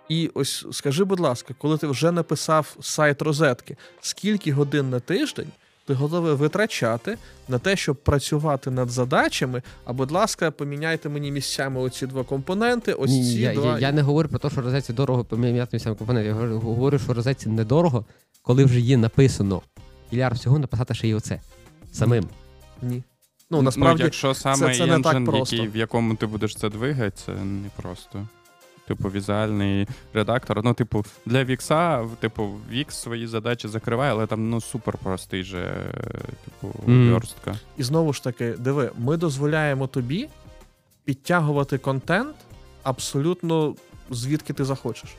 І 0.09 0.31
ось 0.35 0.67
скажи, 0.73 1.05
будь 1.05 1.21
ласка, 1.21 1.55
коли 1.59 1.79
ти 1.79 1.87
вже 1.87 2.13
написав 2.13 2.77
сайт 2.81 3.23
розетки, 3.23 3.77
скільки 4.01 4.53
годин 4.53 4.91
на 4.91 5.01
тиждень 5.01 5.49
ти 5.87 5.95
готовий 5.95 6.35
витрачати 6.35 7.19
на 7.49 7.59
те, 7.59 7.77
щоб 7.77 7.97
працювати 7.97 8.71
над 8.71 8.91
задачами? 8.91 9.63
А 9.85 9.93
будь 9.93 10.11
ласка, 10.11 10.51
поміняйте 10.51 11.09
мені 11.09 11.31
місцями 11.33 11.81
оці 11.81 12.07
два 12.07 12.25
компоненти. 12.25 12.93
Ось 12.93 13.11
Ні, 13.11 13.25
ці 13.25 13.39
я, 13.41 13.55
два. 13.55 13.73
я, 13.73 13.79
я 13.79 13.93
не 13.93 14.03
говорю 14.03 14.29
про 14.29 14.39
те, 14.39 14.51
що 14.51 14.61
розетці 14.61 14.93
дорого 14.93 15.25
поміняти 15.25 15.69
місцями 15.73 15.97
компоненти. 15.97 16.29
Я 16.29 16.35
говорю- 16.35 16.61
говорю, 16.61 16.99
що 16.99 17.15
розетці 17.15 17.49
недорого, 17.49 18.05
коли 18.43 18.65
вже 18.65 18.81
є 18.81 18.97
написано. 18.97 19.63
Ілляр 20.11 20.35
всього 20.35 20.59
написати 20.59 20.95
ще 20.95 21.09
й 21.09 21.15
оце. 21.15 21.41
Самим. 21.93 22.25
Ні. 22.83 23.03
Ну 23.51 23.63
насправді, 23.63 24.03
якщо 24.03 24.35
саме 24.35 24.75
це 24.75 24.87
не 24.87 25.01
так 25.01 25.25
просто. 25.25 25.57
який, 25.57 25.69
в 25.73 25.77
якому 25.77 26.15
ти 26.15 26.27
будеш 26.27 26.55
це 26.57 26.69
двигати, 26.69 27.11
це 27.11 27.33
не 27.33 27.69
просто. 27.77 28.27
Типу, 28.89 29.09
візуальний 29.09 29.89
редактор. 30.13 30.65
Ну, 30.65 30.75
типу, 30.75 31.05
для 31.27 31.45
Вікса, 31.45 32.07
типу, 32.21 32.51
Вікс 32.71 32.97
свої 32.97 33.27
задачі 33.27 33.69
закриває, 33.69 34.13
але 34.13 34.27
там 34.27 34.51
ну 34.51 34.61
супер 34.61 34.99
простий 34.99 35.43
же, 35.43 35.93
типу, 36.45 36.75
верстка. 36.87 37.55
і 37.77 37.83
знову 37.83 38.13
ж 38.13 38.25
таки, 38.25 38.51
диви, 38.51 38.91
ми 38.99 39.17
дозволяємо 39.17 39.87
тобі 39.87 40.29
підтягувати 41.05 41.79
контент 41.79 42.37
абсолютно 42.83 43.75
звідки 44.11 44.53
ти 44.53 44.65
захочеш. 44.65 45.11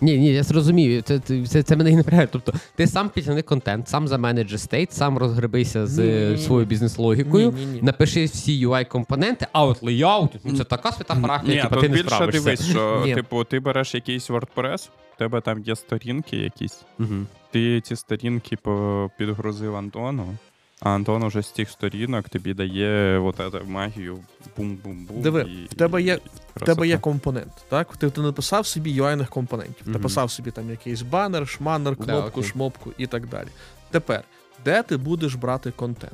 Ні, 0.00 0.18
ні, 0.18 0.32
я 0.32 0.42
зрозумію. 0.42 1.02
Це, 1.02 1.18
це, 1.48 1.62
це, 1.62 1.76
мене 1.76 1.90
і 1.90 1.92
не 1.92 1.98
напрягає. 1.98 2.28
Тобто, 2.32 2.52
ти 2.76 2.86
сам 2.86 3.08
підтягни 3.08 3.42
контент, 3.42 3.88
сам 3.88 4.08
заменеджи 4.08 4.58
стейт, 4.58 4.92
сам 4.92 5.18
розгребися 5.18 5.86
з 5.86 5.98
е, 5.98 6.38
своєю 6.38 6.66
бізнес-логікою. 6.66 7.52
Ні, 7.52 7.66
ні, 7.66 7.72
ні. 7.72 7.82
Напиши 7.82 8.24
всі 8.24 8.66
UI-компоненти, 8.66 9.46
а 9.52 9.64
от 9.64 9.82
layout, 9.82 10.28
ну 10.44 10.56
це 10.56 10.64
така 10.64 10.92
свята 10.92 11.14
Ні, 11.14 11.20
характер, 11.22 11.62
типу, 11.62 11.80
ти 11.80 11.88
не 11.88 11.94
більше 11.96 12.08
справишся. 12.08 12.40
дивись, 12.40 12.70
що 12.70 13.02
Ні. 13.06 13.14
типу, 13.14 13.44
ти 13.44 13.60
береш 13.60 13.94
якийсь 13.94 14.30
WordPress, 14.30 14.88
в 15.14 15.18
тебе 15.18 15.40
там 15.40 15.62
є 15.62 15.76
сторінки 15.76 16.36
якісь. 16.36 16.80
Мгм. 16.98 17.26
Ти 17.50 17.80
ці 17.80 17.96
сторінки 17.96 18.56
підгрузив 19.18 19.76
Антону, 19.76 20.34
а 20.80 20.90
Антон 20.90 21.22
уже 21.22 21.42
з 21.42 21.50
тих 21.50 21.70
сторінок 21.70 22.28
тобі 22.28 22.54
дає 22.54 23.18
от 23.18 23.36
эту 23.40 23.66
магію 23.68 24.18
бум-бум-бум. 24.56 25.22
Диви, 25.22 25.40
і- 25.42 25.64
в 25.66 25.74
тебе 25.74 26.02
є- 26.02 26.18
і 26.56 26.60
В 26.62 26.64
тебе 26.64 26.88
є 26.88 26.98
компонент, 26.98 27.52
так? 27.68 27.96
Ти, 27.96 28.10
ти 28.10 28.20
написав 28.20 28.66
собі 28.66 29.00
UI-них 29.00 29.28
компонентів. 29.28 29.84
Ти 29.84 29.90
Мгм. 29.90 30.02
писав 30.02 30.30
собі 30.30 30.50
там 30.50 30.70
якийсь 30.70 31.02
банер, 31.02 31.48
шманер, 31.48 31.96
кнопку, 31.96 32.40
окей. 32.40 32.50
шмопку 32.50 32.92
і 32.98 33.06
так 33.06 33.26
далі. 33.28 33.48
Тепер, 33.90 34.22
де 34.64 34.82
ти 34.82 34.96
будеш 34.96 35.34
брати 35.34 35.70
контент? 35.70 36.12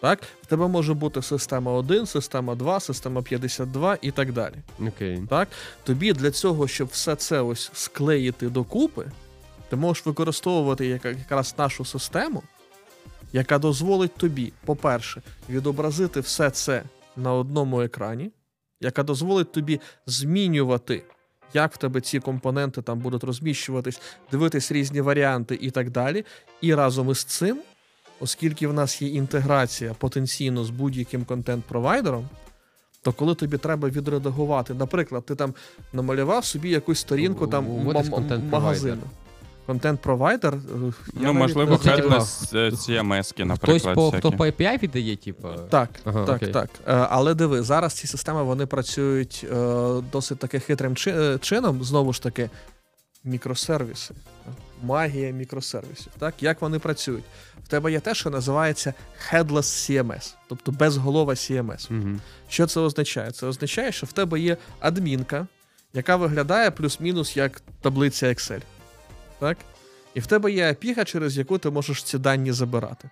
Так? 0.00 0.20
В 0.42 0.46
тебе 0.46 0.68
може 0.68 0.94
бути 0.94 1.22
система 1.22 1.72
1, 1.72 2.06
система 2.06 2.54
2, 2.54 2.80
система 2.80 3.22
52 3.22 3.98
і 4.02 4.10
так 4.10 4.32
далі. 4.32 4.54
Окей. 4.88 5.22
Так? 5.30 5.48
Тобі 5.84 6.12
для 6.12 6.30
цього, 6.30 6.68
щоб 6.68 6.88
все 6.88 7.16
це 7.16 7.40
ось 7.40 7.70
склеїти 7.74 8.48
докупи, 8.48 9.04
ти 9.70 9.76
можеш 9.76 10.06
використовувати 10.06 10.86
якраз 10.86 11.54
нашу 11.58 11.84
систему, 11.84 12.42
яка 13.32 13.58
дозволить 13.58 14.14
тобі, 14.14 14.52
по-перше, 14.64 15.22
відобразити 15.48 16.20
все 16.20 16.50
це 16.50 16.82
на 17.16 17.32
одному 17.34 17.82
екрані, 17.82 18.30
яка 18.80 19.02
дозволить 19.02 19.52
тобі 19.52 19.80
змінювати, 20.06 21.02
як 21.54 21.72
в 21.74 21.76
тебе 21.76 22.00
ці 22.00 22.20
компоненти 22.20 22.82
там 22.82 22.98
будуть 22.98 23.24
розміщуватись, 23.24 24.00
дивитись 24.30 24.72
різні 24.72 25.00
варіанти 25.00 25.58
і 25.60 25.70
так 25.70 25.90
далі. 25.90 26.24
І 26.60 26.74
разом 26.74 27.10
із 27.10 27.24
цим, 27.24 27.58
оскільки 28.20 28.66
в 28.68 28.72
нас 28.72 29.02
є 29.02 29.08
інтеграція 29.08 29.94
потенційно 29.94 30.64
з 30.64 30.70
будь-яким 30.70 31.24
контент-провайдером, 31.24 32.24
то 33.02 33.12
коли 33.12 33.34
тобі 33.34 33.58
треба 33.58 33.88
відредагувати, 33.88 34.74
наприклад, 34.74 35.24
ти 35.26 35.34
там 35.34 35.54
намалював 35.92 36.44
собі 36.44 36.70
якусь 36.70 36.98
сторінку 37.00 37.46
там 37.46 37.64
м- 37.64 37.84
магазину. 38.50 39.02
Контент-провайдер. 39.66 40.54
е, 40.54 40.58
я 41.20 41.26
Ну, 41.26 41.32
можливо, 41.32 41.76
типа, 41.76 41.96
для 41.96 42.18
CMS-ки, 42.70 43.46
Хтось 43.62 43.82
по, 43.82 44.10
хто 44.10 44.32
по 44.32 44.46
API 44.46 44.82
віддає, 44.82 45.16
типу. 45.16 45.48
Так, 45.70 45.88
Ага, 46.04 46.24
так, 46.24 46.36
окей. 46.36 46.52
так. 46.52 46.70
Е, 46.86 46.92
Але 47.10 47.34
диви, 47.34 47.62
зараз 47.62 47.94
ці 47.94 48.06
системи 48.06 48.42
вони 48.42 48.66
працюють 48.66 49.46
е, 49.52 49.56
досить 50.12 50.38
таки 50.38 50.60
хитрим 50.60 50.94
е, 51.06 51.38
чином. 51.40 51.84
Знову 51.84 52.12
ж 52.12 52.22
таки, 52.22 52.50
мікросервіси. 53.24 54.14
Магія 54.82 55.30
мікросервісів. 55.30 56.12
Так, 56.18 56.34
як 56.42 56.62
вони 56.62 56.78
працюють? 56.78 57.24
В 57.64 57.68
тебе 57.68 57.92
є 57.92 58.00
те, 58.00 58.14
що 58.14 58.30
називається 58.30 58.94
headless 59.32 59.46
CMS, 60.02 60.34
тобто 60.48 60.72
безголова 60.72 61.34
CMS. 61.34 61.98
Угу. 61.98 62.08
Що 62.48 62.66
це 62.66 62.80
означає? 62.80 63.30
Це 63.30 63.46
означає, 63.46 63.92
що 63.92 64.06
в 64.06 64.12
тебе 64.12 64.40
є 64.40 64.56
адмінка, 64.80 65.46
яка 65.94 66.16
виглядає 66.16 66.70
плюс-мінус 66.70 67.36
як 67.36 67.62
таблиця 67.80 68.26
Excel. 68.26 68.60
Так? 69.42 69.58
І 70.14 70.20
в 70.20 70.26
тебе 70.26 70.52
є 70.52 70.68
API, 70.68 71.04
через 71.04 71.38
яку 71.38 71.58
ти 71.58 71.70
можеш 71.70 72.02
ці 72.02 72.18
дані 72.18 72.52
забирати. 72.52 73.10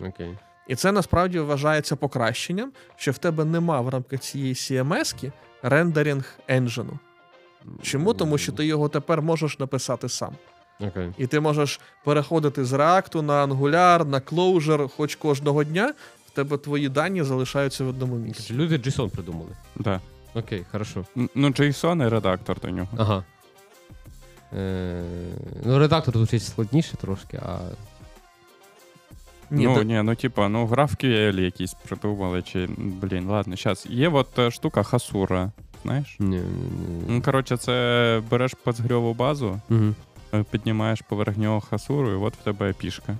Окей. 0.00 0.38
І 0.68 0.74
це 0.74 0.92
насправді 0.92 1.38
вважається 1.40 1.96
покращенням, 1.96 2.72
що 2.96 3.12
в 3.12 3.18
тебе 3.18 3.44
нема 3.44 3.80
в 3.80 3.88
рамках 3.88 4.20
цієї 4.20 4.54
CMS-ки 4.54 5.32
рендеринг 5.62 6.38
енджину. 6.48 6.98
Чому? 7.82 8.14
Тому 8.14 8.38
що 8.38 8.52
ти 8.52 8.66
його 8.66 8.88
тепер 8.88 9.22
можеш 9.22 9.58
написати 9.58 10.08
сам. 10.08 10.34
Окей. 10.80 11.12
І 11.18 11.26
ти 11.26 11.40
можеш 11.40 11.80
переходити 12.04 12.64
з 12.64 12.72
React 12.72 13.22
на 13.22 13.46
Angular, 13.46 14.04
на 14.04 14.20
Clojure 14.20 14.88
хоч 14.88 15.14
кожного 15.14 15.64
дня, 15.64 15.94
в 16.26 16.30
тебе 16.30 16.58
твої 16.58 16.88
дані 16.88 17.22
залишаються 17.22 17.84
в 17.84 17.88
одному 17.88 18.16
місці. 18.16 18.54
Люди 18.54 18.76
JSON 18.76 19.10
придумали. 19.10 19.56
Да. 19.76 20.00
Окей, 20.34 20.64
хорошо. 20.72 21.04
Ну, 21.14 21.48
JSON 21.48 22.06
і 22.06 22.08
редактор 22.08 22.60
до 22.60 22.70
нього. 22.70 22.88
Ага. 22.98 23.24
Е, 24.52 25.02
ну, 25.64 25.78
редактор 25.78 26.16
звучить 26.16 26.42
складніше 26.42 26.96
трошки, 26.96 27.40
а. 27.46 27.58
Ні, 29.50 29.64
ну, 29.64 29.82
ні, 29.82 30.02
ну 30.02 30.14
типа, 30.14 30.48
ну 30.48 30.66
GraphQL 30.66 31.40
якісь 31.40 31.74
придумали, 31.74 32.42
чи 32.42 32.68
блін, 32.78 33.26
ладно, 33.26 33.56
зараз. 33.56 33.86
Є 33.90 34.08
от 34.08 34.38
е, 34.38 34.50
штука 34.50 34.80
Hasura. 34.82 35.50
знаєш? 35.82 36.16
Ні, 36.18 36.36
ні, 36.36 36.42
Ну, 37.08 37.22
коротше, 37.22 37.56
це 37.56 38.22
береш 38.30 38.54
пацгрьову 38.54 39.14
базу, 39.14 39.60
е, 40.34 40.44
піднімаєш 40.50 41.00
поверх 41.00 41.36
нього 41.36 41.60
хасуру, 41.60 42.10
і 42.12 42.14
от 42.14 42.34
в 42.34 42.44
тебе 42.44 42.72
пішка. 42.72 43.16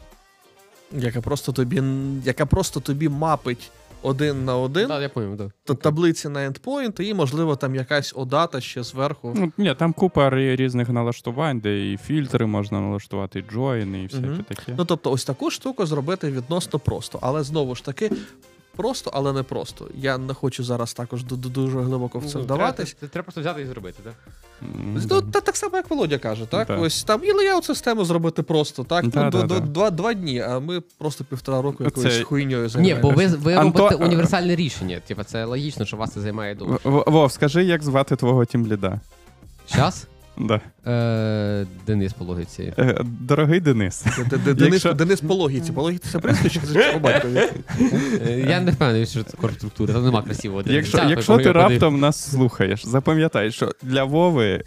Яка 0.92 1.20
просто 1.20 1.52
тобі, 1.52 1.82
яка 2.24 2.46
просто 2.46 2.80
тобі 2.80 3.08
мапить 3.08 3.70
один 4.04 4.44
на 4.44 4.56
один 4.56 4.88
Да, 4.88 5.02
я 5.02 5.08
пам'ятаю, 5.08 5.50
да. 5.66 5.74
та- 5.74 5.80
таблиці 5.82 6.28
на 6.28 6.44
endpoint, 6.46 7.00
і, 7.00 7.14
можливо, 7.14 7.56
там 7.56 7.74
якась 7.74 8.12
OData 8.16 8.60
ще 8.60 8.82
зверху. 8.82 9.32
Ну, 9.36 9.52
ні, 9.58 9.74
там 9.74 9.92
купа 9.92 10.30
рі- 10.30 10.56
різних 10.56 10.88
налаштувань, 10.88 11.58
де 11.60 11.92
і 11.92 11.96
фільтри 11.96 12.46
можна 12.46 12.80
налаштувати, 12.80 13.38
і 13.38 13.42
джойни, 13.52 14.02
і 14.02 14.06
всяке 14.06 14.26
Мгм. 14.26 14.44
таке. 14.48 14.74
Ну, 14.78 14.84
тобто, 14.84 15.10
ось 15.10 15.24
таку 15.24 15.50
штуку 15.50 15.86
зробити 15.86 16.30
відносно 16.30 16.78
просто. 16.78 17.18
Але 17.22 17.42
знову 17.42 17.74
ж 17.74 17.84
таки, 17.84 18.10
просто, 18.76 19.10
але 19.14 19.32
не 19.32 19.42
просто. 19.42 19.88
Я 19.94 20.18
не 20.18 20.34
хочу 20.34 20.64
зараз 20.64 20.94
також 20.94 21.24
ду- 21.24 21.36
ду- 21.36 21.48
дуже 21.48 21.80
глибоко 21.80 22.18
в 22.18 22.26
це 22.26 22.38
Ну, 22.38 22.44
вдаватись. 22.44 22.94
Треба, 22.94 23.12
треба 23.12 23.22
просто 23.24 23.40
взяти 23.40 23.62
і 23.62 23.66
зробити, 23.66 24.02
так? 24.04 24.14
Ну, 25.10 25.22
та, 25.22 25.40
так 25.40 25.56
само, 25.56 25.76
як 25.76 25.90
Володя 25.90 26.18
каже, 26.18 26.46
так? 26.46 26.68
Да. 26.68 26.76
Ось 26.76 27.04
там 27.04 27.24
і 27.24 27.32
layout 27.32 27.64
систему 27.64 28.04
зробити 28.04 28.42
просто, 28.42 28.84
так? 28.84 29.06
Да, 29.08 29.24
ну, 29.24 29.30
да, 29.30 29.42
до, 29.42 29.54
до, 29.54 29.60
два, 29.60 29.90
два 29.90 30.14
дні, 30.14 30.40
а 30.40 30.58
ми 30.60 30.80
просто 30.80 31.24
півтора 31.24 31.62
року 31.62 31.78
Це- 31.78 31.84
якоюсь 31.84 32.22
хуйньою 32.22 32.70
Ні, 32.78 32.94
бо 32.94 33.10
ви, 33.10 33.26
ви 33.26 33.54
Анто- 33.54 33.78
робите 33.78 33.94
універсальне 33.94 34.56
рішення. 34.56 35.00
Типа, 35.06 35.24
це 35.24 35.44
логічно, 35.44 35.84
що 35.84 35.96
вас 35.96 36.12
це 36.12 36.20
займає 36.20 36.54
довго. 36.54 37.04
Вов, 37.06 37.32
скажи, 37.32 37.64
як 37.64 37.82
звати 37.82 38.16
твого 38.16 38.44
тімліда? 38.44 39.00
Час? 39.66 40.06
Да. 40.38 40.60
Е, 40.86 41.66
Денис 41.86 42.12
по 42.12 42.24
логіці. 42.24 42.72
Е, 42.78 43.00
Дорогий 43.20 43.60
Денис. 43.60 44.02
Д- 44.04 44.10
д- 44.30 44.36
д- 44.44 44.54
Денис, 44.54 44.72
Якщо- 44.72 44.92
Денис 44.92 45.20
по 45.20 45.34
логіці. 45.34 45.72
По 45.72 45.82
логіці 45.82 46.04
це 46.12 46.18
прізвище 46.18 46.60
чи 46.60 46.66
це 46.72 46.92
по 46.92 46.98
батькові? 46.98 47.42
Я 48.48 48.60
не 48.60 48.70
впевнений, 48.70 49.06
що 49.06 49.22
це 49.22 49.36
корструктура, 49.36 49.94
там 49.94 50.04
нема 50.04 50.22
красивого 50.22 50.62
Дениса. 50.62 50.76
Якщо, 50.76 50.98
Так, 50.98 51.10
якщо 51.10 51.36
ти 51.36 51.42
подив- 51.44 51.52
раптом 51.52 52.00
нас 52.00 52.30
слухаєш, 52.30 52.86
запам'ятай, 52.86 53.50
що 53.52 53.72
для 53.82 54.04
Вови 54.04 54.64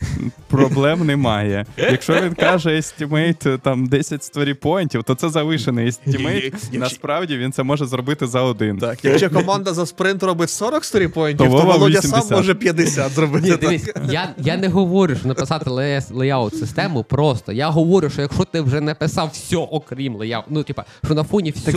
проблем 0.47 1.05
немає. 1.05 1.65
Якщо 1.77 2.21
він 2.21 2.33
каже 2.33 2.69
estimate 2.69 3.59
там 3.59 3.85
10 3.87 4.23
сторіпоінтів, 4.23 5.03
то 5.03 5.15
це 5.15 5.29
завишений 5.29 5.87
estimate. 5.89 6.53
Насправді 6.77 7.37
він 7.37 7.51
це 7.51 7.63
може 7.63 7.85
зробити 7.85 8.27
за 8.27 8.41
один. 8.41 8.77
Так, 8.77 9.05
якщо 9.05 9.29
команда 9.29 9.73
за 9.73 9.85
спринт 9.85 10.23
робить 10.23 10.49
40 10.49 10.85
сторіпоінтів, 10.85 11.51
То 11.51 11.59
то 11.59 11.65
Володя 11.65 11.99
80. 11.99 12.25
сам 12.25 12.37
може 12.37 12.55
50 12.55 13.11
зробити. 13.11 13.47
Ні, 13.69 13.77
так. 13.79 14.03
я, 14.11 14.29
я 14.37 14.57
не 14.57 14.67
говорю, 14.67 15.15
що 15.15 15.27
написати 15.27 15.69
layout 16.11 16.55
систему 16.55 17.03
просто. 17.03 17.51
Я 17.51 17.69
говорю, 17.69 18.09
що 18.09 18.21
якщо 18.21 18.43
ти 18.43 18.61
вже 18.61 18.81
написав 18.81 19.29
все, 19.33 19.57
окрім 19.57 20.15
layout, 20.15 20.45
ну 20.49 20.63
типа, 20.63 20.85
що 21.05 21.13
на 21.15 21.23
фоні 21.23 21.51
всієї 21.51 21.73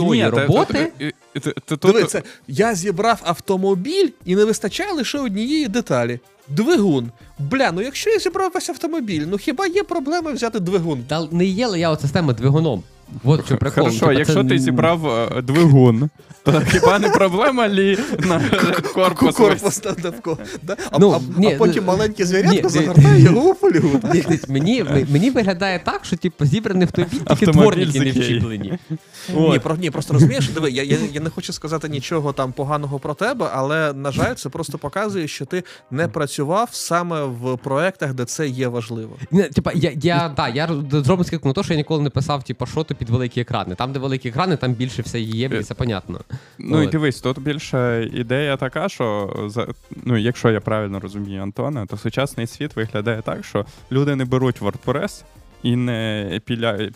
роботи. 0.47 0.91
та- 1.33 1.39
та- 1.39 1.51
та- 1.51 1.61
та- 1.65 1.77
та- 1.77 1.87
Диви, 1.87 2.03
це 2.03 2.23
я 2.47 2.75
зібрав 2.75 3.21
автомобіль 3.23 4.09
і 4.25 4.35
не 4.35 4.45
вистачає 4.45 4.91
лише 4.93 5.19
однієї 5.19 5.67
деталі. 5.67 6.19
Двигун. 6.47 7.11
Бля, 7.39 7.71
ну 7.71 7.81
якщо 7.81 8.09
я 8.09 8.19
зібрав 8.19 8.51
весь 8.55 8.69
автомобіль, 8.69 9.23
ну 9.27 9.37
хіба 9.37 9.67
є 9.67 9.83
проблеми 9.83 10.33
взяти 10.33 10.59
двигун? 10.59 11.03
Та 11.07 11.27
не 11.31 11.45
є 11.45 11.67
layout 11.67 12.01
система 12.01 12.33
двигуном. 12.33 12.83
От 13.23 13.45
що 13.45 13.57
прикол. 13.57 13.83
Хорошо, 13.83 13.99
Типа, 13.99 14.13
якщо 14.13 14.43
це- 14.43 14.49
ти 14.49 14.59
зібрав 14.59 15.07
е, 15.07 15.41
двигун, 15.41 16.09
то 16.43 16.61
хіба 16.71 16.99
не 16.99 17.09
проблема 17.09 17.69
лі 17.69 17.97
на 18.19 18.39
корпус? 18.93 19.35
Корпус 19.35 19.81
навколо. 20.03 20.37
Да? 20.61 20.77
А, 20.91 20.99
Ну, 20.99 21.11
а, 21.11 21.39
ні, 21.39 21.53
а 21.53 21.57
потім 21.57 21.83
ну, 21.85 21.91
маленьке 21.91 22.25
звірятко 22.25 22.69
загортає 22.69 23.21
його 23.21 23.55
у 23.61 23.69
ні, 24.13 24.39
Мені, 24.47 24.85
мені 25.09 25.29
виглядає 25.29 25.79
так, 25.79 26.05
що 26.05 26.17
типу, 26.17 26.45
зібраний 26.45 26.87
в 26.87 26.91
тобі 26.91 27.07
тільки 27.29 27.45
дворники 27.45 27.99
не 27.99 28.11
вчіплені. 28.11 28.79
Ні, 29.35 29.59
про, 29.59 29.75
ні, 29.75 29.91
просто 29.91 30.13
розумієш, 30.13 30.49
диви, 30.49 30.71
я, 30.71 30.83
я, 30.83 30.97
я 31.13 31.21
не 31.21 31.29
хочу 31.29 31.53
сказати 31.53 31.89
нічого 31.89 32.33
там 32.33 32.51
поганого 32.51 32.99
про 32.99 33.13
тебе, 33.13 33.49
але 33.53 33.93
на 33.93 34.11
жаль, 34.11 34.33
це 34.33 34.49
просто 34.49 34.77
показує, 34.77 35.27
що 35.27 35.45
ти 35.45 35.63
не 35.91 36.07
працював 36.07 36.69
саме 36.71 37.23
в 37.23 37.57
проектах, 37.57 38.13
де 38.13 38.25
це 38.25 38.47
є 38.47 38.67
важливо. 38.67 39.17
Ні, 39.31 39.43
Типа, 39.43 39.71
я, 39.75 39.91
я, 39.95 40.33
да, 40.35 40.47
я 40.47 40.69
зроблю 40.91 41.23
скидку 41.23 41.47
на 41.47 41.53
те, 41.53 41.63
що 41.63 41.73
я 41.73 41.77
ніколи 41.77 42.03
не 42.03 42.09
писав, 42.09 42.43
типу, 42.43 42.65
що 42.65 42.83
то 42.83 42.95
під 43.01 43.09
великі 43.09 43.41
екрани. 43.41 43.75
Там, 43.75 43.93
де 43.93 43.99
великі 43.99 44.29
екрани, 44.29 44.57
там 44.57 44.73
більше 44.73 45.01
все 45.01 45.19
є, 45.19 45.49
і 45.59 45.63
це 45.63 45.73
понятно. 45.73 46.19
Ну 46.59 46.83
і 46.83 46.87
дивись, 46.87 47.21
тут 47.21 47.39
більше 47.39 48.09
ідея 48.13 48.57
така, 48.57 48.89
що 48.89 49.35
за 49.47 49.67
ну, 50.03 50.17
якщо 50.17 50.49
я 50.49 50.59
правильно 50.59 50.99
розумію 50.99 51.41
Антона, 51.41 51.85
то 51.85 51.97
сучасний 51.97 52.47
світ 52.47 52.75
виглядає 52.75 53.21
так, 53.21 53.45
що 53.45 53.65
люди 53.91 54.15
не 54.15 54.25
беруть 54.25 54.61
WordPress 54.61 55.23
і 55.63 55.75
не 55.75 56.41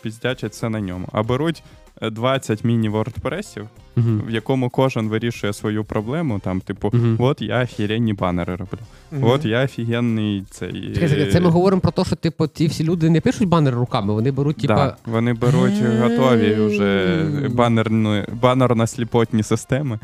піздячать 0.01 0.53
це 0.53 0.70
на 0.70 0.80
ньому, 0.80 1.08
а 1.12 1.24
беруть 1.24 1.64
20 2.02 2.64
міні-вордпресів, 2.64 3.68
Мгм. 3.96 4.22
в 4.28 4.30
якому 4.32 4.70
кожен 4.70 5.08
вирішує 5.10 5.54
свою 5.54 5.84
проблему. 5.84 6.39
Там, 6.39 6.62
типу, 6.62 6.89
Мгм. 6.93 7.18
от 7.20 7.41
я 7.41 7.64
офігенні 7.64 8.14
банери 8.14 8.56
роблю. 8.56 8.78
От 9.22 9.46
я 9.46 9.64
офігенний 9.64 10.43
цей. 10.52 10.93
Чекай, 10.96 11.32
це 11.32 11.39
ми 11.39 11.50
говоримо 11.50 11.82
про 11.82 11.91
те, 11.91 12.04
що 12.06 12.16
типу, 12.16 12.48
ті 12.48 12.68
всі 12.68 12.84
люди 12.84 13.10
не 13.10 13.22
пишуть 13.22 13.48
банери 13.48 13.78
руками, 13.78 14.14
вони 14.14 14.32
беруть, 14.32 14.58
типа. 14.58 14.76
Да, 14.76 14.96
вони 15.06 15.34
беруть 15.34 15.82
готові 16.02 16.54
вже 16.54 17.24
банерні, 17.54 18.24
банерно-сліпотні 18.41 19.43
системи. 19.43 20.00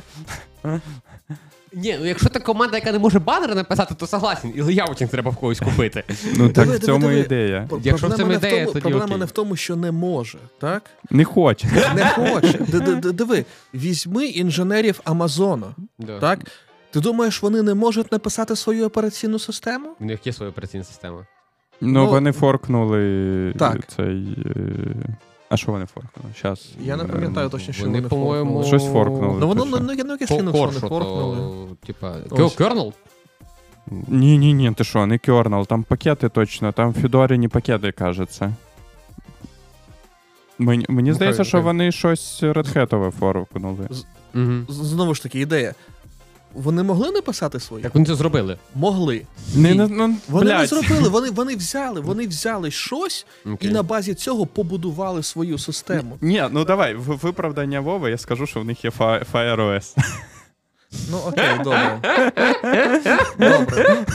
Ні, 1.75 1.97
ну 1.99 2.05
якщо 2.05 2.29
ти 2.29 2.39
команда, 2.39 2.77
яка 2.77 2.91
не 2.91 2.99
може 2.99 3.19
банери 3.19 3.55
написати, 3.55 3.95
то 3.95 4.07
согласен, 4.07 4.53
і 4.55 4.61
леяутінг 4.61 5.09
треба 5.09 5.31
в 5.31 5.35
когось 5.35 5.59
купити. 5.59 6.03
Ну 6.37 6.49
так 6.49 6.65
Диви, 6.65 6.77
в 6.77 6.79
цьому 6.79 7.11
ідея. 7.11 7.69
Якщо 7.83 8.07
в 8.07 8.09
проблема 8.09 8.17
цьому 8.17 8.31
не 8.31 8.37
ідея, 8.37 8.53
тому, 8.65 8.73
тоді 8.73 8.81
проблема 8.81 9.05
окей. 9.05 9.17
не 9.17 9.25
в 9.25 9.31
тому, 9.31 9.55
що 9.55 9.75
не 9.75 9.91
може, 9.91 10.37
так? 10.59 10.83
Не 11.09 11.23
хоче. 11.23 11.67
Не 11.95 12.05
хоче. 12.05 12.59
Диви, 13.13 13.45
візьми 13.73 14.25
інженерів 14.25 14.99
Амазона. 15.03 15.67
Да. 15.99 16.19
Так? 16.19 16.39
Ти 16.91 16.99
думаєш, 16.99 17.41
вони 17.41 17.61
не 17.61 17.73
можуть 17.73 18.11
написати 18.11 18.55
свою 18.55 18.85
операційну 18.85 19.39
систему? 19.39 19.89
У 19.99 20.05
них 20.05 20.27
є 20.27 20.33
своя 20.33 20.49
операційна 20.51 20.83
система. 20.83 21.25
Ну, 21.81 21.89
Ну, 21.91 22.07
вони 22.07 22.31
форкнули 22.31 23.53
так. 23.59 23.87
цей. 23.95 24.37
А 25.49 25.57
що 25.57 25.71
вони 25.71 25.85
форкнули? 25.85 26.29
Щас. 26.35 26.71
Я 26.79 26.95
не 26.97 27.03
пам'ятаю 27.03 27.49
точно, 27.49 27.73
що 27.73 27.83
Вони, 27.85 27.97
вони 27.97 28.09
по-моєму, 28.09 28.51
форкнули. 28.63 28.67
Щось 28.67 28.91
форкнули. 28.93 29.37
Ну 29.39 29.47
воно 29.47 29.61
точно. 29.63 29.79
ну, 29.79 29.93
ну, 30.05 30.11
якесь 30.11 30.31
Linux 30.31 30.51
вони 30.51 30.79
форкнули. 30.79 31.37
то, 31.37 31.85
типа, 31.85 32.13
Ось. 32.31 32.55
кернел? 32.55 32.93
Ні, 34.07 34.37
ні, 34.37 34.53
ні, 34.53 34.71
ти 34.71 34.83
що, 34.83 35.05
не 35.05 35.17
кернел, 35.17 35.67
там 35.67 35.83
пакети 35.83 36.29
точно, 36.29 36.71
там 36.71 36.93
Фідоріні 36.93 37.47
пакети, 37.47 37.91
кажеться. 37.91 38.53
Мені, 40.59 40.85
мені 40.89 41.09
Ну, 41.09 41.15
здається, 41.15 41.43
що 41.43 41.61
вони 41.61 41.91
щось 41.91 42.43
редхетове 42.43 43.11
форкнули. 43.11 43.87
Угу. 44.35 44.51
З- 44.69 44.73
Знову 44.73 45.15
ж 45.15 45.23
таки, 45.23 45.39
ідея. 45.39 45.73
Вони 46.55 46.83
могли 46.83 47.11
написати 47.11 47.59
свої? 47.59 47.83
Так 47.83 47.93
вони 47.95 48.05
це 48.05 48.15
зробили. 48.15 48.57
Могли. 48.75 49.21
Не, 49.55 49.75
не, 49.75 49.87
не, 49.87 49.97
вони 49.97 50.17
Вони 50.27 50.53
не 50.57 50.67
зробили, 50.67 51.09
вони, 51.09 51.29
вони 51.29 51.55
взяли, 51.65 52.01
вони 52.01 52.27
взяли 52.27 52.71
щось 52.71 53.25
okay. 53.45 53.57
і 53.65 53.69
на 53.69 53.83
базі 53.83 54.13
цього 54.13 54.45
побудували 54.45 55.23
свою 55.23 55.57
систему. 55.57 56.17
Ні, 56.21 56.43
ну 56.51 56.65
давай, 56.65 56.95
в 56.95 57.19
виправдання 57.21 57.79
Вови 57.79 58.09
я 58.09 58.17
скажу, 58.17 58.47
що 58.47 58.59
в 58.59 58.65
них 58.65 58.85
є 58.85 58.91
Fi- 58.99 59.23
FireOS. 59.33 59.95
Ну 61.11 61.17
окей, 61.27 61.49
добре. 61.63 61.99
Добре. 63.39 64.05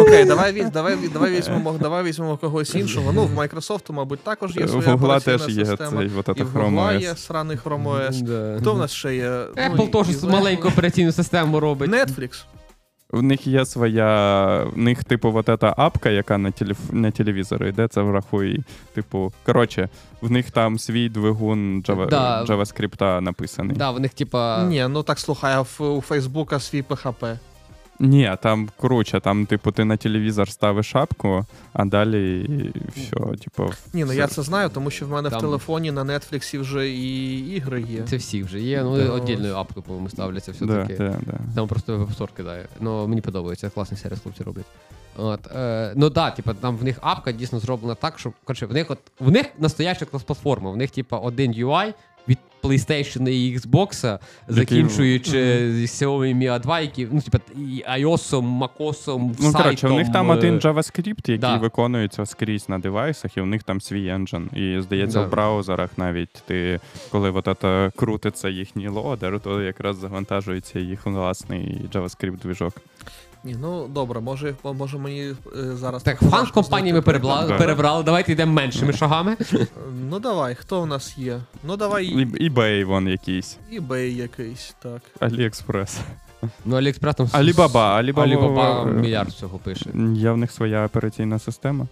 Окей, 0.00 0.24
давай, 0.24 0.52
візь- 0.52 0.70
давай, 0.70 0.96
давай, 1.12 1.30
візьмемо, 1.30 1.74
давай 1.80 2.04
візьмемо 2.04 2.36
когось 2.36 2.74
іншого. 2.74 3.12
Ну, 3.12 3.24
в 3.24 3.38
Microsoft, 3.38 3.92
мабуть, 3.92 4.20
також 4.20 4.56
є 4.56 4.68
своя 4.68 4.90
Гугла 4.90 5.20
теж 5.20 5.48
є 5.48 5.64
система. 5.66 5.98
цей 6.00 6.08
вот 6.08 6.28
І 6.36 6.42
в 6.42 6.56
Chrome 6.56 7.00
є 7.00 7.16
сраний 7.16 7.56
Chrome 7.64 7.82
OS. 7.88 8.20
Да. 8.22 8.56
Хто 8.60 8.74
в 8.74 8.78
нас 8.78 8.92
ще 8.92 9.16
є? 9.16 9.44
Ну, 9.56 9.62
Apple 9.62 9.88
і- 9.88 10.04
теж 10.04 10.22
і- 10.24 10.26
маленьку 10.26 10.68
операційну 10.68 11.12
систему 11.12 11.60
робить. 11.60 11.90
Netflix. 11.90 12.44
В 13.10 13.22
них 13.22 13.46
є 13.46 13.64
своя. 13.64 14.64
В 14.64 14.78
них, 14.78 15.04
типу, 15.04 15.30
вот 15.30 15.48
эта 15.48 15.74
апка, 15.76 16.10
яка 16.10 16.38
на, 16.38 16.50
телеф... 16.50 16.78
на 16.90 17.10
телевізори 17.10 17.68
йде, 17.68 17.88
це 17.88 18.02
врахує. 18.02 18.58
Типу, 18.94 19.32
коротше, 19.46 19.88
в 20.20 20.30
них 20.30 20.50
там 20.50 20.78
свій 20.78 21.08
двигун 21.08 21.82
Java... 21.82 22.08
Да. 22.08 22.44
JavaScript 22.44 23.20
написаний. 23.20 23.76
Да, 23.76 23.90
в 23.90 24.00
них, 24.00 24.14
типа. 24.14 24.62
Ні, 24.64 24.86
ну 24.88 25.02
так 25.02 25.18
слухай, 25.18 25.54
а 25.54 25.60
в, 25.60 25.76
у 25.80 26.00
Фейсбука 26.00 26.60
свій 26.60 26.82
PHP. 26.82 27.38
Ні, 27.98 28.36
там 28.42 28.68
круче, 28.80 29.20
там, 29.20 29.46
типу, 29.46 29.72
ти 29.72 29.84
на 29.84 29.96
телевізор 29.96 30.48
ставиш 30.48 30.86
шапку, 30.90 31.46
а 31.72 31.84
далі 31.84 32.46
все, 32.96 33.16
типу. 33.36 33.70
Ні, 33.92 34.00
ну 34.04 34.06
все. 34.06 34.16
я 34.16 34.26
це 34.26 34.42
знаю, 34.42 34.68
тому 34.68 34.90
що 34.90 35.06
в 35.06 35.10
мене 35.10 35.30
Там- 35.30 35.38
в 35.38 35.42
телефоні 35.42 35.92
на 35.92 36.04
Netflix 36.04 36.60
вже 36.60 36.88
і 36.90 37.38
ігри 37.54 37.84
є. 37.90 38.02
Це 38.02 38.16
всі 38.16 38.42
вже 38.42 38.60
є. 38.60 38.82
Ну, 38.82 38.96
Да. 38.96 39.14
віддільною 39.16 39.54
апкою, 39.54 39.82
по-моєму, 39.82 40.08
ставляться 40.08 40.52
все-таки. 40.52 40.94
да, 40.94 41.16
да. 41.26 41.38
Там 41.54 41.68
просто 41.68 41.98
веб-стор 41.98 42.28
кидає. 42.36 42.68
Ну, 42.80 43.08
мені 43.08 43.20
подобається, 43.20 43.70
класний 43.70 44.00
сервіс 44.00 44.20
хлопці 44.20 44.42
роблять. 44.42 44.66
От, 45.16 45.46
е, 45.56 45.92
ну 45.96 46.10
да, 46.10 46.30
типа, 46.30 46.54
там 46.54 46.76
в 46.76 46.84
них 46.84 46.98
апка 47.00 47.32
дійсно 47.32 47.58
зроблена 47.58 47.94
так, 47.94 48.18
що 48.18 48.32
коротше, 48.44 48.66
в 48.66 48.72
них 48.72 48.90
от 48.90 48.98
в 49.20 49.30
них 49.30 49.46
настояща 49.58 50.04
клас-платформа, 50.04 50.70
в 50.70 50.76
них, 50.76 50.90
типа, 50.90 51.18
один 51.18 51.52
UI 51.52 51.94
PlayStation 52.62 53.28
і 53.28 53.58
Xbox, 53.58 54.18
закінчуючи 54.48 55.38
Xiaomi 55.72 56.34
Mi 56.36 56.60
A2, 56.60 56.80
які, 56.82 57.08
ну, 57.12 57.20
типа, 57.20 57.38
і 57.56 57.84
iOS, 58.00 58.58
MacOS, 58.58 59.32
Ну, 59.40 59.52
коротше, 59.52 59.88
у 59.88 59.94
них 59.94 60.12
там 60.12 60.30
е, 60.30 60.34
один 60.34 60.58
JavaScript, 60.58 61.14
який 61.16 61.38
да. 61.38 61.56
виконується 61.56 62.26
скрізь 62.26 62.68
на 62.68 62.78
девайсах, 62.78 63.36
і 63.36 63.40
у 63.40 63.46
них 63.46 63.62
там 63.62 63.80
свій 63.80 64.08
енджин. 64.08 64.50
І 64.54 64.80
здається, 64.80 65.18
Да. 65.18 65.26
в 65.26 65.30
браузерах 65.30 65.90
навіть 65.96 66.42
ти, 66.46 66.80
коли 67.10 67.30
от 67.30 67.46
это 67.46 67.92
крутиться 67.96 68.48
їхній 68.48 68.88
лодер, 68.88 69.40
то 69.40 69.62
якраз 69.62 69.96
завантажується 69.96 70.78
їх 70.78 71.06
власний 71.06 71.80
JavaScript-двіжок. 71.92 72.72
Ні, 73.44 73.56
ну 73.60 73.88
добре, 73.88 74.20
може, 74.20 74.54
може 74.64 74.98
мені 74.98 75.20
е, 75.56 75.76
зараз. 75.76 76.02
Так, 76.02 76.18
фан 76.20 76.46
компанії 76.46 76.92
ми 76.92 77.02
приклад. 77.02 77.58
перебрали, 77.58 78.04
давайте 78.04 78.32
йдемо 78.32 78.52
меншими 78.52 78.92
шагами. 78.92 79.36
Ну 80.10 80.18
давай, 80.18 80.54
хто 80.54 80.82
у 80.82 80.86
нас 80.86 81.18
є? 81.18 81.40
Ну 81.64 81.76
давай 81.76 82.06
І- 82.06 82.50
eBay 82.50 82.84
вон 82.84 83.08
якийсь, 83.08 83.58
eBay 83.72 84.06
якийсь, 84.16 84.74
так. 84.82 85.02
AliExpress. 85.20 85.98
Ну, 86.64 86.76
Аліекспрес 86.76 87.14
там... 87.14 87.26
Alibaba, 87.26 87.72
Alibaba, 87.72 88.20
Алібаба 88.22 88.82
е, 88.82 88.86
мільярд 88.86 89.30
цього 89.32 89.58
пише. 89.58 89.90
Є 90.14 90.30
в 90.30 90.36
них 90.36 90.50
своя 90.52 90.86
операційна 90.86 91.38
система. 91.38 91.86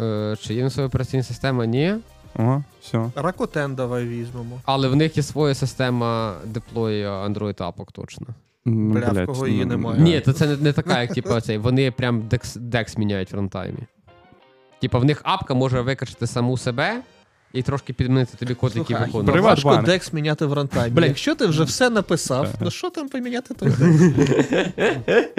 Е, 0.00 0.36
Чи 0.40 0.54
є 0.54 0.62
на 0.62 0.70
своя 0.70 0.86
операційна 0.88 1.22
система? 1.22 1.66
Ні. 1.66 1.94
Ого, 2.38 2.64
все. 2.82 2.98
Rakuten 2.98 3.74
давай 3.74 4.04
візьмемо. 4.06 4.60
Але 4.64 4.88
в 4.88 4.96
них 4.96 5.16
є 5.16 5.22
своя 5.22 5.54
система 5.54 6.34
деплою 6.44 7.08
Android 7.10 7.62
апок 7.62 7.92
точно. 7.92 8.26
Бля, 8.64 9.12
в 9.12 9.26
кого 9.26 9.48
її 9.48 9.64
ну, 9.64 9.70
немає. 9.70 10.00
Ні, 10.00 10.20
то 10.20 10.32
це 10.32 10.46
не, 10.46 10.56
не 10.56 10.72
така, 10.72 11.00
як 11.02 11.14
типу, 11.14 11.40
цей. 11.40 11.58
Вони 11.58 11.90
прям 11.90 12.20
декс, 12.28 12.56
декс 12.56 12.98
міняють 12.98 13.32
в 13.32 13.36
рантаймі. 13.36 13.78
Типа, 14.80 14.98
в 14.98 15.04
них 15.04 15.20
апка 15.24 15.54
може 15.54 15.80
викачати 15.80 16.26
саму 16.26 16.56
себе 16.56 17.02
і 17.52 17.62
трошки 17.62 17.92
підмінити 17.92 18.36
тобі 18.36 18.54
код, 18.54 18.70
який 18.76 18.86
Слухай, 18.86 19.06
виконує. 19.06 19.32
Приват 19.32 19.50
важко 19.64 19.68
банк. 19.68 19.88
DEX 19.88 20.14
міняти 20.14 20.46
в 20.46 20.52
рантаймі. 20.52 20.90
Блін. 20.94 21.08
Якщо 21.08 21.34
ти 21.34 21.46
вже 21.46 21.64
все 21.64 21.90
написав, 21.90 22.48
ну 22.60 22.70
що 22.70 22.90
там 22.90 23.08
поміняти 23.08 23.54
той 23.54 23.68
DEX? 23.68 24.66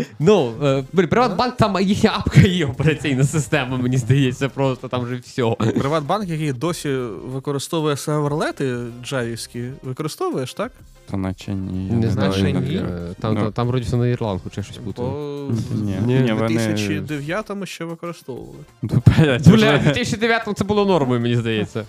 Ну, 0.19 0.53
е, 0.63 0.83
блін, 0.93 1.07
Приватбанк, 1.07 1.57
там 1.57 1.77
їхня 1.81 2.11
апка 2.13 2.41
і 2.41 2.63
операційна 2.63 3.23
система, 3.23 3.77
мені 3.77 3.97
здається, 3.97 4.49
просто 4.49 4.87
там 4.87 5.01
вже 5.03 5.15
все. 5.15 5.55
Приватбанк, 5.79 6.29
який 6.29 6.53
досі 6.53 6.89
використовує 7.25 7.97
серверлети 7.97 8.75
джавівські, 9.03 9.63
використовуєш, 9.83 10.53
так? 10.53 10.71
То 11.11 11.17
наче 11.17 11.51
ні. 11.53 11.87
я 11.87 11.93
Не 11.93 12.09
знаю, 12.11 12.43
ні. 12.43 12.75
Е, 12.75 13.15
Там, 13.21 13.33
Ну. 13.33 13.41
там, 13.41 13.51
там 13.51 13.67
вроді 13.67 13.85
все 13.85 13.97
на 13.97 14.07
Ірландку 14.07 14.49
чи 14.49 14.63
щось 14.63 14.77
путаю. 14.77 15.07
Бо 15.09 15.75
Ні, 15.75 15.97
Ні, 16.05 16.31
в 16.31 16.37
вони... 16.37 16.59
2009-му 16.59 17.65
ще 17.65 17.85
використовували. 17.85 18.57
Блядь, 18.81 19.47
Бля, 19.47 19.55
вже- 19.55 19.77
в 19.77 19.83
2009 19.83 20.47
це 20.57 20.63
було 20.63 20.85
нормою, 20.85 21.21
мені 21.21 21.35
здається. 21.35 21.83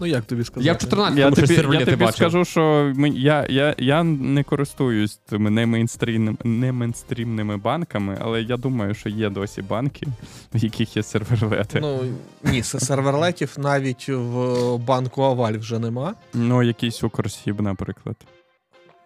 Ну 0.00 0.06
як 0.06 0.24
тобі 0.24 0.44
сказати? 0.44 0.66
Я 0.66 0.72
в 0.72 0.78
14 0.78 1.18
Я 1.18 1.28
му 1.28 1.36
щось 1.36 1.48
тобі, 1.56 1.76
я 1.76 1.84
тобі 1.84 1.96
бачив. 1.96 2.16
скажу, 2.16 2.44
що 2.44 2.92
ми, 2.96 3.08
я, 3.08 3.46
я, 3.50 3.74
я 3.78 4.02
не 4.02 4.42
користуюсь 4.42 5.16
тими 5.16 5.50
не 5.50 5.66
мейнстрімними, 5.66 6.36
не 6.44 6.72
мейнстрімними 6.72 7.56
банками, 7.56 8.18
але 8.20 8.42
я 8.42 8.56
думаю, 8.56 8.94
що 8.94 9.08
є 9.08 9.30
досі 9.30 9.62
банки, 9.62 10.06
в 10.54 10.64
яких 10.64 10.96
є 10.96 11.02
серверлети. 11.02 11.80
Ну, 11.80 12.00
Ну 12.44 12.50
ні, 12.52 12.62
серверлетів 12.62 13.54
навіть 13.58 14.08
в 14.08 14.76
банку 14.76 15.22
Аваль 15.22 15.58
вже 15.58 15.78
нема. 15.78 16.14
Ну, 16.34 16.62
якийсь 16.62 17.04
Укрсіб, 17.04 17.60
наприклад. 17.60 18.16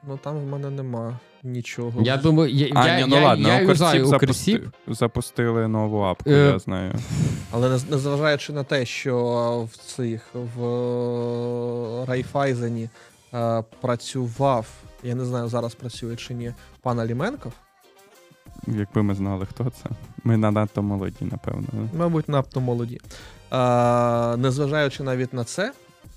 Ну 0.08 0.16
там 0.22 0.38
в 0.40 0.46
мене 0.46 0.70
нема 0.70 1.18
нічого. 1.42 2.02
Я 2.02 2.16
думаю, 2.16 2.50
я, 2.52 2.68
А, 2.74 2.88
я, 2.88 2.96
ні, 3.00 3.04
ну 3.08 3.16
я, 3.16 3.24
ладно, 3.24 3.48
я 3.48 3.60
юзаю 3.60 4.06
Укрсіб 4.06 4.14
Укрсіб. 4.16 4.62
запусти, 4.62 4.94
запустили 4.94 5.68
нову 5.68 6.02
апку, 6.02 6.30
Е, 6.30 6.50
я 6.52 6.58
знаю. 6.58 6.92
Але 7.50 7.68
незважаючи 7.70 8.52
на 8.52 8.64
те, 8.64 8.86
що 8.86 9.68
в 9.72 9.76
цих 9.76 10.22
в 10.56 12.04
Райфайзені 12.08 12.88
е, 13.34 13.64
працював, 13.80 14.66
я 15.02 15.14
не 15.14 15.24
знаю, 15.24 15.48
зараз 15.48 15.74
працює 15.74 16.16
чи 16.16 16.34
ні, 16.34 16.52
пан 16.82 17.00
Аліменков, 17.00 17.52
Якби 18.66 19.02
ми 19.02 19.14
знали, 19.14 19.46
хто 19.46 19.64
це. 19.64 19.90
Ми 20.24 20.36
надто 20.36 20.82
молоді, 20.82 21.16
напевно. 21.20 21.64
мабуть, 21.98 22.28
надто 22.28 22.60
молоді. 22.60 23.00
Е, 23.52 24.36
незважаючи 24.36 25.02
навіть 25.02 25.32
на 25.34 25.44
це, 25.44 25.72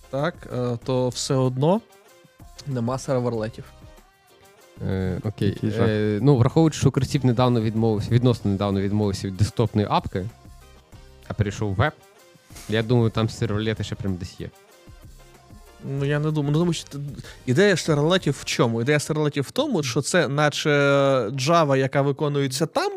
так, 0.10 0.34
е, 0.58 0.78
то 0.84 1.10
все 1.10 1.36
одно 1.36 1.82
нема 2.68 2.98
серверлетів. 2.98 3.64
Е, 4.86 5.20
окей. 5.24 5.58
Е, 5.64 6.20
ну, 6.22 6.36
враховуючи, 6.36 6.80
що 6.80 6.90
Укрсіб 6.90 7.26
недавно 7.26 7.62
відмовився, 7.62 8.12
відносно 8.12 8.52
недавно 8.52 8.82
відмовився 8.82 9.28
від 9.28 9.38
десктопної 9.38 9.88
апки, 9.92 10.26
а 11.28 11.34
перейшов 11.34 11.72
в 11.72 11.76
веб, 11.76 11.94
я 12.70 12.84
думаю, 12.84 13.10
там 13.10 13.30
серверлети 13.30 13.84
ще 13.84 13.96
прям 13.96 14.16
десь 14.16 14.40
є. 14.40 14.50
Ну, 16.00 16.06
я 16.06 16.20
не 16.20 16.32
думаю. 16.32 16.54
Ну, 16.54 16.60
тому 16.60 16.74
що 16.74 16.88
ідея 17.46 17.78
серверлетів 17.78 18.38
в 18.42 18.46
чому? 18.46 18.82
Ідея 18.82 19.00
серверлетів 19.00 19.44
в 19.44 19.52
тому, 19.52 19.84
що 19.84 20.02
це 20.02 20.28
наче 20.28 20.70
Java, 21.30 21.76
яка 21.76 22.02
виконується 22.02 22.66
там, 22.66 22.92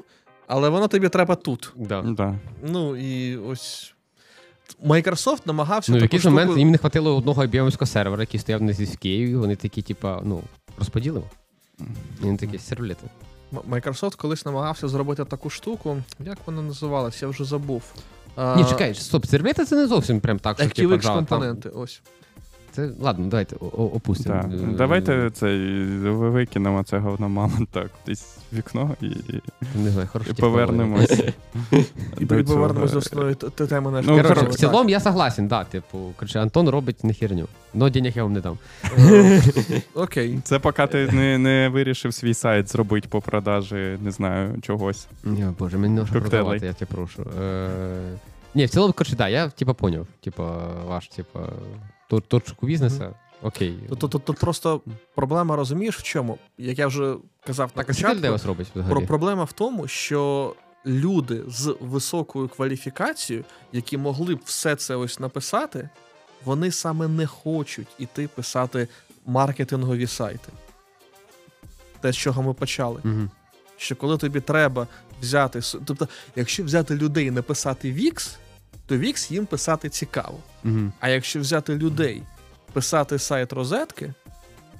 але 0.47 0.69
вона 0.69 0.89
тобі 0.89 1.09
треба 1.09 1.35
тут. 1.35 1.73
Да. 1.77 2.03
Да. 2.03 2.35
Ну 2.63 2.97
і 2.97 3.37
ось. 3.37 3.95
Microsoft 4.87 5.41
намагався 5.45 5.93
Ну, 5.93 5.99
в 5.99 6.01
якийсь 6.03 6.23
штуку... 6.23 6.35
момент 6.35 6.59
їм 6.59 6.71
не 6.71 6.79
хватило 6.79 7.17
одного 7.17 7.43
IBM 7.43 7.87
сервера, 7.87 8.23
який 8.23 8.41
стояв 8.41 8.63
на 8.63 8.73
в 8.73 8.97
Києві, 8.97 9.37
вони 9.37 9.57
такі, 9.57 9.83
типа, 9.83 10.21
ну, 10.25 10.43
розподілимо. 10.79 11.25
І 12.21 12.25
вони 12.25 12.37
такі 12.37 12.59
серверлети. 12.59 13.07
Microsoft 13.53 14.17
колись 14.17 14.45
намагався 14.47 14.89
зробити 14.89 15.25
таку 15.25 15.51
штуку. 15.51 15.97
Як 16.21 16.39
вона 16.47 16.63
називалась? 16.63 17.23
Я 17.23 17.29
вже 17.29 17.45
забув. 17.45 17.83
Ні, 18.57 18.65
чекай, 18.65 18.95
стоп, 18.95 19.27
сервліти 19.27 19.65
це 19.65 19.77
не 19.77 19.87
зовсім 19.87 20.21
прям 20.21 20.39
так, 20.39 20.57
що 20.61 20.67
ActiveX 20.67 20.89
Java, 20.89 21.03
там- 21.03 21.17
компоненти. 21.17 21.69
Ось. 21.69 22.01
Це, 22.73 22.91
ладно, 23.01 23.27
давайте 23.27 23.57
опустимо. 23.77 24.45
Да. 24.49 24.57
Е, 24.57 24.75
Давайте 24.77 25.31
цей 25.31 25.85
викинемо 26.09 26.83
це 26.83 26.99
говно 26.99 27.29
мамонта 27.29 27.85
кудись 28.01 28.39
в 28.53 28.57
вікно 28.57 28.97
і, 29.01 29.07
і 29.07 29.43
Не 29.75 29.91
знаю, 29.91 30.09
хорошо. 30.13 30.35
повернемось. 30.35 31.23
І 32.19 32.27
повернемось 32.27 32.93
до 32.93 32.99
основної 32.99 33.35
теми 33.35 33.91
нашої 33.91 34.23
Ну, 34.23 34.51
в 34.51 34.55
цілому 34.55 34.91
я 34.91 35.01
согласен, 35.01 35.49
да, 35.49 35.65
типу, 35.65 35.99
коротше, 36.17 36.41
Антон 36.41 36.69
робить 36.69 37.05
не 37.05 37.15
херню. 37.15 37.47
Но 37.75 37.91
денег 37.91 38.17
я 38.17 38.23
вам 38.23 38.33
не 38.33 38.41
дам. 38.41 38.59
Е, 38.99 39.43
Окей. 39.95 40.39
Це 40.45 40.59
поки 40.59 40.87
ти 40.87 41.07
не, 41.13 41.39
не 41.39 41.69
вирішив 41.69 42.15
свій 42.15 42.35
сайт 42.35 42.71
зробити 42.71 43.09
по 43.11 43.21
продажі, 43.21 43.99
не 44.03 44.11
знаю, 44.11 44.55
чогось. 44.63 45.07
Ні, 45.25 45.47
боже, 45.59 45.79
мені 45.79 45.95
не 45.95 46.05
продавати, 46.05 46.67
я 46.67 46.73
тебе 46.73 46.91
прошу. 46.95 47.23
Е... 47.43 47.69
Ні, 48.55 48.65
в 48.65 48.71
цілому, 48.71 48.93
коротше, 48.93 49.17
да, 49.17 49.29
я 49.29 49.49
типа 49.49 49.75
поняв. 49.75 50.07
Типа, 50.21 50.59
ваш, 50.87 51.09
типа, 51.09 51.41
тор- 52.11 52.23
точку 52.23 52.67
бізнесу. 52.67 53.15
Окей. 53.43 53.79
Тут, 53.89 53.99
тут, 53.99 54.25
тут, 54.25 54.39
просто 54.39 54.81
проблема, 55.15 55.57
розумієш, 55.57 55.99
в 55.99 56.03
чому? 56.03 56.39
Як 56.59 56.79
я 56.79 56.87
вже 56.87 57.15
казав 57.47 57.71
Так, 57.71 57.91
а 57.91 57.93
скільки 57.93 58.15
людей 58.15 58.31
початку, 58.31 58.49
вас 58.49 58.75
робить 58.75 58.89
про, 58.89 59.03
проблема 59.03 59.45
в 59.45 59.53
тому, 59.53 59.89
що 59.89 60.55
люди 60.87 61.43
з 61.49 61.77
високою 61.81 62.49
кваліфікацією, 62.49 63.45
які 63.73 63.99
могли 63.99 64.35
б 64.35 64.41
все 64.45 64.77
це 64.77 64.97
ось 64.97 65.21
написати, 65.21 65.89
вони 66.45 66.71
саме 66.71 67.09
не 67.09 67.27
хочуть 67.27 67.89
іти 67.99 68.29
писати 68.29 68.89
маркетингові 69.27 70.07
сайти. 70.07 70.53
Те, 72.01 72.13
з 72.13 72.17
чого 72.17 72.43
ми 72.43 72.55
почали. 72.55 73.01
Мгм. 73.05 73.31
Що 73.77 73.97
коли 73.97 74.19
тобі 74.19 74.41
треба 74.41 74.87
взяти. 75.23 75.61
Тобто, 75.85 76.09
якщо 76.37 76.65
взяти 76.65 76.95
людей 76.95 77.27
і 77.27 77.31
написати 77.31 77.93
Wix, 77.93 78.37
то 78.91 78.99
Вікс 78.99 79.31
їм 79.31 79.47
писати 79.47 79.89
цікаво. 79.89 80.39
Угу. 80.65 80.93
А 81.01 81.09
якщо 81.09 81.41
взяти 81.41 81.77
людей, 81.77 82.23
писати 82.73 83.19
сайт 83.19 83.53
розетки, 83.53 84.15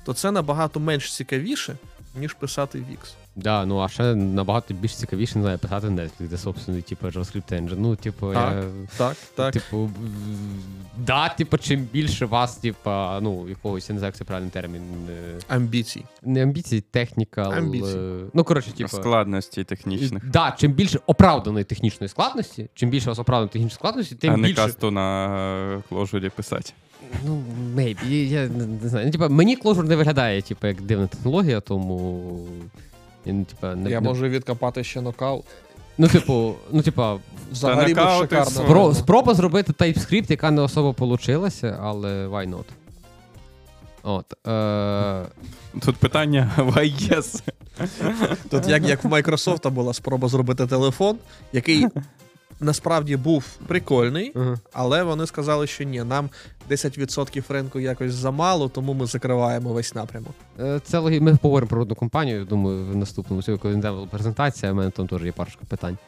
то 0.05 0.15
це 0.15 0.31
набагато 0.31 0.81
менш 0.81 1.15
цікавіше, 1.15 1.77
ніж 2.15 2.35
писати 2.35 2.79
Wix. 2.79 3.15
Да, 3.43 3.67
ну 3.67 3.81
а 3.81 3.89
ще 3.89 4.15
набагато 4.15 4.75
більш 4.75 4.95
цікавіше, 4.97 5.39
не 5.39 5.43
знаю, 5.43 5.59
писати 5.59 5.87
Netflix, 5.87 6.29
де 6.29 6.39
собственний, 6.39 6.83
типу, 6.83 7.07
JavaScript 7.07 7.53
engine. 7.53 7.77
Ну, 7.79 7.97
типу, 7.97 8.33
Так, 8.33 8.55
я... 8.55 8.65
Так, 8.99 9.17
так. 9.35 9.53
Типу, 9.53 9.91
да, 10.97 11.29
типу, 11.29 11.59
чим 11.59 11.81
більше 11.93 12.27
вас, 12.27 12.57
типу, 12.57 12.91
ну, 13.21 13.49
якогось, 13.49 13.89
я 13.89 13.93
не 13.95 13.99
знаю, 13.99 14.09
як 14.09 14.17
це 14.17 14.25
правильний 14.25 14.51
термін. 14.51 14.83
е, 15.11 15.39
Амбіцій. 15.49 16.05
Не 16.23 16.43
амбіції, 16.43 16.81
техніка. 16.81 17.43
Амбіції. 17.43 18.21
Ну, 18.35 18.45
коротше, 18.45 18.71
типу. 18.73 18.89
Складності 18.97 19.65
технічних. 19.65 20.31
Да, 20.31 20.55
чим 20.59 20.73
більше 20.73 20.99
оправданої 21.07 21.65
технічної 21.65 22.09
складності, 22.09 22.67
чим 22.75 22.91
більше 22.91 23.07
у 23.07 23.11
вас 23.11 23.19
оправданої 23.19 23.49
технічної 23.53 23.75
складності, 23.75 24.15
тим 24.15 24.33
а 24.33 24.37
не 24.37 24.49
більше. 24.49 24.63
касту 24.63 24.91
на 24.91 25.83
кложурі 25.89 26.29
писати. 26.31 26.73
Ну, 27.27 27.43
maybe, 27.77 28.11
я 28.11 28.49
не, 28.49 28.67
не 28.67 28.89
знаю. 28.89 29.07
Ну, 29.07 29.13
типа, 29.13 29.29
мені 29.29 29.59
Clojure 29.59 29.85
не 29.85 29.97
виглядає, 29.97 30.43
типу, 30.43 30.67
як 30.67 30.83
дивна 30.83 31.07
технологія, 31.07 31.61
тому. 31.61 32.47
Я, 33.25 33.33
ну, 33.33 33.45
типа, 33.45 33.75
не, 33.75 33.91
Я 33.91 34.01
не- 34.01 34.09
можу 34.09 34.29
відкопати 34.29 34.85
ще 34.85 35.01
нокаут. 35.01 35.45
Ну, 35.99 36.09
типу, 36.09 36.55
ну, 36.73 36.83
типа, 36.83 37.19
Взагалі 37.53 37.95
нокаути 37.95 38.37
шикарно. 38.37 38.51
спро, 38.51 38.95
спроба 38.95 39.35
зробити 39.35 39.73
TypeScript, 39.73 40.31
яка 40.31 40.51
не 40.51 40.63
особо 40.63 40.95
получилася, 40.95 41.79
але 41.83 42.27
why 42.29 42.49
not? 42.55 42.65
От. 44.03 44.47
Е, 44.47 45.27
Тут 45.81 45.97
питання 45.97 46.51
why 46.59 47.11
yes? 47.11 47.43
Тут 48.51 48.69
як, 48.69 48.89
як 48.89 49.05
в 49.05 49.09
Microsoft 49.09 49.71
була 49.71 49.95
спроба 49.95 50.29
зробити 50.29 50.67
телефон, 50.67 51.17
який 51.53 51.87
насправді 52.61 53.17
був 53.17 53.45
прикольний, 53.67 54.33
Ага. 54.35 54.59
але 54.73 55.03
вони 55.03 55.27
сказали, 55.27 55.67
що 55.67 55.85
ні, 55.85 56.03
нам 56.05 56.31
10% 56.71 57.53
ринку 57.53 57.81
якось 57.81 58.13
замало, 58.13 58.69
тому 58.69 58.95
ми 58.95 59.07
закриваємо 59.07 59.73
весь 59.73 59.95
напрямок. 59.95 60.33
Е, 60.61 60.81
Це 60.85 60.99
логі- 60.99 61.21
ми 61.21 61.37
поговоримо 61.37 61.69
про 61.69 61.83
одну 61.83 61.95
компанію. 61.95 62.45
Думаю, 62.45 62.85
в 62.93 62.97
наступному 62.97 63.43
сьогодні, 63.43 63.63
коли 63.63 63.75
йде 63.75 63.93
презентація, 64.11 64.73
у 64.73 64.75
мене 64.75 64.91
там 64.91 65.09
теж 65.09 65.23
є 65.23 65.33
парочка 65.33 65.61
питань. 65.69 65.99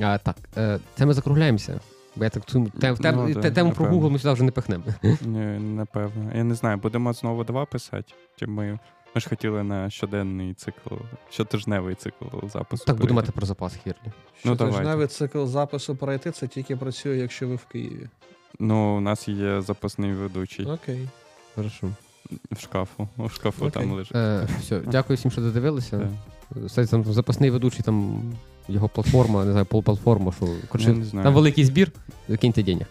А, 0.00 0.18
так, 0.18 0.36
е, 0.56 0.78
це 0.96 1.06
ми 1.06 1.14
закругляємося. 1.14 1.80
Бо 2.16 2.24
я 2.24 2.30
так 2.30 2.44
цю 2.46 2.72
тем, 2.80 2.96
тем, 2.96 3.16
Ну, 3.16 3.34
да, 3.34 3.40
те- 3.40 3.50
тему 3.50 3.72
про. 3.72 3.86
Google 3.86 4.10
ми 4.10 4.18
сюди 4.18 4.34
вже 4.34 4.44
не 4.44 4.50
пихнемо. 4.50 4.84
Ні, 5.02 5.38
напевно. 5.58 6.30
Я 6.34 6.44
не 6.44 6.54
знаю, 6.54 6.76
будемо 6.76 7.12
знову 7.12 7.44
два 7.44 7.64
писати. 7.64 8.12
Чи 8.36 8.46
ми. 8.46 8.78
Ми 9.18 9.22
ж 9.22 9.28
хотіли 9.28 9.62
на 9.62 9.90
щоденний 9.90 10.54
цикл, 10.54 10.94
щотижневий 11.30 11.94
цикл 11.94 12.24
запису. 12.52 12.84
Так 12.84 12.96
перейти. 12.96 13.14
мати 13.14 13.32
про 13.32 13.46
запас 13.46 13.74
Хірлі. 13.84 13.96
Ну, 14.04 14.12
Щотижневий 14.40 14.84
давайте. 14.84 15.14
цикл 15.14 15.44
запису 15.44 15.96
пройти, 15.96 16.30
це 16.30 16.46
тільки 16.46 16.76
працює, 16.76 17.16
якщо 17.16 17.48
ви 17.48 17.54
в 17.54 17.64
Києві. 17.64 18.08
Ну, 18.58 18.96
у 18.96 19.00
нас 19.00 19.28
є 19.28 19.62
запасний 19.62 20.12
ведучий 20.12 20.66
Окей. 20.66 21.08
Хорошо. 21.54 21.88
в 22.50 22.60
шкафу. 22.60 23.08
У 23.16 23.28
шкафу 23.28 23.66
Окей. 23.66 23.82
там 23.82 23.92
лежить. 23.92 24.14
Е, 24.16 24.48
все, 24.60 24.80
дякую 24.80 25.16
всім, 25.16 25.30
що 25.30 25.40
додивилися. 25.40 26.10
Так. 26.76 26.88
Там 26.88 27.04
запасний 27.04 27.50
ведучий, 27.50 27.82
там 27.82 28.22
його 28.68 28.88
платформа, 28.88 29.44
не 29.44 29.50
знаю, 29.50 29.66
полплатформа, 29.66 30.32
що 30.32 30.46
коротше, 30.68 30.90
Я 30.90 30.96
не 30.96 31.04
знаю. 31.04 31.24
там 31.24 31.34
великий 31.34 31.64
збір, 31.64 31.92
закиньте 32.28 32.62
денег. 32.62 32.86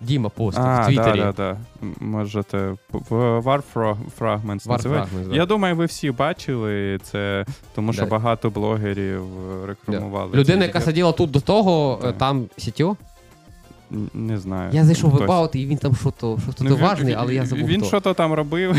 Діма 0.00 0.28
постив 0.28 0.64
в 0.64 0.66
А, 0.66 0.76
да, 0.78 0.86
Твіттері. 0.86 1.18
да, 1.18 1.32
да. 1.32 1.56
М- 1.82 1.94
Можете 2.00 2.74
War 3.10 3.62
Fra- 3.74 3.96
Fragments 4.20 4.68
називають. 4.68 5.04
Fragments, 5.08 5.28
да. 5.28 5.36
Я 5.36 5.46
думаю, 5.46 5.76
ви 5.76 5.84
всі 5.84 6.10
бачили 6.10 6.98
це, 7.02 7.44
тому 7.74 7.92
що 7.92 8.02
Да. 8.02 8.08
багато 8.10 8.50
блогерів 8.50 9.22
е, 9.62 9.66
рекламували. 9.66 10.30
Людина, 10.34 10.58
цей 10.58 10.66
яка 10.66 10.80
збір. 10.80 10.86
сиділа 10.92 11.12
тут 11.12 11.30
до 11.30 11.40
того, 11.40 11.98
Да. 12.02 12.08
е, 12.08 12.12
там 12.12 12.44
сітьо. 12.56 12.96
Не 14.14 14.38
знаю. 14.38 14.70
Я 14.72 14.84
зайшов 14.84 15.10
в 15.10 15.16
About, 15.16 15.56
і 15.56 15.66
він 15.66 15.78
там 15.78 15.94
що 15.94 16.10
то, 16.10 16.38
що 16.56 16.64
Ну, 16.64 16.76
важний, 16.76 17.14
але 17.14 17.34
я 17.34 17.46
забув. 17.46 17.68
Він 17.68 17.84
що 17.84 18.00
то 18.00 18.14
там 18.14 18.32
робив, 18.32 18.76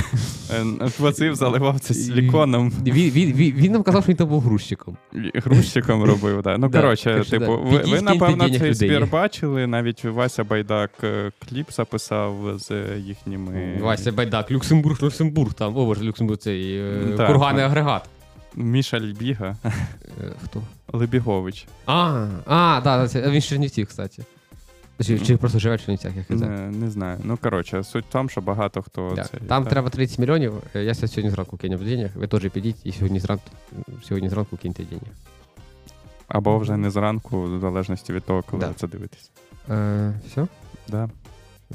е, 1.21 1.35
заливав 1.35 1.79
це 1.79 1.93
силіконом, 1.93 2.73
Він, 2.85 2.93
він, 2.93 3.33
він, 3.33 3.53
він 3.55 3.71
нам 3.71 3.83
казав, 3.83 4.03
що 4.03 4.09
він 4.09 4.17
там 4.17 4.27
був 4.27 4.41
грузчиком. 4.41 4.97
грузчиком 5.35 6.03
робив. 6.03 6.41
Да. 6.41 6.57
Ну, 6.57 6.71
коротше, 6.71 7.23
типу, 7.29 7.59
ви, 7.63 7.77
ви 7.77 8.01
напевно, 8.01 8.49
цей 8.49 8.73
збір 8.73 9.07
бачили. 9.11 9.67
Навіть 9.67 10.03
Вася 10.03 10.43
Байдак 10.43 10.91
е, 11.03 11.31
кліп 11.49 11.71
записав 11.71 12.35
з 12.57 12.97
їхніми. 12.97 13.77
Вася 13.81 14.11
Байдак, 14.11 14.51
Люксембург, 14.51 15.03
Люксембург, 15.03 15.53
там, 15.53 15.77
о, 15.77 15.85
боже, 15.85 16.03
Люксембург 16.03 16.39
цей 16.39 16.77
е, 16.77 17.13
Так, 17.17 17.27
курганний 17.27 17.63
так. 17.63 17.71
агрегат. 17.71 18.09
Міша 18.55 18.99
Лібіга, 18.99 19.55
Е, 19.65 19.71
Хто? 20.43 20.61
Лебігович. 20.93 21.67
А, 21.85 22.25
а, 22.45 22.81
да, 22.83 23.07
він 23.29 23.41
з 23.41 23.45
Чернівців, 23.45 23.87
кстати. 23.87 24.23
Чи, 25.03 25.19
чи 25.19 25.37
просто 25.37 25.59
живе 25.59 25.75
в 25.75 25.79
Чернівцях, 25.79 26.15
як 26.15 26.27
казав. 26.27 26.49
Не, 26.49 26.57
не 26.71 26.89
знаю. 26.91 27.17
Ну, 27.23 27.37
коротше, 27.37 27.83
суть 27.83 28.05
в 28.05 28.11
тому, 28.11 28.29
що 28.29 28.41
багато 28.41 28.81
хто 28.81 29.13
Да. 29.15 29.23
це. 29.23 29.37
Там 29.37 29.63
так. 29.63 29.71
треба 29.71 29.89
30 29.89 30.19
мільйонів. 30.19 30.53
Е, 30.75 30.83
Я 30.83 30.93
сьогодні 30.95 31.29
зранку 31.29 31.57
кинув 31.57 31.83
денег. 31.83 32.11
Ви 32.15 32.27
теж 32.27 32.49
підіть 32.49 32.75
і 32.83 32.91
сьогодні 32.91 33.19
зранку, 33.19 33.43
сьогодні 34.03 34.29
зранку 34.29 34.57
киньте 34.57 34.83
денег. 34.83 35.13
Або 36.27 36.57
вже 36.57 36.77
не 36.77 36.91
зранку, 36.91 37.41
в 37.41 37.59
залежності 37.59 38.13
від 38.13 38.23
того, 38.23 38.41
коли 38.51 38.59
Да. 38.61 38.67
ви 38.67 38.73
це 38.73 38.87
дивитесь. 38.87 39.31
Е, 39.69 40.13
все? 40.27 40.47
Да. 40.87 41.09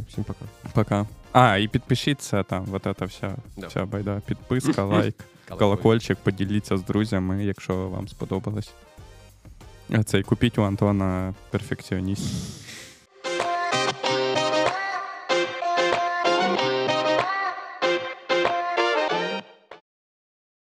Всім 0.08 0.24
пока. 0.24 0.40
Пока. 0.72 1.06
А, 1.32 1.56
і 1.56 1.68
підпишіться 1.68 2.42
там, 2.42 2.64
вот 2.64 2.86
это 2.86 3.06
вся, 3.06 3.36
Да. 3.56 3.66
вся 3.66 3.84
байда. 3.86 4.20
Підписка, 4.26 4.84
лайк, 4.84 5.14
колокольчик, 5.58 6.18
поділіться 6.18 6.76
з 6.76 6.84
друзями, 6.84 7.44
якщо 7.44 7.88
вам 7.88 8.08
сподобалось. 8.08 8.70
А 9.90 10.02
Цей 10.02 10.22
купіть 10.22 10.58
у 10.58 10.62
Антона 10.62 11.34
перфекціоніст. 11.50 12.65